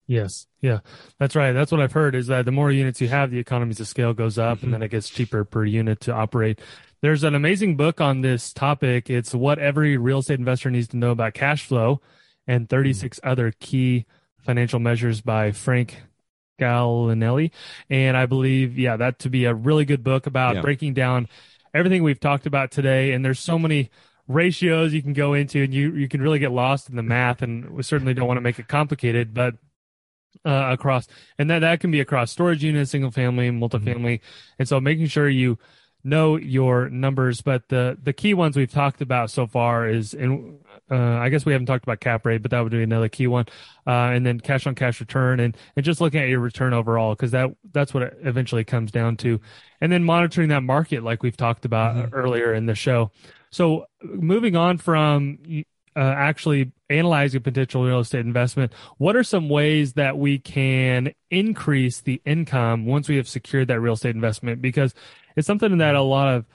Yes. 0.05 0.47
Yeah. 0.59 0.79
That's 1.19 1.35
right. 1.35 1.53
That's 1.53 1.71
what 1.71 1.81
I've 1.81 1.93
heard 1.93 2.15
is 2.15 2.27
that 2.27 2.45
the 2.45 2.51
more 2.51 2.71
units 2.71 2.99
you 2.99 3.07
have, 3.07 3.31
the 3.31 3.39
economies 3.39 3.79
of 3.79 3.87
scale 3.87 4.13
goes 4.13 4.37
up 4.37 4.57
mm-hmm. 4.57 4.65
and 4.65 4.73
then 4.73 4.83
it 4.83 4.89
gets 4.89 5.09
cheaper 5.09 5.43
per 5.43 5.63
unit 5.63 6.01
to 6.01 6.13
operate. 6.13 6.59
There's 7.01 7.23
an 7.23 7.35
amazing 7.35 7.77
book 7.77 8.01
on 8.01 8.21
this 8.21 8.53
topic. 8.53 9.09
It's 9.09 9.33
what 9.33 9.59
every 9.59 9.97
real 9.97 10.19
estate 10.19 10.39
investor 10.39 10.69
needs 10.69 10.89
to 10.89 10.97
know 10.97 11.11
about 11.11 11.33
cash 11.33 11.65
flow 11.65 12.01
and 12.47 12.69
36 12.69 13.19
mm-hmm. 13.19 13.29
other 13.29 13.53
key 13.59 14.05
financial 14.41 14.79
measures 14.79 15.21
by 15.21 15.51
Frank 15.51 16.01
Gallinelli. 16.59 17.51
And 17.89 18.15
I 18.15 18.25
believe, 18.25 18.77
yeah, 18.77 18.97
that 18.97 19.19
to 19.19 19.29
be 19.29 19.45
a 19.45 19.53
really 19.53 19.85
good 19.85 20.03
book 20.03 20.27
about 20.27 20.55
yeah. 20.55 20.61
breaking 20.61 20.93
down 20.93 21.27
everything 21.73 22.03
we've 22.03 22.19
talked 22.19 22.45
about 22.45 22.71
today. 22.71 23.11
And 23.11 23.23
there's 23.23 23.39
so 23.39 23.57
many 23.57 23.89
ratios 24.27 24.93
you 24.93 25.01
can 25.01 25.13
go 25.13 25.33
into 25.33 25.63
and 25.63 25.73
you, 25.73 25.93
you 25.93 26.07
can 26.07 26.21
really 26.21 26.39
get 26.39 26.51
lost 26.51 26.89
in 26.89 26.95
the 26.95 27.03
math. 27.03 27.41
And 27.41 27.71
we 27.71 27.83
certainly 27.83 28.13
don't 28.13 28.27
want 28.27 28.37
to 28.37 28.41
make 28.41 28.59
it 28.59 28.67
complicated, 28.67 29.33
but 29.33 29.55
uh, 30.45 30.69
across, 30.71 31.07
and 31.37 31.49
that, 31.49 31.59
that 31.59 31.79
can 31.79 31.91
be 31.91 31.99
across 31.99 32.31
storage 32.31 32.63
units, 32.63 32.91
single 32.91 33.11
family, 33.11 33.49
multifamily. 33.49 34.19
Mm-hmm. 34.19 34.53
And 34.59 34.67
so 34.67 34.79
making 34.79 35.07
sure 35.07 35.29
you, 35.29 35.57
know 36.03 36.35
your 36.35 36.89
numbers, 36.89 37.41
but 37.41 37.69
the 37.69 37.97
the 38.01 38.13
key 38.13 38.33
ones 38.33 38.57
we've 38.57 38.71
talked 38.71 39.01
about 39.01 39.31
so 39.31 39.47
far 39.47 39.87
is, 39.87 40.13
and 40.13 40.59
uh, 40.91 40.95
I 40.95 41.29
guess 41.29 41.45
we 41.45 41.53
haven't 41.53 41.67
talked 41.67 41.83
about 41.83 41.99
cap 41.99 42.25
rate, 42.25 42.41
but 42.41 42.51
that 42.51 42.61
would 42.61 42.71
be 42.71 42.83
another 42.83 43.09
key 43.09 43.27
one, 43.27 43.45
uh, 43.87 44.11
and 44.11 44.25
then 44.25 44.39
cash 44.39 44.67
on 44.67 44.75
cash 44.75 44.99
return, 44.99 45.39
and 45.39 45.55
and 45.75 45.85
just 45.85 46.01
looking 46.01 46.21
at 46.21 46.29
your 46.29 46.39
return 46.39 46.73
overall, 46.73 47.13
because 47.13 47.31
that 47.31 47.49
that's 47.71 47.93
what 47.93 48.03
it 48.03 48.17
eventually 48.23 48.63
comes 48.63 48.91
down 48.91 49.17
to, 49.17 49.39
and 49.81 49.91
then 49.91 50.03
monitoring 50.03 50.49
that 50.49 50.63
market 50.63 51.03
like 51.03 51.23
we've 51.23 51.37
talked 51.37 51.65
about 51.65 51.95
mm-hmm. 51.95 52.13
earlier 52.13 52.53
in 52.53 52.65
the 52.65 52.75
show. 52.75 53.11
So 53.51 53.85
moving 54.01 54.55
on 54.55 54.79
from 54.79 55.37
uh, 55.95 55.99
actually 55.99 56.71
analyzing 56.89 57.41
potential 57.41 57.83
real 57.83 57.99
estate 57.99 58.25
investment, 58.25 58.73
what 58.97 59.15
are 59.15 59.23
some 59.23 59.49
ways 59.49 59.93
that 59.93 60.17
we 60.17 60.39
can 60.39 61.13
increase 61.29 62.01
the 62.01 62.21
income 62.25 62.85
once 62.85 63.07
we 63.07 63.17
have 63.17 63.27
secured 63.27 63.67
that 63.67 63.79
real 63.79 63.93
estate 63.93 64.15
investment? 64.15 64.61
Because 64.61 64.93
it's 65.35 65.47
something 65.47 65.77
that 65.77 65.95
a 65.95 66.01
lot 66.01 66.33
of 66.33 66.45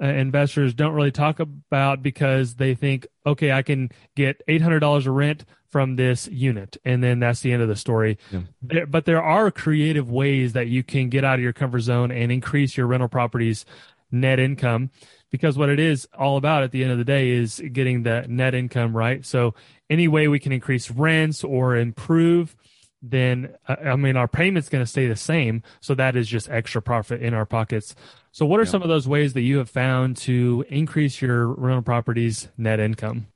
uh, 0.00 0.06
investors 0.06 0.74
don't 0.74 0.94
really 0.94 1.10
talk 1.10 1.40
about 1.40 2.02
because 2.02 2.54
they 2.54 2.74
think, 2.74 3.06
okay, 3.26 3.52
I 3.52 3.62
can 3.62 3.90
get 4.16 4.42
$800 4.48 5.06
of 5.06 5.14
rent 5.14 5.44
from 5.68 5.96
this 5.96 6.26
unit. 6.28 6.76
And 6.84 7.04
then 7.04 7.20
that's 7.20 7.40
the 7.40 7.52
end 7.52 7.62
of 7.62 7.68
the 7.68 7.76
story. 7.76 8.18
Yeah. 8.30 8.40
There, 8.62 8.86
but 8.86 9.04
there 9.04 9.22
are 9.22 9.50
creative 9.50 10.10
ways 10.10 10.54
that 10.54 10.68
you 10.68 10.82
can 10.82 11.10
get 11.10 11.24
out 11.24 11.34
of 11.34 11.42
your 11.42 11.52
comfort 11.52 11.80
zone 11.80 12.10
and 12.10 12.32
increase 12.32 12.76
your 12.76 12.86
rental 12.86 13.08
properties 13.08 13.64
net 14.10 14.40
income 14.40 14.90
because 15.30 15.56
what 15.56 15.68
it 15.68 15.78
is 15.78 16.08
all 16.18 16.36
about 16.36 16.64
at 16.64 16.72
the 16.72 16.82
end 16.82 16.90
of 16.90 16.98
the 16.98 17.04
day 17.04 17.30
is 17.30 17.62
getting 17.72 18.02
the 18.02 18.24
net 18.28 18.54
income 18.54 18.96
right. 18.96 19.24
So 19.24 19.54
any 19.88 20.08
way 20.08 20.26
we 20.26 20.40
can 20.40 20.50
increase 20.50 20.90
rents 20.90 21.44
or 21.44 21.76
improve 21.76 22.56
then 23.02 23.54
uh, 23.66 23.76
I 23.84 23.96
mean 23.96 24.16
our 24.16 24.28
payment's 24.28 24.68
going 24.68 24.84
to 24.84 24.90
stay 24.90 25.06
the 25.06 25.16
same. 25.16 25.62
So 25.80 25.94
that 25.94 26.16
is 26.16 26.28
just 26.28 26.50
extra 26.50 26.82
profit 26.82 27.22
in 27.22 27.34
our 27.34 27.46
pockets. 27.46 27.94
So 28.32 28.46
what 28.46 28.60
are 28.60 28.64
yeah. 28.64 28.70
some 28.70 28.82
of 28.82 28.88
those 28.88 29.08
ways 29.08 29.32
that 29.34 29.42
you 29.42 29.58
have 29.58 29.68
found 29.68 30.16
to 30.18 30.64
increase 30.68 31.20
your 31.20 31.48
rental 31.48 31.82
properties 31.82 32.48
net 32.56 32.80
income? 32.80 33.26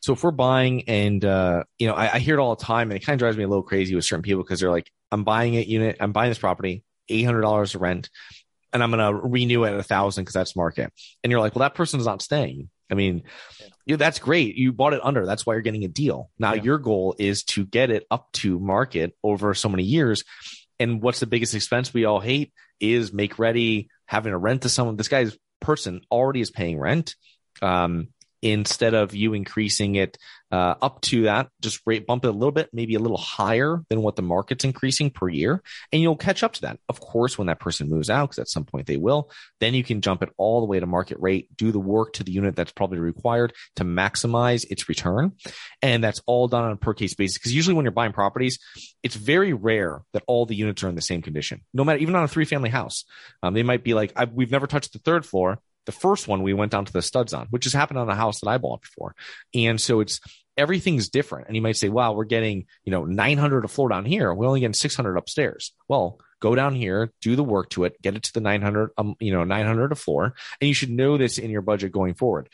So 0.00 0.12
if 0.12 0.22
we're 0.22 0.30
buying 0.30 0.88
and 0.88 1.24
uh, 1.24 1.64
you 1.78 1.88
know, 1.88 1.94
I, 1.94 2.14
I, 2.14 2.18
hear 2.18 2.38
it 2.38 2.40
all 2.40 2.54
the 2.54 2.64
time, 2.64 2.90
and 2.90 2.96
it 2.96 3.04
kind 3.04 3.14
of 3.14 3.18
drives 3.18 3.36
me 3.36 3.44
a 3.44 3.48
little 3.48 3.62
crazy 3.62 3.94
with 3.94 4.04
certain 4.04 4.22
people 4.22 4.42
because 4.42 4.60
they're 4.60 4.70
like, 4.70 4.90
"I'm 5.10 5.24
buying 5.24 5.56
a 5.56 5.60
unit, 5.60 5.96
I'm 6.00 6.12
buying 6.12 6.30
this 6.30 6.38
property, 6.38 6.84
eight 7.08 7.24
hundred 7.24 7.40
dollars 7.40 7.72
to 7.72 7.78
rent, 7.78 8.08
and 8.72 8.82
I'm 8.82 8.90
going 8.92 9.14
to 9.14 9.20
renew 9.20 9.64
it 9.64 9.72
at 9.72 9.80
a 9.80 9.82
thousand 9.82 10.22
because 10.22 10.34
that's 10.34 10.54
market." 10.54 10.92
And 11.24 11.30
you're 11.30 11.40
like, 11.40 11.56
"Well, 11.56 11.68
that 11.68 11.74
person's 11.74 12.06
not 12.06 12.22
staying." 12.22 12.70
I 12.90 12.94
mean, 12.94 13.24
that's 13.86 14.18
great. 14.18 14.56
You 14.56 14.72
bought 14.72 14.94
it 14.94 15.04
under. 15.04 15.26
That's 15.26 15.44
why 15.44 15.54
you're 15.54 15.62
getting 15.62 15.84
a 15.84 15.88
deal. 15.88 16.30
Now 16.38 16.54
yeah. 16.54 16.62
your 16.62 16.78
goal 16.78 17.16
is 17.18 17.42
to 17.44 17.66
get 17.66 17.90
it 17.90 18.06
up 18.10 18.32
to 18.34 18.58
market 18.58 19.14
over 19.22 19.52
so 19.54 19.68
many 19.68 19.82
years. 19.82 20.24
And 20.78 21.02
what's 21.02 21.20
the 21.20 21.26
biggest 21.26 21.54
expense 21.54 21.92
we 21.92 22.04
all 22.04 22.20
hate 22.20 22.52
is 22.80 23.12
make 23.12 23.38
ready, 23.38 23.88
having 24.06 24.32
to 24.32 24.38
rent 24.38 24.62
to 24.62 24.68
someone. 24.68 24.96
This 24.96 25.08
guy's 25.08 25.36
person 25.60 26.00
already 26.10 26.40
is 26.40 26.50
paying 26.50 26.78
rent. 26.78 27.16
Um, 27.60 28.08
instead 28.42 28.94
of 28.94 29.14
you 29.14 29.34
increasing 29.34 29.96
it 29.96 30.16
uh, 30.50 30.74
up 30.80 31.00
to 31.02 31.22
that, 31.22 31.48
just 31.60 31.80
rate 31.84 32.06
bump 32.06 32.24
it 32.24 32.28
a 32.28 32.32
little 32.32 32.52
bit, 32.52 32.70
maybe 32.72 32.94
a 32.94 33.00
little 33.00 33.18
higher 33.18 33.82
than 33.90 34.00
what 34.00 34.16
the 34.16 34.22
market's 34.22 34.64
increasing 34.64 35.10
per 35.10 35.28
year, 35.28 35.62
and 35.92 36.00
you'll 36.00 36.16
catch 36.16 36.42
up 36.42 36.54
to 36.54 36.62
that. 36.62 36.78
Of 36.88 37.00
course, 37.00 37.36
when 37.36 37.48
that 37.48 37.60
person 37.60 37.88
moves 37.88 38.08
out, 38.08 38.30
because 38.30 38.38
at 38.38 38.48
some 38.48 38.64
point 38.64 38.86
they 38.86 38.96
will, 38.96 39.30
then 39.60 39.74
you 39.74 39.84
can 39.84 40.00
jump 40.00 40.22
it 40.22 40.30
all 40.38 40.60
the 40.60 40.66
way 40.66 40.80
to 40.80 40.86
market 40.86 41.18
rate, 41.20 41.54
do 41.56 41.70
the 41.70 41.78
work 41.78 42.14
to 42.14 42.24
the 42.24 42.32
unit 42.32 42.56
that's 42.56 42.72
probably 42.72 42.98
required 42.98 43.52
to 43.76 43.84
maximize 43.84 44.64
its 44.70 44.88
return, 44.88 45.32
and 45.82 46.02
that's 46.02 46.22
all 46.26 46.48
done 46.48 46.64
on 46.64 46.72
a 46.72 46.76
per 46.76 46.94
case 46.94 47.14
basis. 47.14 47.38
Because 47.38 47.54
usually 47.54 47.74
when 47.74 47.84
you're 47.84 47.92
buying 47.92 48.12
properties, 48.12 48.58
it's 49.02 49.16
very 49.16 49.52
rare 49.52 50.02
that 50.12 50.22
all 50.26 50.46
the 50.46 50.56
units 50.56 50.82
are 50.82 50.88
in 50.88 50.94
the 50.94 51.02
same 51.02 51.20
condition. 51.20 51.60
No 51.74 51.84
matter 51.84 51.98
even 51.98 52.16
on 52.16 52.24
a 52.24 52.28
three 52.28 52.44
family 52.46 52.70
house, 52.70 53.04
um, 53.42 53.52
they 53.52 53.62
might 53.62 53.84
be 53.84 53.94
like, 53.94 54.12
we've 54.32 54.50
never 54.50 54.66
touched 54.66 54.92
the 54.92 54.98
third 54.98 55.26
floor 55.26 55.58
the 55.88 55.92
first 55.92 56.28
one 56.28 56.42
we 56.42 56.52
went 56.52 56.70
down 56.70 56.84
to 56.84 56.92
the 56.92 57.00
studs 57.00 57.32
on, 57.32 57.46
which 57.48 57.64
has 57.64 57.72
happened 57.72 57.98
on 57.98 58.10
a 58.10 58.14
house 58.14 58.40
that 58.40 58.48
I 58.50 58.58
bought 58.58 58.82
before. 58.82 59.14
And 59.54 59.80
so 59.80 60.00
it's 60.00 60.20
everything's 60.54 61.08
different. 61.08 61.46
And 61.46 61.56
you 61.56 61.62
might 61.62 61.78
say, 61.78 61.88
wow, 61.88 62.12
we're 62.12 62.26
getting, 62.26 62.66
you 62.84 62.90
know, 62.90 63.06
900 63.06 63.64
a 63.64 63.68
floor 63.68 63.88
down 63.88 64.04
here. 64.04 64.34
We're 64.34 64.46
only 64.46 64.60
getting 64.60 64.74
600 64.74 65.16
upstairs. 65.16 65.72
Well, 65.88 66.20
go 66.40 66.54
down 66.54 66.74
here, 66.74 67.10
do 67.22 67.36
the 67.36 67.42
work 67.42 67.70
to 67.70 67.84
it, 67.84 68.02
get 68.02 68.16
it 68.16 68.24
to 68.24 68.34
the 68.34 68.42
900, 68.42 68.90
um, 68.98 69.14
you 69.18 69.32
know, 69.32 69.44
900 69.44 69.92
a 69.92 69.94
floor. 69.94 70.34
And 70.60 70.68
you 70.68 70.74
should 70.74 70.90
know 70.90 71.16
this 71.16 71.38
in 71.38 71.48
your 71.48 71.62
budget 71.62 71.90
going 71.90 72.12
forward. 72.12 72.50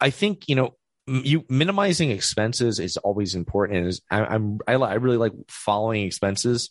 I 0.00 0.08
think, 0.08 0.48
you 0.48 0.54
know, 0.54 0.74
you 1.06 1.44
minimizing 1.50 2.10
expenses 2.10 2.78
is 2.78 2.96
always 2.96 3.34
important. 3.34 3.80
And 3.80 3.88
is, 3.88 4.00
I, 4.10 4.24
I'm, 4.24 4.60
I, 4.66 4.76
I 4.76 4.94
really 4.94 5.18
like 5.18 5.34
following 5.48 6.04
expenses 6.04 6.70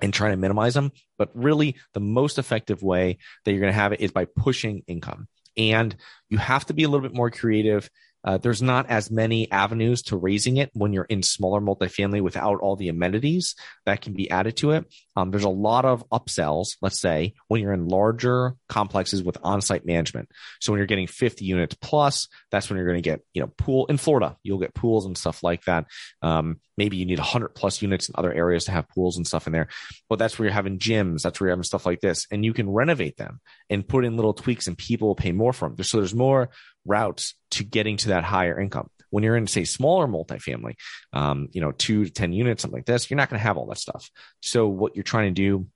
and 0.00 0.14
trying 0.14 0.32
to 0.32 0.36
minimize 0.38 0.72
them. 0.72 0.92
But 1.18 1.30
really, 1.34 1.76
the 1.92 2.00
most 2.00 2.38
effective 2.38 2.82
way 2.82 3.18
that 3.44 3.52
you're 3.52 3.60
going 3.60 3.72
to 3.72 3.78
have 3.78 3.92
it 3.92 4.00
is 4.00 4.12
by 4.12 4.24
pushing 4.24 4.82
income. 4.86 5.28
And 5.56 5.94
you 6.28 6.38
have 6.38 6.66
to 6.66 6.74
be 6.74 6.84
a 6.84 6.88
little 6.88 7.06
bit 7.06 7.14
more 7.16 7.30
creative 7.30 7.90
uh, 8.24 8.38
there's 8.38 8.62
not 8.62 8.88
as 8.88 9.10
many 9.10 9.50
avenues 9.50 10.02
to 10.02 10.16
raising 10.16 10.56
it 10.56 10.70
when 10.74 10.92
you're 10.92 11.04
in 11.04 11.22
smaller 11.22 11.60
multifamily 11.60 12.20
without 12.20 12.60
all 12.60 12.76
the 12.76 12.88
amenities 12.88 13.54
that 13.86 14.00
can 14.00 14.12
be 14.12 14.30
added 14.30 14.56
to 14.56 14.72
it. 14.72 14.84
Um, 15.16 15.30
there's 15.30 15.44
a 15.44 15.48
lot 15.48 15.84
of 15.84 16.08
upsells, 16.10 16.76
let's 16.80 17.00
say, 17.00 17.34
when 17.48 17.60
you're 17.60 17.72
in 17.72 17.88
larger 17.88 18.54
complexes 18.68 19.22
with 19.22 19.36
on-site 19.42 19.84
management. 19.84 20.28
So 20.60 20.72
when 20.72 20.78
you're 20.78 20.86
getting 20.86 21.06
50 21.06 21.44
units 21.44 21.76
plus, 21.80 22.28
that's 22.50 22.70
when 22.70 22.76
you're 22.76 22.86
going 22.86 23.02
to 23.02 23.10
get, 23.10 23.20
you 23.34 23.42
know, 23.42 23.52
pool 23.58 23.86
in 23.86 23.98
Florida, 23.98 24.36
you'll 24.42 24.58
get 24.58 24.74
pools 24.74 25.04
and 25.04 25.18
stuff 25.18 25.42
like 25.42 25.64
that. 25.64 25.86
Um, 26.22 26.60
maybe 26.76 26.96
you 26.96 27.04
need 27.04 27.18
100 27.18 27.50
plus 27.50 27.82
units 27.82 28.08
in 28.08 28.14
other 28.16 28.32
areas 28.32 28.64
to 28.64 28.72
have 28.72 28.88
pools 28.88 29.16
and 29.16 29.26
stuff 29.26 29.46
in 29.46 29.52
there. 29.52 29.68
But 30.08 30.18
that's 30.18 30.38
where 30.38 30.46
you're 30.46 30.54
having 30.54 30.78
gyms, 30.78 31.22
that's 31.22 31.40
where 31.40 31.48
you're 31.48 31.52
having 31.52 31.64
stuff 31.64 31.84
like 31.84 32.00
this, 32.00 32.26
and 32.30 32.44
you 32.44 32.52
can 32.54 32.70
renovate 32.70 33.16
them 33.16 33.40
and 33.68 33.86
put 33.86 34.04
in 34.04 34.16
little 34.16 34.34
tweaks, 34.34 34.66
and 34.66 34.78
people 34.78 35.08
will 35.08 35.14
pay 35.14 35.32
more 35.32 35.52
for 35.52 35.68
them. 35.68 35.82
So 35.84 35.98
there's 35.98 36.14
more 36.14 36.50
routes 36.84 37.34
to 37.52 37.64
getting 37.64 37.96
to 37.98 38.08
that 38.08 38.24
higher 38.24 38.58
income. 38.58 38.88
When 39.10 39.24
you're 39.24 39.36
in, 39.36 39.46
say, 39.46 39.64
smaller 39.64 40.06
multifamily, 40.06 40.74
um, 41.12 41.48
you 41.52 41.60
know, 41.60 41.72
two 41.72 42.06
to 42.06 42.10
10 42.10 42.32
units, 42.32 42.62
something 42.62 42.78
like 42.78 42.86
this, 42.86 43.10
you're 43.10 43.18
not 43.18 43.28
going 43.28 43.38
to 43.38 43.46
have 43.46 43.58
all 43.58 43.66
that 43.66 43.78
stuff. 43.78 44.10
So 44.40 44.68
what 44.68 44.96
you're 44.96 45.02
trying 45.02 45.34
to 45.34 45.40
do 45.40 45.66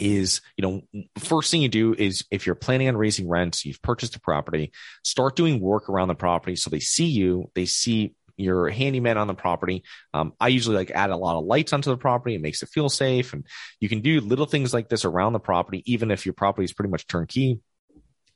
is 0.00 0.40
you 0.56 0.62
know 0.62 0.82
first 1.20 1.52
thing 1.52 1.62
you 1.62 1.68
do 1.68 1.94
is 1.96 2.24
if 2.32 2.46
you're 2.46 2.56
planning 2.56 2.88
on 2.88 2.96
raising 2.96 3.28
rents 3.28 3.64
you've 3.64 3.80
purchased 3.80 4.16
a 4.16 4.20
property 4.20 4.72
start 5.04 5.36
doing 5.36 5.60
work 5.60 5.88
around 5.88 6.08
the 6.08 6.16
property 6.16 6.56
so 6.56 6.68
they 6.68 6.80
see 6.80 7.04
you 7.04 7.48
they 7.54 7.64
see 7.64 8.12
your 8.36 8.68
handyman 8.68 9.18
on 9.18 9.26
the 9.26 9.34
property. 9.34 9.84
Um, 10.12 10.32
I 10.40 10.48
usually 10.48 10.76
like 10.76 10.90
add 10.90 11.10
a 11.10 11.16
lot 11.16 11.38
of 11.38 11.44
lights 11.44 11.72
onto 11.72 11.90
the 11.90 11.96
property. 11.96 12.34
It 12.34 12.42
makes 12.42 12.62
it 12.62 12.68
feel 12.68 12.88
safe. 12.88 13.32
And 13.32 13.46
you 13.80 13.88
can 13.88 14.00
do 14.00 14.20
little 14.20 14.46
things 14.46 14.74
like 14.74 14.88
this 14.88 15.04
around 15.04 15.32
the 15.32 15.40
property, 15.40 15.82
even 15.86 16.10
if 16.10 16.26
your 16.26 16.34
property 16.34 16.64
is 16.64 16.72
pretty 16.72 16.90
much 16.90 17.06
turnkey 17.06 17.60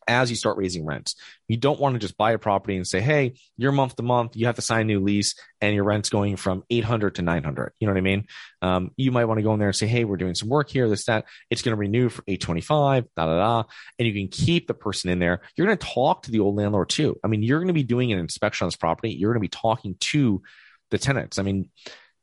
as 0.09 0.31
you 0.31 0.37
start 0.37 0.57
raising 0.57 0.85
rents. 0.85 1.15
You 1.47 1.59
don't 1.59 1.79
want 1.79 1.95
to 1.95 1.99
just 1.99 2.17
buy 2.17 2.33
a 2.33 2.39
property 2.39 2.77
and 2.77 2.87
say, 2.87 3.01
Hey, 3.01 3.35
you're 3.57 3.73
month 3.73 3.97
to 3.97 4.03
month. 4.03 4.35
You 4.35 4.47
have 4.47 4.57
to 4.57 4.63
sign 4.63 4.81
a 4.81 4.85
new 4.85 5.01
lease 5.01 5.35
and 5.61 5.75
your 5.75 5.85
rent's 5.85 6.09
going 6.09 6.37
from 6.37 6.65
800 6.71 7.17
to 7.17 7.23
900. 7.23 7.73
You 7.79 7.87
know 7.87 7.93
what 7.93 7.99
I 7.99 8.03
mean? 8.03 8.27
Um, 8.63 8.91
you 8.97 9.13
might 9.13 9.27
want 9.27 9.39
to 9.39 9.43
go 9.43 9.53
in 9.53 9.59
there 9.59 9.69
and 9.69 9.77
say, 9.77 9.87
Hey, 9.87 10.05
we're 10.05 10.17
doing 10.17 10.35
some 10.35 10.49
work 10.49 10.71
here, 10.71 10.89
this, 10.89 11.05
that. 11.05 11.27
It's 11.51 11.63
going 11.63 11.77
to 11.77 11.79
renew 11.79 12.09
for 12.09 12.25
825, 12.27 13.05
da, 13.17 13.27
da, 13.27 13.37
da. 13.37 13.63
And 13.99 14.09
you 14.09 14.15
can 14.15 14.29
keep 14.29 14.67
the 14.67 14.75
person 14.75 15.11
in 15.11 15.19
there. 15.19 15.43
You're 15.57 15.67
going 15.67 15.79
to 15.79 15.87
talk 15.87 16.23
to 16.23 16.31
the 16.31 16.41
old 16.41 16.57
landlord 16.57 16.89
too. 16.89 17.19
I 17.23 17.29
mean, 17.29 17.43
you're 17.43 17.61
going 17.61 17.69
to 17.69 17.75
be 17.75 17.85
doing 17.85 18.11
an 18.13 18.19
inspection 18.19 18.65
on 18.65 18.69
this 18.69 18.77
property. 18.77 19.11
You're 19.11 19.33
going 19.33 19.43
to 19.43 19.49
be 19.49 19.61
talking 19.61 19.97
to 20.01 20.43
the 20.91 20.99
tenants. 20.99 21.39
I 21.39 21.43
mean, 21.43 21.69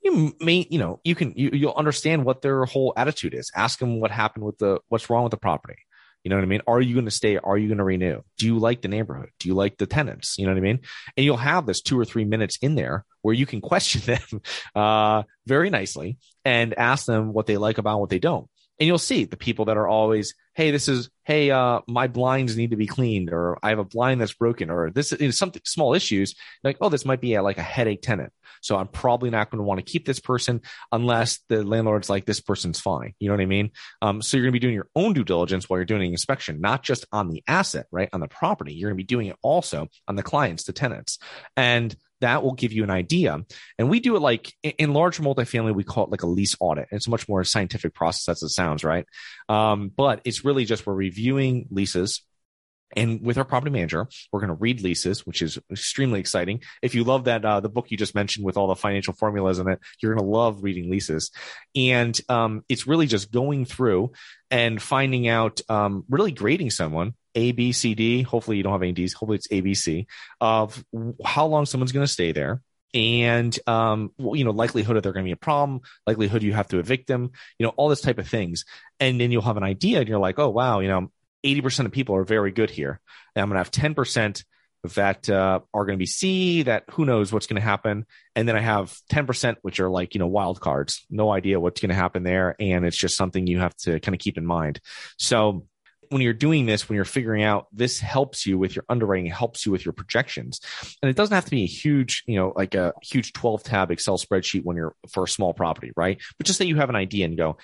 you 0.03 0.35
may, 0.39 0.67
you 0.69 0.79
know, 0.79 0.99
you 1.03 1.15
can, 1.15 1.33
you, 1.35 1.51
you'll 1.53 1.73
understand 1.73 2.25
what 2.25 2.41
their 2.41 2.65
whole 2.65 2.93
attitude 2.95 3.33
is. 3.33 3.51
Ask 3.55 3.79
them 3.79 3.99
what 3.99 4.11
happened 4.11 4.45
with 4.45 4.57
the, 4.57 4.79
what's 4.89 5.09
wrong 5.09 5.23
with 5.23 5.31
the 5.31 5.37
property 5.37 5.77
you 6.25 6.29
know 6.29 6.37
what 6.37 6.43
I 6.43 6.47
mean? 6.47 6.61
Are 6.65 6.81
you 6.81 6.95
going 6.95 7.05
to 7.05 7.11
stay? 7.11 7.37
Are 7.37 7.55
you 7.55 7.67
going 7.67 7.77
to 7.77 7.83
renew? 7.83 8.21
Do 8.39 8.47
you 8.47 8.57
like 8.57 8.81
the 8.81 8.87
neighborhood? 8.87 9.29
Do 9.39 9.47
you 9.47 9.53
like 9.53 9.77
the 9.77 9.85
tenants? 9.85 10.39
You 10.39 10.47
know 10.47 10.53
what 10.53 10.57
I 10.57 10.61
mean? 10.61 10.79
And 11.15 11.23
you'll 11.23 11.37
have 11.37 11.67
this 11.67 11.81
two 11.81 11.99
or 11.99 12.03
three 12.03 12.25
minutes 12.25 12.57
in 12.63 12.73
there 12.73 13.05
where 13.21 13.35
you 13.35 13.45
can 13.45 13.61
question 13.61 14.01
them 14.01 14.41
uh, 14.73 15.21
very 15.45 15.69
nicely 15.69 16.17
and 16.43 16.73
ask 16.73 17.05
them 17.05 17.31
what 17.31 17.45
they 17.45 17.57
like 17.57 17.77
about 17.77 17.99
what 17.99 18.09
they 18.09 18.17
don't. 18.17 18.49
And 18.79 18.87
you'll 18.87 18.97
see 18.97 19.23
the 19.23 19.37
people 19.37 19.65
that 19.65 19.77
are 19.77 19.87
always, 19.87 20.33
hey, 20.53 20.71
this 20.71 20.89
is, 20.89 21.09
hey, 21.23 21.49
uh, 21.49 21.79
my 21.87 22.07
blinds 22.07 22.57
need 22.57 22.71
to 22.71 22.77
be 22.77 22.87
cleaned, 22.87 23.29
or 23.31 23.57
I 23.63 23.69
have 23.69 23.79
a 23.79 23.85
blind 23.85 24.19
that's 24.19 24.33
broken, 24.33 24.69
or 24.69 24.91
this 24.91 25.13
is 25.13 25.37
something 25.37 25.61
small 25.65 25.93
issues. 25.93 26.35
Like, 26.63 26.77
oh, 26.81 26.89
this 26.89 27.05
might 27.05 27.21
be 27.21 27.35
a, 27.35 27.43
like 27.43 27.57
a 27.57 27.63
headache 27.63 28.01
tenant. 28.01 28.33
So 28.61 28.75
I'm 28.75 28.87
probably 28.87 29.29
not 29.29 29.49
going 29.49 29.59
to 29.59 29.63
want 29.63 29.79
to 29.79 29.91
keep 29.91 30.05
this 30.05 30.19
person 30.19 30.61
unless 30.91 31.39
the 31.49 31.63
landlord's 31.63 32.09
like, 32.09 32.25
this 32.25 32.41
person's 32.41 32.79
fine. 32.79 33.13
You 33.19 33.29
know 33.29 33.35
what 33.35 33.41
I 33.41 33.45
mean? 33.45 33.71
Um, 34.01 34.21
so 34.21 34.35
you're 34.35 34.45
going 34.45 34.53
to 34.53 34.59
be 34.59 34.65
doing 34.65 34.73
your 34.73 34.89
own 34.95 35.13
due 35.13 35.23
diligence 35.23 35.69
while 35.69 35.77
you're 35.77 35.85
doing 35.85 36.01
an 36.01 36.11
inspection, 36.11 36.59
not 36.61 36.83
just 36.83 37.05
on 37.11 37.29
the 37.29 37.43
asset, 37.47 37.85
right? 37.91 38.09
On 38.11 38.19
the 38.19 38.27
property. 38.27 38.73
You're 38.73 38.89
going 38.89 38.97
to 38.97 39.03
be 39.03 39.07
doing 39.07 39.27
it 39.27 39.37
also 39.41 39.87
on 40.07 40.15
the 40.15 40.23
clients, 40.23 40.63
the 40.63 40.73
tenants. 40.73 41.19
And 41.55 41.95
that 42.25 42.43
will 42.43 42.53
give 42.53 42.73
you 42.73 42.83
an 42.83 42.89
idea. 42.89 43.39
And 43.77 43.87
we 43.87 43.99
do 43.99 44.15
it 44.15 44.19
like 44.19 44.51
in 44.63 44.93
large 44.93 45.19
multifamily, 45.19 45.75
we 45.75 45.83
call 45.83 46.05
it 46.05 46.09
like 46.09 46.23
a 46.23 46.27
lease 46.27 46.55
audit. 46.59 46.87
It's 46.91 47.05
a 47.05 47.11
much 47.11 47.29
more 47.29 47.43
scientific 47.43 47.93
process 47.93 48.27
as 48.29 48.41
it 48.41 48.49
sounds, 48.49 48.83
right? 48.83 49.05
Um, 49.47 49.91
but 49.95 50.21
it's 50.25 50.43
really 50.43 50.65
just 50.65 50.87
we're 50.87 50.95
reviewing 50.95 51.67
leases 51.69 52.21
and 52.95 53.21
with 53.21 53.37
our 53.37 53.43
property 53.43 53.71
manager, 53.71 54.07
we're 54.31 54.39
going 54.39 54.49
to 54.49 54.55
read 54.55 54.81
leases, 54.81 55.25
which 55.25 55.41
is 55.41 55.59
extremely 55.71 56.19
exciting. 56.19 56.61
If 56.81 56.95
you 56.95 57.03
love 57.03 57.25
that, 57.25 57.43
uh, 57.43 57.59
the 57.59 57.69
book 57.69 57.87
you 57.89 57.97
just 57.97 58.15
mentioned 58.15 58.45
with 58.45 58.57
all 58.57 58.67
the 58.67 58.75
financial 58.75 59.13
formulas 59.13 59.59
in 59.59 59.67
it, 59.67 59.79
you're 60.01 60.13
going 60.13 60.25
to 60.25 60.31
love 60.31 60.63
reading 60.63 60.89
leases. 60.89 61.31
And 61.75 62.19
um, 62.29 62.63
it's 62.69 62.87
really 62.87 63.07
just 63.07 63.31
going 63.31 63.65
through 63.65 64.13
and 64.49 64.81
finding 64.81 65.27
out, 65.27 65.61
um, 65.67 66.05
really 66.09 66.31
grading 66.31 66.71
someone 66.71 67.15
a, 67.35 67.51
B, 67.51 67.71
C, 67.71 67.93
D. 67.95 68.21
Hopefully 68.21 68.57
you 68.57 68.63
don't 68.63 68.71
have 68.71 68.81
any 68.81 68.93
D's. 68.93 69.13
Hopefully 69.13 69.37
it's 69.37 69.47
A, 69.51 69.61
B, 69.61 69.73
C 69.73 70.07
of 70.41 70.83
how 71.23 71.45
long 71.45 71.65
someone's 71.65 71.91
going 71.91 72.05
to 72.05 72.11
stay 72.11 72.31
there 72.31 72.61
and 72.93 73.59
um, 73.67 74.11
you 74.19 74.45
know 74.45 74.51
likelihood 74.51 74.95
of 74.95 75.03
they're 75.03 75.11
going 75.11 75.25
to 75.25 75.27
be 75.27 75.33
a 75.33 75.35
problem 75.35 75.81
likelihood 76.07 76.43
you 76.43 76.53
have 76.53 76.67
to 76.69 76.79
evict 76.79 77.07
them 77.07 77.31
you 77.59 77.65
know 77.65 77.73
all 77.75 77.89
this 77.89 77.99
type 77.99 78.19
of 78.19 78.27
things 78.27 78.63
and 79.01 79.19
then 79.19 79.31
you'll 79.31 79.41
have 79.41 79.57
an 79.57 79.63
idea 79.63 79.99
and 79.99 80.07
you're 80.07 80.19
like 80.19 80.39
oh 80.39 80.47
wow 80.47 80.79
you 80.79 80.87
know 80.87 81.11
80% 81.45 81.85
of 81.85 81.91
people 81.91 82.15
are 82.15 82.23
very 82.23 82.51
good 82.51 82.69
here. 82.69 82.99
And 83.35 83.43
I'm 83.43 83.49
going 83.49 83.63
to 83.63 83.81
have 83.81 83.95
10% 83.95 84.43
that 84.95 85.29
uh, 85.29 85.61
are 85.73 85.85
going 85.85 85.97
to 85.97 86.01
be 86.01 86.05
C, 86.05 86.63
that 86.63 86.83
who 86.91 87.05
knows 87.05 87.31
what's 87.31 87.47
going 87.47 87.61
to 87.61 87.67
happen. 87.67 88.05
And 88.35 88.47
then 88.47 88.55
I 88.55 88.61
have 88.61 88.97
10%, 89.11 89.57
which 89.61 89.79
are 89.79 89.89
like, 89.89 90.13
you 90.13 90.19
know, 90.19 90.27
wild 90.27 90.59
cards, 90.59 91.05
no 91.09 91.31
idea 91.31 91.59
what's 91.59 91.81
going 91.81 91.89
to 91.89 91.95
happen 91.95 92.23
there. 92.23 92.55
And 92.59 92.85
it's 92.85 92.97
just 92.97 93.15
something 93.15 93.47
you 93.47 93.59
have 93.59 93.75
to 93.77 93.99
kind 93.99 94.13
of 94.13 94.19
keep 94.19 94.37
in 94.37 94.45
mind. 94.45 94.79
So 95.17 95.65
when 96.09 96.21
you're 96.21 96.33
doing 96.33 96.65
this, 96.65 96.87
when 96.87 96.95
you're 96.95 97.05
figuring 97.05 97.43
out 97.43 97.67
this 97.71 97.99
helps 97.99 98.45
you 98.45 98.57
with 98.57 98.75
your 98.75 98.85
underwriting, 98.89 99.25
helps 99.27 99.65
you 99.65 99.71
with 99.71 99.85
your 99.85 99.93
projections. 99.93 100.59
And 101.01 101.09
it 101.09 101.15
doesn't 101.15 101.33
have 101.33 101.45
to 101.45 101.51
be 101.51 101.63
a 101.63 101.67
huge, 101.67 102.23
you 102.25 102.35
know, 102.35 102.53
like 102.55 102.75
a 102.75 102.93
huge 103.01 103.33
12 103.33 103.63
tab 103.63 103.91
Excel 103.91 104.17
spreadsheet 104.17 104.63
when 104.63 104.77
you're 104.77 104.95
for 105.09 105.23
a 105.23 105.27
small 105.27 105.53
property, 105.53 105.91
right? 105.95 106.21
But 106.37 106.47
just 106.47 106.59
that 106.59 106.67
you 106.67 106.77
have 106.77 106.89
an 106.89 106.95
idea 106.95 107.25
and 107.25 107.37
go, 107.37 107.57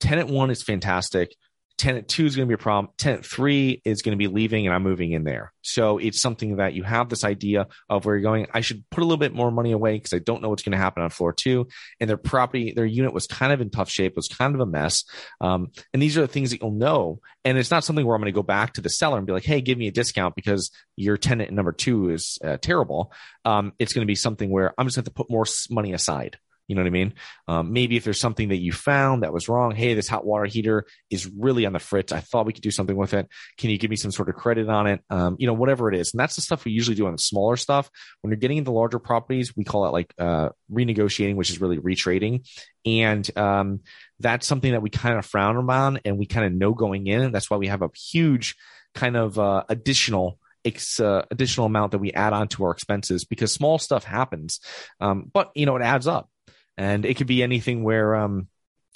tenant 0.00 0.28
one 0.28 0.50
is 0.50 0.62
fantastic 0.62 1.34
tenant 1.78 2.08
two 2.08 2.26
is 2.26 2.36
going 2.36 2.46
to 2.46 2.50
be 2.50 2.60
a 2.60 2.62
problem. 2.62 2.92
Tenant 2.96 3.24
three 3.24 3.82
is 3.84 4.02
going 4.02 4.12
to 4.12 4.18
be 4.18 4.28
leaving 4.28 4.66
and 4.66 4.74
I'm 4.74 4.82
moving 4.82 5.12
in 5.12 5.24
there. 5.24 5.52
So 5.62 5.98
it's 5.98 6.20
something 6.20 6.56
that 6.56 6.74
you 6.74 6.82
have 6.82 7.08
this 7.08 7.24
idea 7.24 7.66
of 7.88 8.04
where 8.04 8.16
you're 8.16 8.22
going. 8.22 8.46
I 8.52 8.60
should 8.60 8.88
put 8.90 9.02
a 9.02 9.06
little 9.06 9.18
bit 9.18 9.34
more 9.34 9.50
money 9.50 9.72
away 9.72 9.94
because 9.94 10.12
I 10.12 10.18
don't 10.18 10.42
know 10.42 10.48
what's 10.48 10.62
going 10.62 10.72
to 10.72 10.78
happen 10.78 11.02
on 11.02 11.10
floor 11.10 11.32
two. 11.32 11.68
And 12.00 12.08
their 12.08 12.16
property, 12.16 12.72
their 12.72 12.86
unit 12.86 13.12
was 13.12 13.26
kind 13.26 13.52
of 13.52 13.60
in 13.60 13.70
tough 13.70 13.90
shape, 13.90 14.16
was 14.16 14.28
kind 14.28 14.54
of 14.54 14.60
a 14.60 14.66
mess. 14.66 15.04
Um, 15.40 15.70
and 15.92 16.02
these 16.02 16.16
are 16.16 16.22
the 16.22 16.28
things 16.28 16.50
that 16.50 16.60
you'll 16.60 16.72
know. 16.72 17.20
And 17.44 17.58
it's 17.58 17.70
not 17.70 17.84
something 17.84 18.04
where 18.06 18.14
I'm 18.14 18.22
going 18.22 18.32
to 18.32 18.36
go 18.36 18.42
back 18.42 18.74
to 18.74 18.80
the 18.80 18.90
seller 18.90 19.18
and 19.18 19.26
be 19.26 19.32
like, 19.32 19.44
hey, 19.44 19.60
give 19.60 19.78
me 19.78 19.88
a 19.88 19.92
discount 19.92 20.34
because 20.34 20.70
your 20.96 21.16
tenant 21.16 21.50
number 21.52 21.72
two 21.72 22.10
is 22.10 22.38
uh, 22.44 22.58
terrible. 22.60 23.12
Um, 23.44 23.72
it's 23.78 23.92
going 23.92 24.06
to 24.06 24.10
be 24.10 24.14
something 24.14 24.50
where 24.50 24.72
I'm 24.78 24.86
just 24.86 24.96
going 24.96 25.04
to 25.04 25.10
put 25.10 25.30
more 25.30 25.46
money 25.70 25.92
aside. 25.92 26.38
You 26.72 26.76
know 26.76 26.84
what 26.84 26.86
I 26.86 26.90
mean? 26.90 27.12
Um, 27.48 27.72
maybe 27.74 27.98
if 27.98 28.04
there's 28.04 28.18
something 28.18 28.48
that 28.48 28.56
you 28.56 28.72
found 28.72 29.24
that 29.24 29.32
was 29.34 29.46
wrong, 29.46 29.74
hey, 29.74 29.92
this 29.92 30.08
hot 30.08 30.24
water 30.24 30.46
heater 30.46 30.86
is 31.10 31.26
really 31.26 31.66
on 31.66 31.74
the 31.74 31.78
fritz. 31.78 32.12
I 32.12 32.20
thought 32.20 32.46
we 32.46 32.54
could 32.54 32.62
do 32.62 32.70
something 32.70 32.96
with 32.96 33.12
it. 33.12 33.28
Can 33.58 33.68
you 33.68 33.76
give 33.76 33.90
me 33.90 33.96
some 33.96 34.10
sort 34.10 34.30
of 34.30 34.36
credit 34.36 34.70
on 34.70 34.86
it? 34.86 35.02
Um, 35.10 35.36
you 35.38 35.46
know, 35.46 35.52
whatever 35.52 35.92
it 35.92 35.94
is. 35.94 36.14
And 36.14 36.18
that's 36.18 36.34
the 36.34 36.40
stuff 36.40 36.64
we 36.64 36.72
usually 36.72 36.96
do 36.96 37.06
on 37.06 37.12
the 37.12 37.18
smaller 37.18 37.58
stuff. 37.58 37.90
When 38.22 38.30
you're 38.30 38.38
getting 38.38 38.56
into 38.56 38.70
larger 38.70 38.98
properties, 38.98 39.54
we 39.54 39.64
call 39.64 39.84
it 39.84 39.90
like 39.90 40.14
uh, 40.18 40.48
renegotiating, 40.72 41.36
which 41.36 41.50
is 41.50 41.60
really 41.60 41.76
retrading. 41.76 42.48
And 42.86 43.28
um, 43.36 43.80
that's 44.18 44.46
something 44.46 44.72
that 44.72 44.80
we 44.80 44.88
kind 44.88 45.18
of 45.18 45.26
frown 45.26 45.58
upon 45.58 46.00
and 46.06 46.16
we 46.16 46.24
kind 46.24 46.46
of 46.46 46.54
know 46.54 46.72
going 46.72 47.06
in. 47.06 47.32
That's 47.32 47.50
why 47.50 47.58
we 47.58 47.66
have 47.66 47.82
a 47.82 47.90
huge 47.94 48.56
kind 48.94 49.18
of 49.18 49.38
uh, 49.38 49.64
additional 49.68 50.38
ex, 50.64 51.00
uh, 51.00 51.26
additional 51.30 51.66
amount 51.66 51.92
that 51.92 51.98
we 51.98 52.12
add 52.12 52.32
on 52.32 52.48
to 52.48 52.64
our 52.64 52.70
expenses 52.70 53.26
because 53.26 53.52
small 53.52 53.78
stuff 53.78 54.04
happens. 54.04 54.60
Um, 55.00 55.30
but 55.30 55.50
you 55.54 55.66
know, 55.66 55.76
it 55.76 55.82
adds 55.82 56.06
up 56.06 56.28
and 56.76 57.04
it 57.04 57.16
could 57.16 57.26
be 57.26 57.42
anything 57.42 57.82
where, 57.82 58.14
um, 58.16 58.48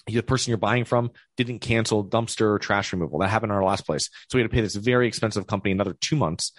the 0.07 0.23
person 0.23 0.51
you're 0.51 0.59
buying 0.59 0.85
from 0.85 1.11
didn't 1.37 1.59
cancel 1.59 2.05
dumpster 2.05 2.55
or 2.55 2.59
trash 2.61 2.93
removal. 2.93 3.19
That 3.19 3.29
happened 3.29 3.51
in 3.51 3.57
our 3.57 3.65
last 3.65 3.85
place. 3.87 4.09
So 4.29 4.39
we 4.39 4.43
had 4.43 4.51
to 4.51 4.55
pay 4.55 4.61
this 4.61 4.77
very 4.77 5.09
expensive 5.09 5.49
company 5.49 5.73
another 5.73 5.97
two 6.01 6.15
months 6.15 6.53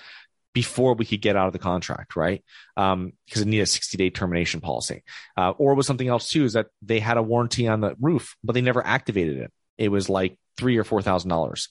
before 0.54 0.96
we 0.96 1.06
could 1.06 1.22
get 1.22 1.38
out 1.38 1.48
of 1.48 1.54
the 1.54 1.60
contract, 1.60 2.16
right? 2.16 2.44
Um, 2.76 3.14
because 3.26 3.44
it 3.44 3.48
needed 3.48 3.64
a 3.64 3.68
60 3.68 3.98
day 3.98 4.10
termination 4.10 4.60
policy. 4.60 5.04
Uh, 5.38 5.52
or 5.52 5.76
was 5.76 5.88
something 5.88 6.08
else 6.08 6.30
too, 6.30 6.44
is 6.44 6.54
that 6.54 6.68
they 6.82 7.00
had 7.00 7.18
a 7.18 7.24
warranty 7.24 7.68
on 7.68 7.80
the 7.80 7.96
roof, 8.02 8.36
but 8.44 8.54
they 8.54 8.62
never 8.62 8.86
activated 8.86 9.38
it. 9.38 9.52
It 9.78 9.90
was 9.90 10.10
like 10.10 10.38
three 10.58 10.78
or 10.78 10.84
four 10.84 11.02
thousand 11.02 11.30
dollars 11.30 11.70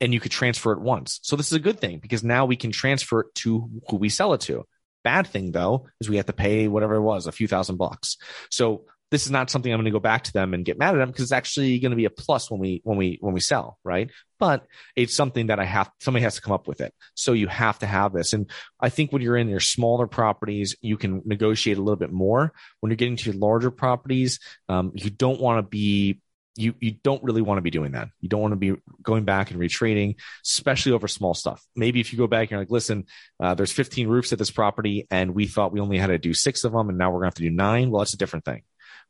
and 0.00 0.14
you 0.14 0.20
could 0.20 0.32
transfer 0.32 0.72
it 0.72 0.80
once. 0.80 1.20
So 1.22 1.36
this 1.36 1.48
is 1.48 1.52
a 1.52 1.60
good 1.60 1.78
thing 1.78 1.98
because 1.98 2.24
now 2.24 2.46
we 2.46 2.56
can 2.56 2.72
transfer 2.72 3.20
it 3.20 3.34
to 3.36 3.68
who 3.88 3.96
we 3.96 4.08
sell 4.08 4.32
it 4.32 4.40
to. 4.42 4.64
Bad 5.02 5.26
thing 5.26 5.52
though 5.52 5.86
is 6.00 6.08
we 6.08 6.16
have 6.16 6.26
to 6.26 6.32
pay 6.32 6.68
whatever 6.68 6.94
it 6.94 7.02
was, 7.02 7.26
a 7.26 7.32
few 7.32 7.48
thousand 7.48 7.76
bucks. 7.76 8.16
So 8.50 8.84
this 9.10 9.24
is 9.24 9.30
not 9.30 9.50
something 9.50 9.72
I'm 9.72 9.78
going 9.78 9.86
to 9.86 9.90
go 9.90 9.98
back 9.98 10.24
to 10.24 10.32
them 10.32 10.54
and 10.54 10.64
get 10.64 10.78
mad 10.78 10.94
at 10.94 10.98
them 10.98 11.08
because 11.08 11.24
it's 11.24 11.32
actually 11.32 11.78
going 11.80 11.90
to 11.90 11.96
be 11.96 12.04
a 12.04 12.10
plus 12.10 12.50
when 12.50 12.60
we 12.60 12.80
when 12.84 12.96
we 12.96 13.18
when 13.20 13.34
we 13.34 13.40
sell, 13.40 13.78
right? 13.84 14.10
But 14.38 14.66
it's 14.94 15.16
something 15.16 15.48
that 15.48 15.58
I 15.58 15.64
have 15.64 15.90
somebody 16.00 16.22
has 16.22 16.36
to 16.36 16.40
come 16.40 16.52
up 16.52 16.68
with 16.68 16.80
it. 16.80 16.94
So 17.14 17.32
you 17.32 17.48
have 17.48 17.80
to 17.80 17.86
have 17.86 18.12
this. 18.12 18.32
And 18.32 18.50
I 18.80 18.88
think 18.88 19.12
when 19.12 19.20
you're 19.20 19.36
in 19.36 19.48
your 19.48 19.60
smaller 19.60 20.06
properties, 20.06 20.76
you 20.80 20.96
can 20.96 21.22
negotiate 21.24 21.76
a 21.76 21.82
little 21.82 21.96
bit 21.96 22.12
more. 22.12 22.52
When 22.80 22.90
you're 22.90 22.96
getting 22.96 23.16
to 23.16 23.30
your 23.30 23.38
larger 23.38 23.70
properties, 23.70 24.38
um, 24.68 24.92
you 24.94 25.10
don't 25.10 25.40
want 25.40 25.58
to 25.58 25.68
be 25.68 26.20
you 26.60 26.74
you 26.80 26.92
don't 27.02 27.22
really 27.22 27.42
want 27.42 27.58
to 27.58 27.62
be 27.62 27.70
doing 27.70 27.92
that. 27.92 28.08
You 28.20 28.28
don't 28.28 28.40
want 28.40 28.52
to 28.52 28.56
be 28.56 28.74
going 29.02 29.24
back 29.24 29.50
and 29.50 29.60
retrading, 29.60 30.16
especially 30.44 30.92
over 30.92 31.08
small 31.08 31.34
stuff. 31.34 31.64
Maybe 31.74 32.00
if 32.00 32.12
you 32.12 32.18
go 32.18 32.26
back 32.26 32.42
and 32.42 32.50
you're 32.52 32.60
like, 32.60 32.70
listen, 32.70 33.06
uh, 33.40 33.54
there's 33.54 33.72
15 33.72 34.08
roofs 34.08 34.32
at 34.32 34.38
this 34.38 34.50
property, 34.50 35.06
and 35.10 35.34
we 35.34 35.46
thought 35.46 35.72
we 35.72 35.80
only 35.80 35.98
had 35.98 36.08
to 36.08 36.18
do 36.18 36.34
six 36.34 36.64
of 36.64 36.72
them, 36.72 36.88
and 36.88 36.98
now 36.98 37.10
we're 37.10 37.20
gonna 37.20 37.28
have 37.28 37.34
to 37.34 37.42
do 37.42 37.50
nine. 37.50 37.90
Well, 37.90 38.00
that's 38.00 38.14
a 38.14 38.18
different 38.18 38.44
thing. 38.44 38.62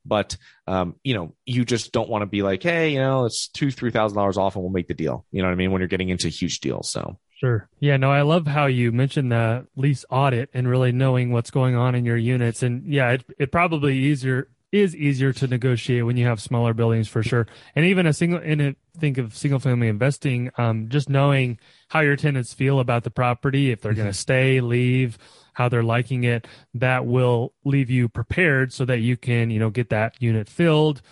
But 0.04 0.36
um, 0.66 0.96
you 1.04 1.14
know, 1.14 1.34
you 1.44 1.64
just 1.64 1.92
don't 1.92 2.08
want 2.08 2.22
to 2.22 2.26
be 2.26 2.42
like, 2.42 2.62
hey, 2.62 2.90
you 2.90 2.98
know, 2.98 3.26
it's 3.26 3.48
two, 3.48 3.70
three 3.70 3.90
thousand 3.90 4.16
dollars 4.16 4.38
off, 4.38 4.54
and 4.54 4.62
we'll 4.62 4.72
make 4.72 4.88
the 4.88 4.94
deal. 4.94 5.26
You 5.30 5.42
know 5.42 5.48
what 5.48 5.52
I 5.52 5.56
mean? 5.56 5.72
When 5.72 5.80
you're 5.80 5.88
getting 5.88 6.08
into 6.08 6.28
huge 6.28 6.60
deals, 6.60 6.90
so. 6.90 7.18
Sure. 7.40 7.70
Yeah. 7.78 7.96
No, 7.96 8.12
I 8.12 8.20
love 8.20 8.46
how 8.46 8.66
you 8.66 8.92
mentioned 8.92 9.32
the 9.32 9.66
lease 9.74 10.04
audit 10.10 10.50
and 10.52 10.68
really 10.68 10.92
knowing 10.92 11.32
what's 11.32 11.50
going 11.50 11.74
on 11.74 11.94
in 11.94 12.04
your 12.04 12.18
units. 12.18 12.62
And 12.62 12.86
yeah, 12.92 13.12
it, 13.12 13.24
it 13.38 13.50
probably 13.50 13.96
easier 13.96 14.48
is 14.72 14.94
easier 14.94 15.32
to 15.32 15.46
negotiate 15.46 16.06
when 16.06 16.16
you 16.16 16.26
have 16.26 16.40
smaller 16.40 16.72
buildings 16.72 17.08
for 17.08 17.22
sure. 17.22 17.46
And 17.74 17.84
even 17.84 18.06
a 18.06 18.12
single, 18.12 18.38
in 18.38 18.60
a 18.60 18.76
think 18.98 19.18
of 19.18 19.36
single 19.36 19.58
family 19.58 19.88
investing, 19.88 20.50
um, 20.58 20.88
just 20.88 21.08
knowing 21.08 21.58
how 21.88 22.00
your 22.00 22.16
tenants 22.16 22.54
feel 22.54 22.78
about 22.78 23.04
the 23.04 23.10
property, 23.10 23.72
if 23.72 23.80
they're 23.80 23.94
going 23.94 24.06
to 24.06 24.12
mm-hmm. 24.12 24.16
stay, 24.16 24.60
leave, 24.60 25.18
how 25.54 25.68
they're 25.68 25.82
liking 25.82 26.24
it, 26.24 26.46
that 26.74 27.04
will 27.04 27.52
leave 27.64 27.90
you 27.90 28.08
prepared 28.08 28.72
so 28.72 28.84
that 28.84 29.00
you 29.00 29.16
can, 29.16 29.50
you 29.50 29.58
know, 29.58 29.70
get 29.70 29.90
that 29.90 30.14
unit 30.20 30.48
filled 30.48 31.02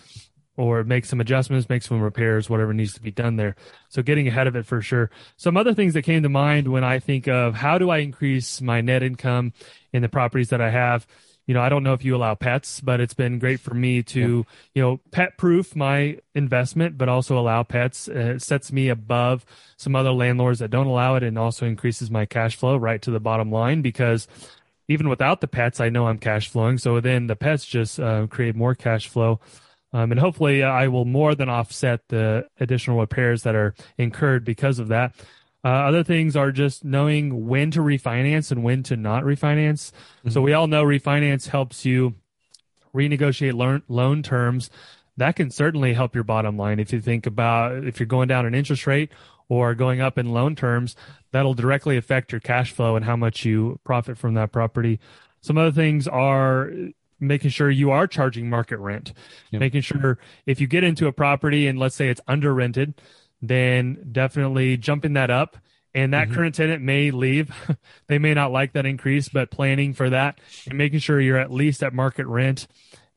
or 0.55 0.83
make 0.83 1.05
some 1.05 1.21
adjustments, 1.21 1.69
make 1.69 1.81
some 1.81 2.01
repairs, 2.01 2.49
whatever 2.49 2.73
needs 2.73 2.93
to 2.93 3.01
be 3.01 3.11
done 3.11 3.37
there. 3.37 3.55
So 3.87 4.01
getting 4.01 4.27
ahead 4.27 4.45
of 4.45 4.57
it 4.57 4.65
for 4.65 4.81
sure. 4.81 5.09
Some 5.37 5.55
other 5.55 5.73
things 5.73 5.93
that 5.93 6.01
came 6.01 6.23
to 6.23 6.29
mind 6.29 6.67
when 6.67 6.83
I 6.83 6.99
think 6.99 7.27
of 7.27 7.55
how 7.55 7.77
do 7.77 7.89
I 7.89 7.99
increase 7.99 8.59
my 8.59 8.81
net 8.81 9.01
income 9.01 9.53
in 9.93 10.01
the 10.01 10.09
properties 10.09 10.49
that 10.49 10.59
I 10.59 10.69
have 10.69 11.07
you 11.49 11.55
know, 11.55 11.63
I 11.63 11.69
don't 11.69 11.81
know 11.81 11.93
if 11.93 12.05
you 12.05 12.15
allow 12.15 12.35
pets, 12.35 12.79
but 12.79 12.99
it's 12.99 13.15
been 13.15 13.39
great 13.39 13.59
for 13.59 13.73
me 13.73 14.03
to, 14.03 14.19
yeah. 14.19 14.43
you 14.75 14.81
know, 14.83 14.99
pet 15.09 15.35
proof 15.35 15.75
my 15.75 16.19
investment, 16.35 16.95
but 16.95 17.09
also 17.09 17.39
allow 17.39 17.63
pets. 17.63 18.07
Uh, 18.07 18.35
it 18.35 18.43
sets 18.43 18.71
me 18.71 18.87
above 18.87 19.47
some 19.75 19.95
other 19.95 20.11
landlords 20.11 20.59
that 20.59 20.69
don't 20.69 20.85
allow 20.85 21.15
it 21.15 21.23
and 21.23 21.39
also 21.39 21.65
increases 21.65 22.11
my 22.11 22.27
cash 22.27 22.55
flow 22.55 22.77
right 22.77 23.01
to 23.01 23.09
the 23.09 23.19
bottom 23.19 23.51
line 23.51 23.81
because 23.81 24.27
even 24.87 25.09
without 25.09 25.41
the 25.41 25.47
pets, 25.47 25.79
I 25.79 25.89
know 25.89 26.05
I'm 26.05 26.19
cash 26.19 26.47
flowing. 26.49 26.77
So 26.77 26.99
then 26.99 27.25
the 27.25 27.35
pets 27.35 27.65
just 27.65 27.99
uh, 27.99 28.27
create 28.27 28.55
more 28.55 28.75
cash 28.75 29.07
flow. 29.07 29.39
Um, 29.91 30.11
and 30.11 30.19
hopefully 30.19 30.61
I 30.61 30.87
will 30.87 31.05
more 31.05 31.33
than 31.33 31.49
offset 31.49 32.01
the 32.09 32.47
additional 32.59 32.99
repairs 32.99 33.41
that 33.41 33.55
are 33.55 33.73
incurred 33.97 34.45
because 34.45 34.77
of 34.77 34.89
that. 34.89 35.15
Uh, 35.63 35.67
other 35.67 36.03
things 36.03 36.35
are 36.35 36.51
just 36.51 36.85
knowing 36.85 37.47
when 37.47 37.69
to 37.71 37.79
refinance 37.79 38.51
and 38.51 38.63
when 38.63 38.81
to 38.83 38.95
not 38.95 39.23
refinance. 39.23 39.91
Mm-hmm. 39.91 40.29
So 40.29 40.41
we 40.41 40.53
all 40.53 40.67
know 40.67 40.83
refinance 40.83 41.49
helps 41.49 41.85
you 41.85 42.15
renegotiate 42.93 43.53
loan, 43.53 43.83
loan 43.87 44.23
terms. 44.23 44.69
That 45.17 45.35
can 45.35 45.51
certainly 45.51 45.93
help 45.93 46.15
your 46.15 46.23
bottom 46.23 46.57
line. 46.57 46.79
If 46.79 46.93
you 46.93 47.01
think 47.01 47.25
about 47.25 47.83
if 47.83 47.99
you're 47.99 48.07
going 48.07 48.29
down 48.29 48.45
an 48.45 48.55
interest 48.55 48.87
rate 48.87 49.11
or 49.49 49.75
going 49.75 49.99
up 49.99 50.17
in 50.17 50.31
loan 50.31 50.55
terms, 50.55 50.95
that'll 51.31 51.53
directly 51.53 51.97
affect 51.97 52.31
your 52.31 52.39
cash 52.39 52.71
flow 52.71 52.95
and 52.95 53.03
how 53.03 53.17
much 53.17 53.43
you 53.43 53.79
profit 53.83 54.17
from 54.17 54.35
that 54.35 54.53
property. 54.53 54.99
Some 55.41 55.57
other 55.57 55.71
things 55.71 56.07
are 56.07 56.71
making 57.19 57.49
sure 57.49 57.69
you 57.69 57.91
are 57.91 58.07
charging 58.07 58.49
market 58.49 58.77
rent, 58.77 59.13
yep. 59.51 59.59
making 59.59 59.81
sure 59.81 60.17
if 60.45 60.61
you 60.61 60.67
get 60.67 60.83
into 60.83 61.07
a 61.07 61.11
property 61.11 61.67
and 61.67 61.77
let's 61.77 61.95
say 61.95 62.07
it's 62.07 62.21
under 62.27 62.53
rented, 62.53 63.01
then 63.41 64.09
definitely 64.11 64.77
jumping 64.77 65.13
that 65.13 65.29
up. 65.29 65.57
And 65.95 66.13
that 66.13 66.27
mm-hmm. 66.27 66.35
current 66.35 66.55
tenant 66.55 66.83
may 66.83 67.09
leave. 67.09 67.51
they 68.07 68.19
may 68.19 68.33
not 68.33 68.51
like 68.51 68.73
that 68.73 68.85
increase, 68.85 69.27
but 69.27 69.49
planning 69.49 69.93
for 69.93 70.09
that 70.11 70.39
and 70.67 70.77
making 70.77 70.99
sure 70.99 71.19
you're 71.19 71.39
at 71.39 71.51
least 71.51 71.81
at 71.81 71.93
market 71.93 72.27
rent 72.27 72.67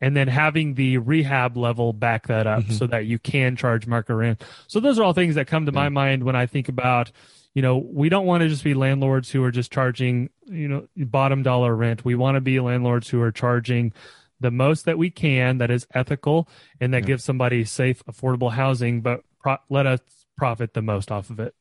and 0.02 0.16
then 0.16 0.26
having 0.26 0.74
the 0.74 0.98
rehab 0.98 1.56
level 1.56 1.92
back 1.92 2.26
that 2.26 2.46
up 2.46 2.64
mm-hmm. 2.64 2.72
so 2.72 2.86
that 2.88 3.06
you 3.06 3.18
can 3.18 3.56
charge 3.56 3.86
market 3.86 4.16
rent. 4.16 4.42
So 4.66 4.80
those 4.80 4.98
are 4.98 5.04
all 5.04 5.12
things 5.12 5.36
that 5.36 5.46
come 5.46 5.66
to 5.66 5.72
my 5.72 5.88
mind 5.90 6.24
when 6.24 6.34
I 6.34 6.46
think 6.46 6.68
about, 6.68 7.12
you 7.54 7.62
know, 7.62 7.78
we 7.78 8.08
don't 8.08 8.26
want 8.26 8.42
to 8.42 8.48
just 8.48 8.64
be 8.64 8.74
landlords 8.74 9.30
who 9.30 9.44
are 9.44 9.52
just 9.52 9.70
charging, 9.70 10.30
you 10.46 10.66
know, 10.66 10.88
bottom 10.96 11.44
dollar 11.44 11.76
rent. 11.76 12.04
We 12.04 12.16
want 12.16 12.34
to 12.34 12.40
be 12.40 12.58
landlords 12.58 13.10
who 13.10 13.20
are 13.20 13.30
charging 13.30 13.92
the 14.40 14.50
most 14.50 14.86
that 14.86 14.98
we 14.98 15.08
can 15.08 15.58
that 15.58 15.70
is 15.70 15.86
ethical 15.94 16.48
and 16.80 16.92
that 16.92 17.02
yeah. 17.02 17.06
gives 17.06 17.22
somebody 17.22 17.64
safe, 17.64 18.04
affordable 18.06 18.50
housing, 18.50 19.02
but 19.02 19.22
pro- 19.42 19.58
let 19.68 19.86
us 19.86 20.00
profit 20.36 20.74
the 20.74 20.82
most 20.82 21.10
off 21.10 21.30
of 21.30 21.40
it. 21.40 21.54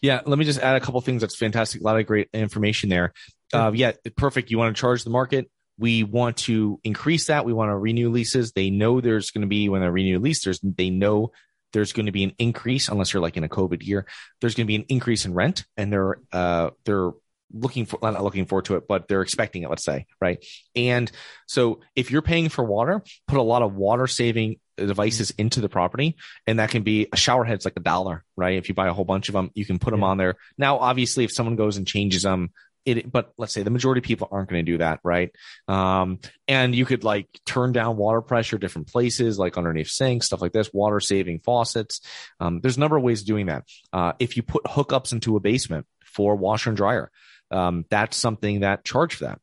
Yeah, 0.00 0.20
let 0.26 0.38
me 0.38 0.44
just 0.44 0.60
add 0.60 0.76
a 0.76 0.80
couple 0.80 1.00
things. 1.00 1.22
That's 1.22 1.36
fantastic. 1.36 1.80
A 1.80 1.84
lot 1.84 1.98
of 1.98 2.06
great 2.06 2.28
information 2.32 2.88
there. 2.88 3.12
Uh, 3.52 3.72
yeah, 3.74 3.92
perfect. 4.16 4.50
You 4.50 4.58
want 4.58 4.74
to 4.74 4.80
charge 4.80 5.04
the 5.04 5.10
market. 5.10 5.50
We 5.78 6.04
want 6.04 6.36
to 6.38 6.78
increase 6.84 7.26
that. 7.26 7.44
We 7.44 7.52
want 7.52 7.70
to 7.70 7.76
renew 7.76 8.10
leases. 8.10 8.52
They 8.52 8.70
know 8.70 9.00
there's 9.00 9.30
going 9.30 9.42
to 9.42 9.48
be 9.48 9.68
when 9.68 9.80
they 9.80 9.88
renew 9.88 10.18
lease. 10.18 10.44
There's 10.44 10.60
they 10.62 10.90
know 10.90 11.32
there's 11.72 11.92
going 11.92 12.06
to 12.06 12.12
be 12.12 12.24
an 12.24 12.34
increase 12.38 12.88
unless 12.88 13.12
you're 13.12 13.22
like 13.22 13.36
in 13.36 13.44
a 13.44 13.48
COVID 13.48 13.84
year. 13.84 14.06
There's 14.40 14.54
going 14.54 14.66
to 14.66 14.68
be 14.68 14.76
an 14.76 14.84
increase 14.88 15.24
in 15.24 15.34
rent, 15.34 15.64
and 15.76 15.92
they're 15.92 16.18
uh, 16.32 16.70
they're 16.84 17.12
looking 17.52 17.86
for 17.86 17.98
not 18.02 18.22
looking 18.22 18.46
forward 18.46 18.66
to 18.66 18.76
it, 18.76 18.88
but 18.88 19.08
they're 19.08 19.22
expecting 19.22 19.62
it. 19.62 19.70
Let's 19.70 19.84
say 19.84 20.06
right. 20.20 20.44
And 20.74 21.10
so 21.46 21.80
if 21.94 22.10
you're 22.10 22.22
paying 22.22 22.48
for 22.48 22.64
water, 22.64 23.02
put 23.26 23.38
a 23.38 23.42
lot 23.42 23.62
of 23.62 23.74
water 23.74 24.06
saving 24.06 24.56
devices 24.76 25.30
into 25.38 25.60
the 25.60 25.68
property 25.68 26.16
and 26.46 26.58
that 26.58 26.70
can 26.70 26.82
be 26.82 27.08
a 27.12 27.16
shower 27.16 27.44
head's 27.44 27.64
like 27.64 27.76
a 27.76 27.80
dollar 27.80 28.24
right? 28.36 28.56
If 28.56 28.68
you 28.68 28.74
buy 28.74 28.88
a 28.88 28.92
whole 28.92 29.04
bunch 29.04 29.28
of 29.28 29.34
them 29.34 29.50
you 29.54 29.64
can 29.64 29.78
put 29.78 29.90
them 29.90 30.00
yeah. 30.00 30.06
on 30.06 30.18
there. 30.18 30.36
Now 30.58 30.78
obviously 30.78 31.24
if 31.24 31.32
someone 31.32 31.56
goes 31.56 31.76
and 31.76 31.86
changes 31.86 32.22
them 32.22 32.50
it 32.84 33.10
but 33.12 33.32
let's 33.38 33.54
say 33.54 33.62
the 33.62 33.70
majority 33.70 34.00
of 34.00 34.04
people 34.04 34.28
aren't 34.32 34.48
going 34.48 34.64
to 34.64 34.72
do 34.72 34.78
that 34.78 35.00
right? 35.04 35.30
Um 35.68 36.18
and 36.48 36.74
you 36.74 36.84
could 36.84 37.04
like 37.04 37.28
turn 37.46 37.72
down 37.72 37.96
water 37.96 38.20
pressure 38.20 38.58
different 38.58 38.88
places 38.88 39.38
like 39.38 39.56
underneath 39.56 39.88
sinks 39.88 40.26
stuff 40.26 40.42
like 40.42 40.52
this 40.52 40.72
water 40.72 41.00
saving 41.00 41.40
faucets. 41.40 42.00
Um, 42.40 42.60
there's 42.60 42.76
a 42.76 42.80
number 42.80 42.96
of 42.96 43.02
ways 43.02 43.20
of 43.20 43.26
doing 43.26 43.46
that. 43.46 43.64
Uh, 43.92 44.12
if 44.18 44.36
you 44.36 44.42
put 44.42 44.64
hookups 44.64 45.12
into 45.12 45.36
a 45.36 45.40
basement 45.40 45.86
for 46.04 46.34
washer 46.36 46.70
and 46.70 46.76
dryer 46.76 47.10
um, 47.52 47.84
that's 47.90 48.16
something 48.16 48.60
that 48.60 48.84
charge 48.84 49.14
for 49.14 49.24
that. 49.24 49.38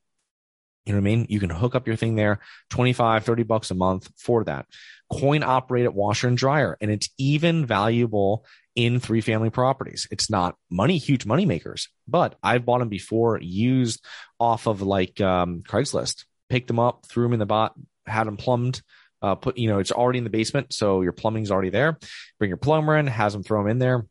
You 0.86 0.94
know 0.94 1.02
what 1.02 1.10
I 1.10 1.16
mean? 1.16 1.28
You 1.30 1.40
can 1.40 1.52
hook 1.52 1.76
up 1.76 1.86
your 1.86 1.96
thing 1.96 2.16
there, 2.16 2.40
25, 2.72 3.24
30 3.24 3.44
bucks 3.44 3.70
a 3.70 3.76
month 3.76 4.10
for 4.18 4.44
that. 4.46 4.66
Coin 5.12 5.44
operated 5.44 5.94
washer 5.94 6.28
and 6.28 6.38
dryer. 6.38 6.78
And 6.82 6.92
it's 6.92 7.10
even 7.18 7.66
valuable 7.66 8.46
in 8.76 9.00
three 9.00 9.22
family 9.22 9.50
properties. 9.50 10.08
It's 10.12 10.30
not 10.30 10.56
money, 10.70 10.98
huge 10.98 11.26
money 11.26 11.46
makers, 11.46 11.90
but 12.08 12.36
I've 12.44 12.66
bought 12.66 12.80
them 12.80 12.90
before 12.90 13.40
used 13.42 14.04
off 14.40 14.68
of 14.68 14.82
like 14.82 15.20
um, 15.20 15.64
Craigslist, 15.68 16.26
picked 16.50 16.68
them 16.68 16.80
up, 16.80 17.06
threw 17.06 17.24
them 17.24 17.34
in 17.34 17.40
the 17.40 17.46
bot, 17.46 17.74
had 18.06 18.26
them 18.26 18.38
plumbed. 18.38 18.82
Uh, 19.22 19.36
put, 19.36 19.58
you 19.58 19.68
know, 19.68 19.80
it's 19.80 19.92
already 19.92 20.18
in 20.18 20.24
the 20.24 20.30
basement. 20.30 20.74
So 20.74 21.02
your 21.02 21.12
plumbing's 21.12 21.52
already 21.52 21.72
there. 21.72 22.00
Bring 22.38 22.50
your 22.50 22.58
plumber 22.58 22.96
in, 22.96 23.08
has 23.08 23.34
them 23.34 23.44
throw 23.44 23.62
them 23.62 23.72
in 23.72 23.80
there 23.80 24.06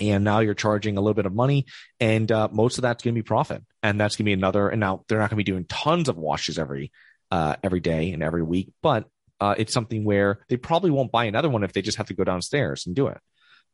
and 0.00 0.24
now 0.24 0.40
you're 0.40 0.54
charging 0.54 0.96
a 0.96 1.00
little 1.00 1.14
bit 1.14 1.26
of 1.26 1.34
money 1.34 1.66
and 2.00 2.30
uh, 2.30 2.48
most 2.52 2.78
of 2.78 2.82
that's 2.82 3.02
going 3.02 3.14
to 3.14 3.18
be 3.18 3.24
profit 3.24 3.62
and 3.82 4.00
that's 4.00 4.16
going 4.16 4.24
to 4.24 4.28
be 4.28 4.32
another 4.32 4.68
and 4.68 4.80
now 4.80 5.04
they're 5.08 5.18
not 5.18 5.30
going 5.30 5.36
to 5.36 5.44
be 5.44 5.50
doing 5.50 5.64
tons 5.64 6.08
of 6.08 6.16
washes 6.16 6.58
every 6.58 6.92
uh, 7.30 7.56
every 7.62 7.80
day 7.80 8.12
and 8.12 8.22
every 8.22 8.42
week 8.42 8.70
but 8.82 9.08
uh, 9.40 9.54
it's 9.58 9.72
something 9.72 10.04
where 10.04 10.40
they 10.48 10.56
probably 10.56 10.90
won't 10.90 11.12
buy 11.12 11.24
another 11.24 11.48
one 11.48 11.64
if 11.64 11.72
they 11.72 11.82
just 11.82 11.98
have 11.98 12.08
to 12.08 12.14
go 12.14 12.24
downstairs 12.24 12.86
and 12.86 12.94
do 12.94 13.08
it 13.08 13.18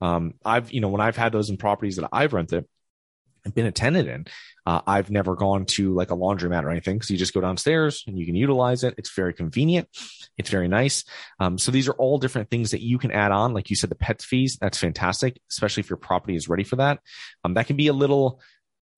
um, 0.01 0.35
i've 0.45 0.73
you 0.73 0.81
know 0.81 0.89
when 0.89 1.01
i've 1.01 1.17
had 1.17 1.33
those 1.33 1.51
in 1.51 1.57
properties 1.57 1.97
that 1.97 2.09
i've 2.13 2.33
rented 2.33 2.65
and 3.45 3.55
been 3.55 3.67
a 3.67 3.73
tenant 3.73 4.09
in 4.09 4.27
uh, 4.67 4.81
I've 4.87 5.11
never 5.11 5.35
gone 5.37 5.67
to 5.67 5.93
like 5.93 6.11
a 6.11 6.17
laundromat 6.17 6.65
or 6.65 6.71
anything 6.71 6.97
because 6.97 7.11
you 7.11 7.19
just 7.19 7.35
go 7.35 7.41
downstairs 7.41 8.03
and 8.07 8.19
you 8.19 8.25
can 8.25 8.35
utilize 8.35 8.83
it. 8.83 8.95
It's 8.97 9.15
very 9.15 9.35
convenient. 9.35 9.89
It's 10.39 10.51
very 10.51 10.69
nice. 10.69 11.05
Um, 11.39 11.59
so 11.59 11.71
these 11.71 11.89
are 11.89 11.93
all 11.93 12.19
different 12.19 12.51
things 12.51 12.71
that 12.71 12.81
you 12.81 12.99
can 12.99 13.11
add 13.11 13.31
on. 13.31 13.53
Like 13.53 13.69
you 13.69 13.77
said, 13.77 13.91
the 13.91 13.95
pet 13.97 14.23
fees, 14.23 14.57
that's 14.61 14.79
fantastic, 14.79 15.39
especially 15.51 15.83
if 15.83 15.91
your 15.91 15.99
property 15.99 16.35
is 16.35 16.49
ready 16.49 16.65
for 16.65 16.77
that. 16.77 17.01
Um, 17.45 17.55
that 17.55 17.67
can 17.67 17.77
be 17.77 17.89
a 17.89 17.93
little, 17.93 18.41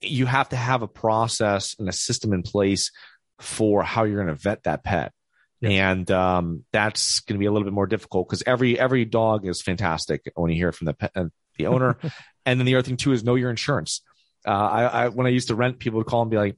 you 0.00 0.26
have 0.26 0.50
to 0.50 0.56
have 0.56 0.82
a 0.82 0.88
process 0.88 1.74
and 1.78 1.88
a 1.88 1.92
system 1.92 2.32
in 2.32 2.42
place 2.42 2.92
for 3.40 3.82
how 3.82 4.04
you're 4.04 4.22
going 4.22 4.34
to 4.34 4.40
vet 4.40 4.62
that 4.62 4.84
pet. 4.84 5.12
And 5.62 6.10
um, 6.10 6.64
that's 6.72 7.20
going 7.20 7.36
to 7.36 7.38
be 7.38 7.46
a 7.46 7.52
little 7.52 7.64
bit 7.64 7.72
more 7.72 7.86
difficult 7.86 8.28
because 8.28 8.42
every 8.46 8.78
every 8.78 9.04
dog 9.04 9.46
is 9.46 9.62
fantastic 9.62 10.30
when 10.34 10.50
you 10.50 10.56
hear 10.56 10.72
from 10.72 10.86
the 10.86 10.94
pet, 10.94 11.12
uh, 11.14 11.24
the 11.56 11.66
owner. 11.66 11.96
and 12.46 12.60
then 12.60 12.66
the 12.66 12.74
other 12.74 12.82
thing 12.82 12.96
too 12.96 13.12
is 13.12 13.24
know 13.24 13.34
your 13.36 13.50
insurance. 13.50 14.02
Uh, 14.46 14.50
I, 14.50 14.84
I 14.84 15.08
when 15.08 15.26
I 15.26 15.30
used 15.30 15.48
to 15.48 15.54
rent, 15.54 15.78
people 15.78 15.98
would 15.98 16.06
call 16.06 16.22
and 16.22 16.30
be 16.30 16.36
like, 16.36 16.56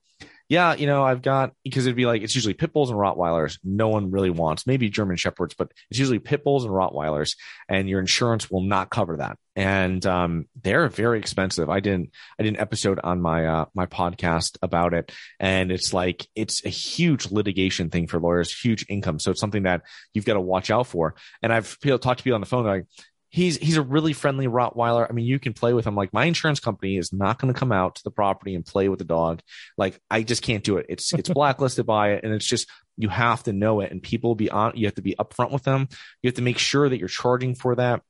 yeah, 0.49 0.75
you 0.75 0.87
know, 0.87 1.05
I've 1.05 1.21
got 1.21 1.53
because 1.63 1.85
it'd 1.85 1.97
be 1.97 2.07
like 2.07 2.23
it's 2.23 2.35
usually 2.35 2.55
pit 2.55 2.73
bulls 2.73 2.89
and 2.89 2.99
Rottweilers. 2.99 3.59
No 3.63 3.89
one 3.89 4.11
really 4.11 4.31
wants 4.31 4.67
maybe 4.67 4.89
German 4.89 5.17
shepherds, 5.17 5.55
but 5.55 5.71
it's 5.91 5.99
usually 5.99 6.19
pit 6.19 6.43
bulls 6.43 6.65
and 6.65 6.73
Rottweilers, 6.73 7.37
and 7.69 7.87
your 7.87 8.01
insurance 8.01 8.51
will 8.51 8.63
not 8.63 8.89
cover 8.89 9.19
that. 9.19 9.37
And 9.57 10.05
um, 10.07 10.47
they're 10.63 10.89
very 10.89 11.19
expensive. 11.19 11.69
I 11.69 11.81
didn't 11.81 12.13
I 12.39 12.45
did 12.45 12.55
an 12.55 12.61
episode 12.61 12.99
on 13.05 13.21
my 13.21 13.47
uh, 13.47 13.65
my 13.75 13.85
podcast 13.85 14.57
about 14.63 14.95
it, 14.95 15.13
and 15.39 15.71
it's 15.71 15.93
like 15.93 16.27
it's 16.35 16.65
a 16.65 16.71
huge 16.71 17.31
litigation 17.31 17.91
thing 17.91 18.07
for 18.07 18.19
lawyers, 18.19 18.51
huge 18.59 18.87
income. 18.89 19.19
So 19.19 19.33
it's 19.33 19.41
something 19.41 19.65
that 19.65 19.83
you've 20.15 20.25
got 20.25 20.35
to 20.35 20.41
watch 20.41 20.71
out 20.71 20.87
for. 20.87 21.15
And 21.43 21.53
I've 21.53 21.79
talked 21.79 22.19
to 22.19 22.25
people 22.25 22.37
on 22.37 22.41
the 22.41 22.47
phone 22.47 22.65
like, 22.65 22.87
he's 23.31 23.57
he's 23.59 23.77
a 23.77 23.83
really 23.83 24.13
friendly 24.13 24.47
Rottweiler. 24.47 25.07
I 25.09 25.13
mean, 25.13 25.27
you 25.27 25.39
can 25.39 25.53
play 25.53 25.73
with 25.73 25.87
him. 25.87 25.95
Like 25.95 26.13
my 26.13 26.25
insurance 26.25 26.61
company 26.61 26.97
is 26.97 27.13
not 27.13 27.41
going 27.41 27.53
to 27.53 27.59
come 27.59 27.73
out 27.73 27.97
to 27.97 28.05
the 28.05 28.11
property 28.11 28.55
and 28.55 28.65
play 28.65 28.89
with 28.89 28.99
the 28.99 29.05
dog. 29.05 29.41
Like 29.77 30.01
I 30.11 30.23
just 30.23 30.43
can't 30.43 30.65
do 30.65 30.79
it. 30.79 30.87
It's 30.89 31.13
it's 31.15 31.29
blacklisted 31.29 31.87
by 31.87 32.13
it, 32.13 32.25
and 32.25 32.33
it's 32.33 32.47
just 32.47 32.69
you 32.97 33.09
have 33.09 33.43
to 33.45 33.53
know 33.53 33.81
it. 33.81 33.91
And 33.93 34.03
people 34.03 34.35
be 34.35 34.51
on. 34.51 34.77
You 34.77 34.87
have 34.87 34.97
to 34.97 35.03
be 35.03 35.15
upfront 35.19 35.53
with 35.53 35.63
them. 35.63 35.89
You 36.23 36.29
have 36.29 36.37
to 36.37 36.43
make 36.43 36.59
sure 36.59 36.89
that 36.89 36.99
you're 36.99 37.09
charging 37.09 37.55
for 37.55 37.75
that. 37.77 38.03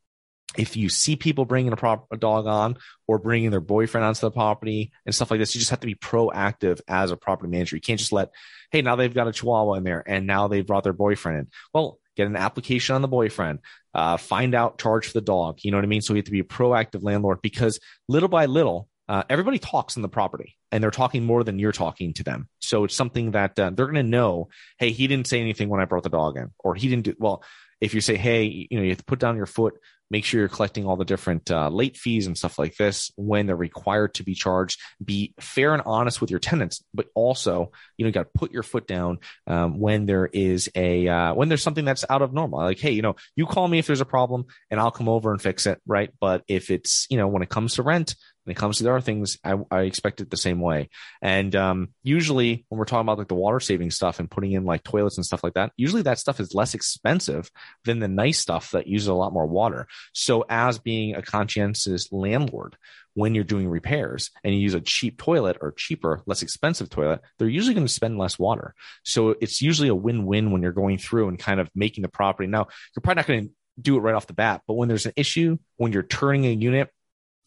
If 0.56 0.78
you 0.78 0.88
see 0.88 1.14
people 1.14 1.44
bringing 1.44 1.74
a, 1.74 1.76
prop, 1.76 2.06
a 2.10 2.16
dog 2.16 2.46
on 2.46 2.78
or 3.06 3.18
bringing 3.18 3.50
their 3.50 3.60
boyfriend 3.60 4.06
onto 4.06 4.22
the 4.22 4.30
property 4.30 4.92
and 5.04 5.14
stuff 5.14 5.30
like 5.30 5.40
this, 5.40 5.54
you 5.54 5.58
just 5.58 5.70
have 5.70 5.80
to 5.80 5.86
be 5.86 5.94
proactive 5.94 6.80
as 6.88 7.10
a 7.10 7.18
property 7.18 7.50
manager. 7.50 7.76
You 7.76 7.82
can't 7.82 7.98
just 7.98 8.12
let, 8.12 8.30
hey, 8.70 8.80
now 8.80 8.96
they've 8.96 9.12
got 9.12 9.28
a 9.28 9.32
Chihuahua 9.32 9.74
in 9.74 9.84
there 9.84 10.02
and 10.06 10.26
now 10.26 10.48
they've 10.48 10.66
brought 10.66 10.84
their 10.84 10.94
boyfriend 10.94 11.38
in. 11.38 11.48
Well, 11.74 11.98
get 12.16 12.26
an 12.26 12.36
application 12.36 12.94
on 12.94 13.02
the 13.02 13.08
boyfriend, 13.08 13.60
uh, 13.99 14.16
find 14.16 14.55
out, 14.55 14.78
charge 14.78 15.09
for 15.09 15.12
the 15.12 15.20
dog. 15.20 15.59
You 15.62 15.72
know 15.72 15.76
what 15.76 15.84
I 15.84 15.88
mean? 15.88 16.03
So 16.03 16.14
we 16.14 16.18
have 16.20 16.26
to 16.26 16.30
be 16.30 16.38
a 16.38 16.44
proactive 16.44 17.03
landlord 17.03 17.42
because 17.42 17.80
little 18.09 18.28
by 18.28 18.46
little, 18.46 18.88
uh, 19.09 19.24
everybody 19.28 19.59
talks 19.59 19.96
in 19.96 20.03
the 20.03 20.09
property 20.09 20.57
and 20.70 20.82
they're 20.82 20.92
talking 20.92 21.24
more 21.24 21.42
than 21.42 21.59
you're 21.59 21.72
talking 21.72 22.14
to 22.14 22.22
them. 22.22 22.49
So 22.61 22.84
it's 22.84 22.94
something 22.94 23.32
that 23.32 23.59
uh, 23.59 23.70
they're 23.70 23.86
going 23.86 23.96
to 23.96 24.03
know. 24.05 24.51
Hey, 24.78 24.92
he 24.92 25.09
didn't 25.09 25.26
say 25.26 25.40
anything 25.40 25.68
when 25.68 25.80
I 25.80 25.84
brought 25.84 26.05
the 26.05 26.11
dog 26.11 26.36
in, 26.36 26.53
or 26.61 26.76
he 26.76 26.88
didn't 26.88 27.07
do 27.07 27.14
well. 27.18 27.42
If 27.80 27.92
you 27.92 28.01
say, 28.01 28.16
hey, 28.16 28.66
you 28.70 28.76
know, 28.78 28.82
you 28.84 28.90
have 28.90 28.99
to 28.99 29.05
put 29.05 29.18
down 29.18 29.36
your 29.36 29.46
foot, 29.46 29.74
make 30.11 30.24
sure 30.24 30.40
you're 30.40 30.48
collecting 30.48 30.86
all 30.86 30.96
the 30.96 31.04
different 31.04 31.50
uh, 31.50 31.68
late 31.68 31.96
fees 31.96 32.26
and 32.26 32.36
stuff 32.36 32.59
like 32.59 32.76
this 32.76 33.12
when 33.16 33.46
they're 33.46 33.56
required 33.56 34.14
to 34.14 34.22
be 34.22 34.34
charged. 34.34 34.80
Be 35.04 35.34
fair 35.40 35.74
and 35.74 35.82
honest 35.84 36.20
with 36.20 36.30
your 36.30 36.40
tenants 36.40 36.82
but 36.94 37.06
also 37.14 37.70
you 37.96 38.04
know 38.04 38.09
you 38.09 38.12
got 38.12 38.24
to 38.24 38.38
put 38.38 38.52
your 38.52 38.62
foot 38.62 38.86
down 38.86 39.18
um, 39.46 39.78
when 39.78 40.06
there 40.06 40.26
is 40.26 40.70
a 40.74 41.06
uh, 41.09 41.34
when 41.34 41.48
there's 41.48 41.62
something 41.62 41.84
that's 41.84 42.04
out 42.09 42.22
of 42.22 42.32
normal. 42.32 42.61
Like 42.61 42.78
hey 42.78 42.92
you 42.92 43.02
know 43.02 43.16
you 43.36 43.46
call 43.46 43.68
me 43.68 43.78
if 43.78 43.86
there's 43.86 44.00
a 44.00 44.06
problem 44.06 44.46
and 44.70 44.80
i'll 44.80 44.90
come 44.90 45.09
over 45.09 45.32
and 45.32 45.40
fix 45.40 45.66
it 45.66 45.80
right? 45.86 46.11
But 46.20 46.42
if 46.48 46.70
it's 46.70 47.06
you 47.11 47.16
know 47.16 47.28
when 47.28 47.42
it 47.42 47.48
comes 47.48 47.74
to 47.74 47.82
rent 47.82 48.14
when 48.49 48.53
it 48.53 48.57
comes 48.57 48.78
to 48.78 48.82
the 48.82 48.90
other 48.90 49.03
things, 49.03 49.36
I, 49.44 49.57
I 49.70 49.82
expect 49.82 50.22
it 50.22 50.30
the 50.30 50.38
same 50.38 50.59
way. 50.59 50.88
And 51.20 51.55
um, 51.55 51.90
usually, 52.03 52.64
when 52.70 52.78
we're 52.78 52.86
talking 52.86 53.03
about 53.03 53.18
like 53.18 53.28
the 53.28 53.34
water 53.34 53.61
saving 53.61 53.90
stuff 53.90 54.20
and 54.20 54.30
putting 54.30 54.53
in 54.53 54.64
like 54.64 54.82
toilets 54.82 55.18
and 55.18 55.26
stuff 55.26 55.44
like 55.44 55.53
that, 55.53 55.72
usually 55.76 56.01
that 56.03 56.18
stuff 56.18 56.40
is 56.40 56.55
less 56.55 56.72
expensive 56.72 57.51
than 57.84 57.99
the 57.99 58.09
nice 58.09 58.38
stuff 58.38 58.70
that 58.70 58.86
uses 58.86 59.09
a 59.09 59.12
lot 59.12 59.34
more 59.34 59.46
water. 59.46 59.86
So, 60.14 60.46
as 60.49 60.78
being 60.78 61.14
a 61.14 61.20
conscientious 61.20 62.11
landlord, 62.11 62.78
when 63.12 63.34
you're 63.34 63.44
doing 63.44 63.68
repairs 63.68 64.30
and 64.42 64.55
you 64.55 64.61
use 64.61 64.72
a 64.72 64.80
cheap 64.80 65.18
toilet 65.18 65.59
or 65.61 65.72
cheaper, 65.72 66.22
less 66.24 66.40
expensive 66.40 66.88
toilet, 66.88 67.20
they're 67.38 67.49
usually 67.49 67.74
going 67.74 67.86
to 67.86 67.92
spend 67.92 68.16
less 68.16 68.38
water. 68.38 68.74
So 69.05 69.34
it's 69.42 69.61
usually 69.61 69.88
a 69.88 69.94
win-win 69.94 70.53
when 70.53 70.62
you're 70.62 70.72
going 70.72 70.96
through 70.96 71.28
and 71.28 71.38
kind 71.38 71.61
of 71.61 71.68
making 71.74 72.01
the 72.01 72.09
property. 72.09 72.46
Now, 72.46 72.68
you're 72.94 73.03
probably 73.03 73.20
not 73.20 73.26
going 73.26 73.49
to 73.49 73.55
do 73.80 73.96
it 73.96 74.01
right 74.01 74.14
off 74.14 74.26
the 74.26 74.34
bat, 74.34 74.62
but 74.66 74.74
when 74.74 74.88
there's 74.88 75.07
an 75.07 75.12
issue, 75.16 75.59
when 75.76 75.92
you're 75.92 76.03
turning 76.03 76.46
a 76.46 76.51
unit 76.51 76.90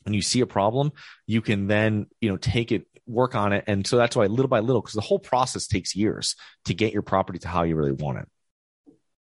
and 0.06 0.16
you 0.16 0.22
see 0.22 0.42
a 0.42 0.46
problem, 0.46 0.92
you 1.28 1.42
can 1.42 1.68
then, 1.68 2.08
you 2.20 2.30
know, 2.30 2.38
take 2.38 2.72
it, 2.72 2.86
work 3.06 3.36
on 3.36 3.54
it. 3.54 3.64
And 3.68 3.86
so 3.86 3.98
that's 3.98 4.16
why 4.16 4.26
little 4.26 4.48
by 4.48 4.60
little, 4.60 4.82
because 4.82 4.96
the 4.96 5.02
whole 5.02 5.20
process 5.20 5.68
takes 5.68 5.96
years 5.96 6.36
to 6.66 6.74
get 6.74 6.94
your 6.94 7.02
property 7.02 7.40
to 7.40 7.48
how 7.48 7.64
you 7.64 7.76
really 7.76 7.92
want 7.92 8.20
it. 8.20 8.28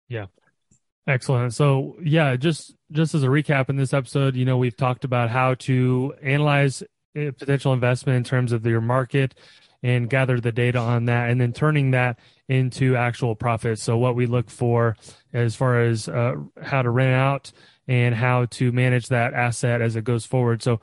Yeah. 0.10 0.26
Excellent. 1.06 1.54
So 1.54 1.98
yeah, 2.02 2.36
just 2.38 2.76
just 2.92 3.14
as 3.14 3.24
a 3.24 3.28
recap 3.28 3.70
in 3.70 3.76
this 3.76 3.94
episode, 3.94 4.36
you 4.36 4.46
know, 4.46 4.58
we've 4.58 4.78
talked 4.78 5.04
about 5.04 5.30
how 5.30 5.56
to 5.56 6.14
analyze 6.22 6.82
a 7.16 7.32
potential 7.32 7.74
investment 7.74 8.18
in 8.18 8.24
terms 8.24 8.52
of 8.52 8.66
your 8.66 8.80
market 8.80 9.36
and 9.82 10.10
gather 10.10 10.40
the 10.40 10.52
data 10.52 10.80
on 10.80 11.06
that 11.06 11.30
and 11.30 11.42
then 11.42 11.52
turning 11.52 11.92
that 11.92 12.18
into 12.48 12.96
actual 12.96 13.36
profits. 13.36 13.84
So 13.84 13.98
what 13.98 14.16
we 14.16 14.26
look 14.26 14.50
for 14.50 14.96
as 15.34 15.56
far 15.56 15.82
as 15.82 16.08
uh, 16.08 16.36
how 16.62 16.82
to 16.82 16.90
rent 16.90 17.14
out 17.14 17.52
and 17.88 18.16
how 18.16 18.46
to 18.46 18.72
manage 18.72 19.08
that 19.10 19.34
asset 19.34 19.82
as 19.82 19.96
it 19.96 20.04
goes 20.04 20.26
forward. 20.26 20.62
So 20.62 20.80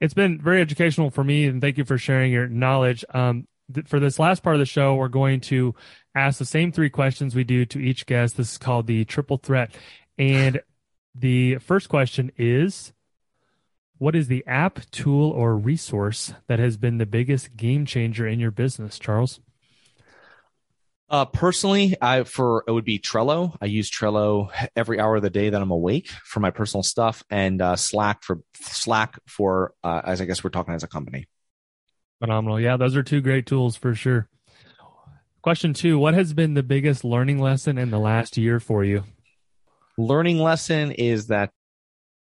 it's 0.00 0.14
been 0.14 0.40
very 0.40 0.60
educational 0.60 1.10
for 1.10 1.22
me, 1.22 1.46
and 1.46 1.60
thank 1.60 1.76
you 1.76 1.84
for 1.84 1.98
sharing 1.98 2.32
your 2.32 2.48
knowledge. 2.48 3.04
Um, 3.12 3.46
th- 3.72 3.86
for 3.86 4.00
this 4.00 4.18
last 4.18 4.42
part 4.42 4.56
of 4.56 4.60
the 4.60 4.66
show, 4.66 4.94
we're 4.94 5.08
going 5.08 5.40
to 5.42 5.74
ask 6.14 6.38
the 6.38 6.44
same 6.44 6.72
three 6.72 6.90
questions 6.90 7.34
we 7.34 7.44
do 7.44 7.66
to 7.66 7.78
each 7.78 8.06
guest. 8.06 8.36
This 8.36 8.52
is 8.52 8.58
called 8.58 8.86
the 8.86 9.04
triple 9.04 9.36
threat. 9.36 9.74
And 10.18 10.60
the 11.14 11.56
first 11.58 11.88
question 11.88 12.32
is 12.38 12.92
What 13.98 14.16
is 14.16 14.28
the 14.28 14.44
app, 14.46 14.90
tool, 14.90 15.30
or 15.30 15.56
resource 15.56 16.32
that 16.46 16.58
has 16.58 16.76
been 16.78 16.98
the 16.98 17.06
biggest 17.06 17.56
game 17.56 17.84
changer 17.84 18.26
in 18.26 18.40
your 18.40 18.50
business, 18.50 18.98
Charles? 18.98 19.40
Uh, 21.10 21.24
personally, 21.24 21.96
I 22.00 22.22
for 22.22 22.62
it 22.68 22.70
would 22.70 22.84
be 22.84 23.00
Trello. 23.00 23.56
I 23.60 23.66
use 23.66 23.90
Trello 23.90 24.50
every 24.76 25.00
hour 25.00 25.16
of 25.16 25.22
the 25.22 25.30
day 25.30 25.50
that 25.50 25.60
I'm 25.60 25.72
awake 25.72 26.08
for 26.08 26.38
my 26.38 26.50
personal 26.50 26.84
stuff, 26.84 27.24
and 27.28 27.60
uh, 27.60 27.74
Slack 27.74 28.22
for 28.22 28.38
Slack 28.54 29.18
for 29.26 29.74
uh, 29.82 30.02
as 30.04 30.20
I 30.20 30.24
guess 30.24 30.44
we're 30.44 30.50
talking 30.50 30.72
as 30.72 30.84
a 30.84 30.88
company. 30.88 31.26
Phenomenal. 32.20 32.60
Yeah, 32.60 32.76
those 32.76 32.94
are 32.94 33.02
two 33.02 33.20
great 33.20 33.46
tools 33.46 33.74
for 33.74 33.92
sure. 33.92 34.28
Question 35.42 35.74
two: 35.74 35.98
What 35.98 36.14
has 36.14 36.32
been 36.32 36.54
the 36.54 36.62
biggest 36.62 37.02
learning 37.02 37.40
lesson 37.40 37.76
in 37.76 37.90
the 37.90 37.98
last 37.98 38.36
year 38.36 38.60
for 38.60 38.84
you? 38.84 39.02
Learning 39.98 40.38
lesson 40.38 40.92
is 40.92 41.26
that 41.26 41.50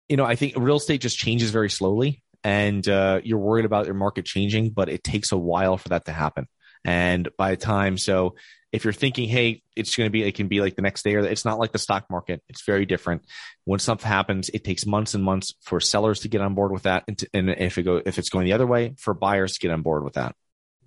you 0.08 0.16
know 0.16 0.24
I 0.24 0.36
think 0.36 0.54
real 0.56 0.76
estate 0.76 1.00
just 1.00 1.18
changes 1.18 1.50
very 1.50 1.70
slowly, 1.70 2.22
and 2.44 2.86
uh, 2.88 3.20
you're 3.24 3.38
worried 3.38 3.64
about 3.64 3.86
your 3.86 3.96
market 3.96 4.26
changing, 4.26 4.70
but 4.70 4.88
it 4.88 5.02
takes 5.02 5.32
a 5.32 5.36
while 5.36 5.76
for 5.76 5.88
that 5.88 6.04
to 6.04 6.12
happen. 6.12 6.46
And 6.84 7.28
by 7.36 7.50
the 7.50 7.56
time, 7.56 7.98
so 7.98 8.36
if 8.76 8.84
you're 8.84 8.92
thinking, 8.92 9.26
hey, 9.26 9.62
it's 9.74 9.96
going 9.96 10.06
to 10.06 10.10
be, 10.10 10.22
it 10.22 10.34
can 10.34 10.48
be 10.48 10.60
like 10.60 10.76
the 10.76 10.82
next 10.82 11.02
day, 11.02 11.14
or 11.14 11.20
it's 11.20 11.46
not 11.46 11.58
like 11.58 11.72
the 11.72 11.78
stock 11.78 12.10
market. 12.10 12.42
It's 12.46 12.62
very 12.66 12.84
different. 12.84 13.22
When 13.64 13.80
something 13.80 14.06
happens, 14.06 14.50
it 14.50 14.64
takes 14.64 14.84
months 14.84 15.14
and 15.14 15.24
months 15.24 15.54
for 15.62 15.80
sellers 15.80 16.20
to 16.20 16.28
get 16.28 16.42
on 16.42 16.54
board 16.54 16.72
with 16.72 16.82
that, 16.82 17.04
and, 17.08 17.16
to, 17.16 17.28
and 17.32 17.48
if 17.48 17.78
it 17.78 17.84
go, 17.84 18.02
if 18.04 18.18
it's 18.18 18.28
going 18.28 18.44
the 18.44 18.52
other 18.52 18.66
way, 18.66 18.94
for 18.98 19.14
buyers 19.14 19.54
to 19.54 19.60
get 19.60 19.70
on 19.70 19.80
board 19.80 20.04
with 20.04 20.12
that. 20.14 20.36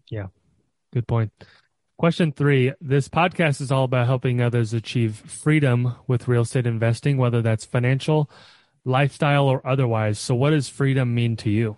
Yeah, 0.08 0.28
good 0.94 1.08
point. 1.08 1.32
Question 1.98 2.32
three: 2.32 2.74
This 2.80 3.10
podcast 3.10 3.60
is 3.60 3.72
all 3.72 3.86
about 3.86 4.06
helping 4.06 4.40
others 4.40 4.72
achieve 4.72 5.16
freedom 5.16 5.96
with 6.06 6.28
real 6.28 6.44
estate 6.44 6.68
investing, 6.68 7.18
whether 7.18 7.42
that's 7.42 7.66
financial, 7.66 8.30
lifestyle, 8.86 9.48
or 9.48 9.66
otherwise. 9.66 10.20
So, 10.20 10.36
what 10.36 10.52
does 10.52 10.70
freedom 10.70 11.16
mean 11.16 11.38
to 11.38 11.50
you? 11.50 11.76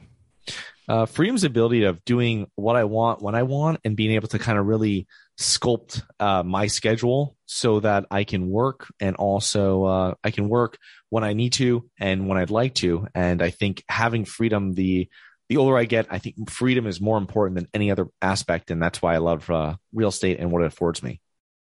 Uh, 0.91 1.05
freedom's 1.05 1.45
ability 1.45 1.85
of 1.85 2.03
doing 2.03 2.51
what 2.55 2.75
I 2.75 2.83
want 2.83 3.21
when 3.21 3.33
I 3.33 3.43
want 3.43 3.79
and 3.85 3.95
being 3.95 4.11
able 4.11 4.27
to 4.27 4.39
kind 4.39 4.59
of 4.59 4.65
really 4.65 5.07
sculpt 5.39 6.03
uh, 6.19 6.43
my 6.43 6.67
schedule 6.67 7.37
so 7.45 7.79
that 7.79 8.07
I 8.11 8.25
can 8.25 8.49
work 8.49 8.87
and 8.99 9.15
also 9.15 9.85
uh, 9.85 10.13
I 10.21 10.31
can 10.31 10.49
work 10.49 10.77
when 11.09 11.23
I 11.23 11.31
need 11.31 11.53
to 11.53 11.89
and 11.97 12.27
when 12.27 12.37
I'd 12.37 12.49
like 12.49 12.75
to. 12.75 13.07
And 13.15 13.41
I 13.41 13.51
think 13.51 13.85
having 13.87 14.25
freedom, 14.25 14.73
the 14.73 15.07
the 15.47 15.55
older 15.55 15.77
I 15.77 15.85
get, 15.85 16.07
I 16.09 16.17
think 16.17 16.49
freedom 16.49 16.85
is 16.85 16.99
more 16.99 17.17
important 17.17 17.55
than 17.55 17.69
any 17.73 17.89
other 17.89 18.07
aspect, 18.21 18.69
and 18.69 18.81
that's 18.81 19.01
why 19.01 19.15
I 19.15 19.19
love 19.19 19.49
uh, 19.49 19.75
real 19.93 20.09
estate 20.09 20.39
and 20.39 20.51
what 20.51 20.61
it 20.61 20.67
affords 20.67 21.01
me. 21.01 21.21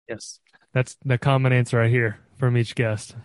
Yes, 0.09 0.41
that's 0.73 0.97
the 1.05 1.17
common 1.17 1.53
answer 1.53 1.79
I 1.79 1.87
hear 1.87 2.19
from 2.37 2.57
each 2.57 2.75
guest. 2.75 3.15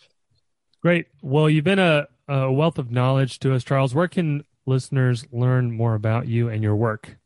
Great. 0.82 1.08
Well, 1.20 1.50
you've 1.50 1.64
been 1.64 1.78
a, 1.78 2.06
a 2.28 2.50
wealth 2.50 2.78
of 2.78 2.90
knowledge 2.90 3.40
to 3.40 3.54
us, 3.54 3.62
Charles. 3.62 3.94
Where 3.94 4.08
can 4.08 4.44
listeners 4.66 5.26
learn 5.32 5.72
more 5.72 5.94
about 5.94 6.28
you 6.28 6.48
and 6.48 6.62
your 6.62 6.76
work? 6.76 7.16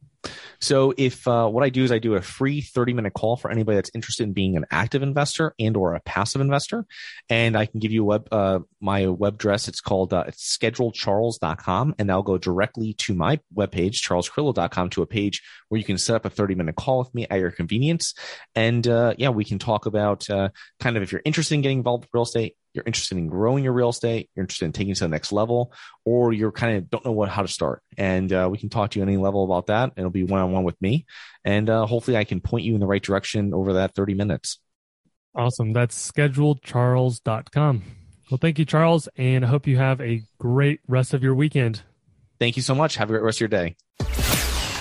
So 0.60 0.94
if 0.96 1.26
uh, 1.28 1.48
what 1.48 1.64
I 1.64 1.68
do 1.68 1.84
is 1.84 1.92
I 1.92 1.98
do 1.98 2.14
a 2.14 2.22
free 2.22 2.60
30 2.60 2.92
minute 2.94 3.12
call 3.14 3.36
for 3.36 3.50
anybody 3.50 3.76
that's 3.76 3.90
interested 3.94 4.24
in 4.24 4.32
being 4.32 4.56
an 4.56 4.66
active 4.70 5.02
investor 5.02 5.54
and 5.58 5.76
or 5.76 5.94
a 5.94 6.00
passive 6.00 6.40
investor. 6.40 6.86
And 7.28 7.56
I 7.56 7.66
can 7.66 7.80
give 7.80 7.92
you 7.92 8.04
web, 8.04 8.28
uh, 8.32 8.60
my 8.80 9.06
web 9.06 9.34
address. 9.34 9.68
It's 9.68 9.80
called, 9.80 10.12
uh, 10.12 10.24
schedulecharles.com 10.30 11.94
and 11.98 12.08
that'll 12.08 12.22
go 12.22 12.38
directly 12.38 12.94
to 12.94 13.14
my 13.14 13.40
webpage, 13.54 13.96
charlescarillo.com 13.96 14.90
to 14.90 15.02
a 15.02 15.06
page 15.06 15.42
where 15.68 15.78
you 15.78 15.84
can 15.84 15.98
set 15.98 16.16
up 16.16 16.24
a 16.24 16.30
30 16.30 16.54
minute 16.54 16.76
call 16.76 16.98
with 17.00 17.14
me 17.14 17.26
at 17.28 17.38
your 17.38 17.50
convenience. 17.50 18.14
And, 18.54 18.86
uh, 18.86 19.14
yeah, 19.18 19.30
we 19.30 19.44
can 19.44 19.58
talk 19.58 19.86
about, 19.86 20.28
uh, 20.30 20.50
kind 20.80 20.96
of 20.96 21.02
if 21.02 21.12
you're 21.12 21.22
interested 21.24 21.54
in 21.54 21.62
getting 21.62 21.78
involved 21.78 22.04
with 22.04 22.10
real 22.12 22.24
estate, 22.24 22.56
you're 22.76 22.84
interested 22.86 23.18
in 23.18 23.26
growing 23.28 23.64
your 23.64 23.72
real 23.72 23.88
estate, 23.88 24.30
you're 24.34 24.44
interested 24.44 24.66
in 24.66 24.72
taking 24.72 24.92
it 24.92 24.96
to 24.96 25.04
the 25.04 25.08
next 25.08 25.32
level, 25.32 25.72
or 26.04 26.32
you're 26.32 26.52
kind 26.52 26.76
of 26.76 26.90
don't 26.90 27.04
know 27.04 27.12
what 27.12 27.28
how 27.28 27.42
to 27.42 27.48
start. 27.48 27.82
And 27.96 28.32
uh, 28.32 28.48
we 28.50 28.58
can 28.58 28.68
talk 28.68 28.90
to 28.90 28.98
you 28.98 29.02
any 29.02 29.16
level 29.16 29.44
about 29.44 29.66
that. 29.66 29.92
It'll 29.96 30.10
be 30.10 30.24
one 30.24 30.40
on 30.40 30.52
one 30.52 30.64
with 30.64 30.80
me, 30.80 31.06
and 31.44 31.68
uh, 31.68 31.86
hopefully 31.86 32.16
I 32.16 32.24
can 32.24 32.40
point 32.40 32.64
you 32.64 32.74
in 32.74 32.80
the 32.80 32.86
right 32.86 33.02
direction 33.02 33.54
over 33.54 33.74
that 33.74 33.94
30 33.94 34.14
minutes. 34.14 34.60
Awesome. 35.34 35.72
That's 35.72 36.12
scheduledcharles.com. 36.12 37.82
Well, 38.30 38.38
thank 38.38 38.58
you, 38.58 38.64
Charles, 38.64 39.08
and 39.16 39.44
I 39.44 39.48
hope 39.48 39.66
you 39.66 39.76
have 39.76 40.00
a 40.00 40.22
great 40.38 40.80
rest 40.88 41.14
of 41.14 41.22
your 41.22 41.34
weekend. 41.34 41.82
Thank 42.38 42.56
you 42.56 42.62
so 42.62 42.74
much. 42.74 42.96
Have 42.96 43.08
a 43.08 43.12
great 43.12 43.22
rest 43.22 43.36
of 43.36 43.40
your 43.42 43.48
day. 43.48 43.76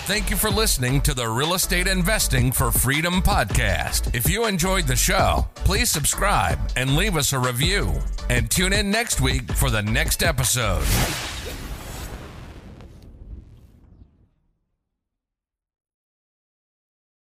Thank 0.06 0.30
you 0.30 0.36
for 0.36 0.52
listening 0.52 1.02
to 1.02 1.16
the 1.16 1.28
Real 1.28 1.56
Estate 1.56 1.88
Investing 1.88 2.52
for 2.52 2.72
Freedom 2.72 3.24
podcast. 3.24 4.14
If 4.14 4.30
you 4.30 4.46
enjoyed 4.46 4.86
the 4.86 4.96
show, 4.96 5.48
please 5.56 5.90
subscribe 5.90 6.60
and 6.76 6.96
leave 6.96 7.18
us 7.18 7.34
a 7.34 7.40
review. 7.40 7.92
And 8.30 8.50
tune 8.52 8.72
in 8.72 8.92
next 8.92 9.20
week 9.20 9.52
for 9.54 9.72
the 9.72 9.82
next 9.82 10.22
episode. 10.22 10.86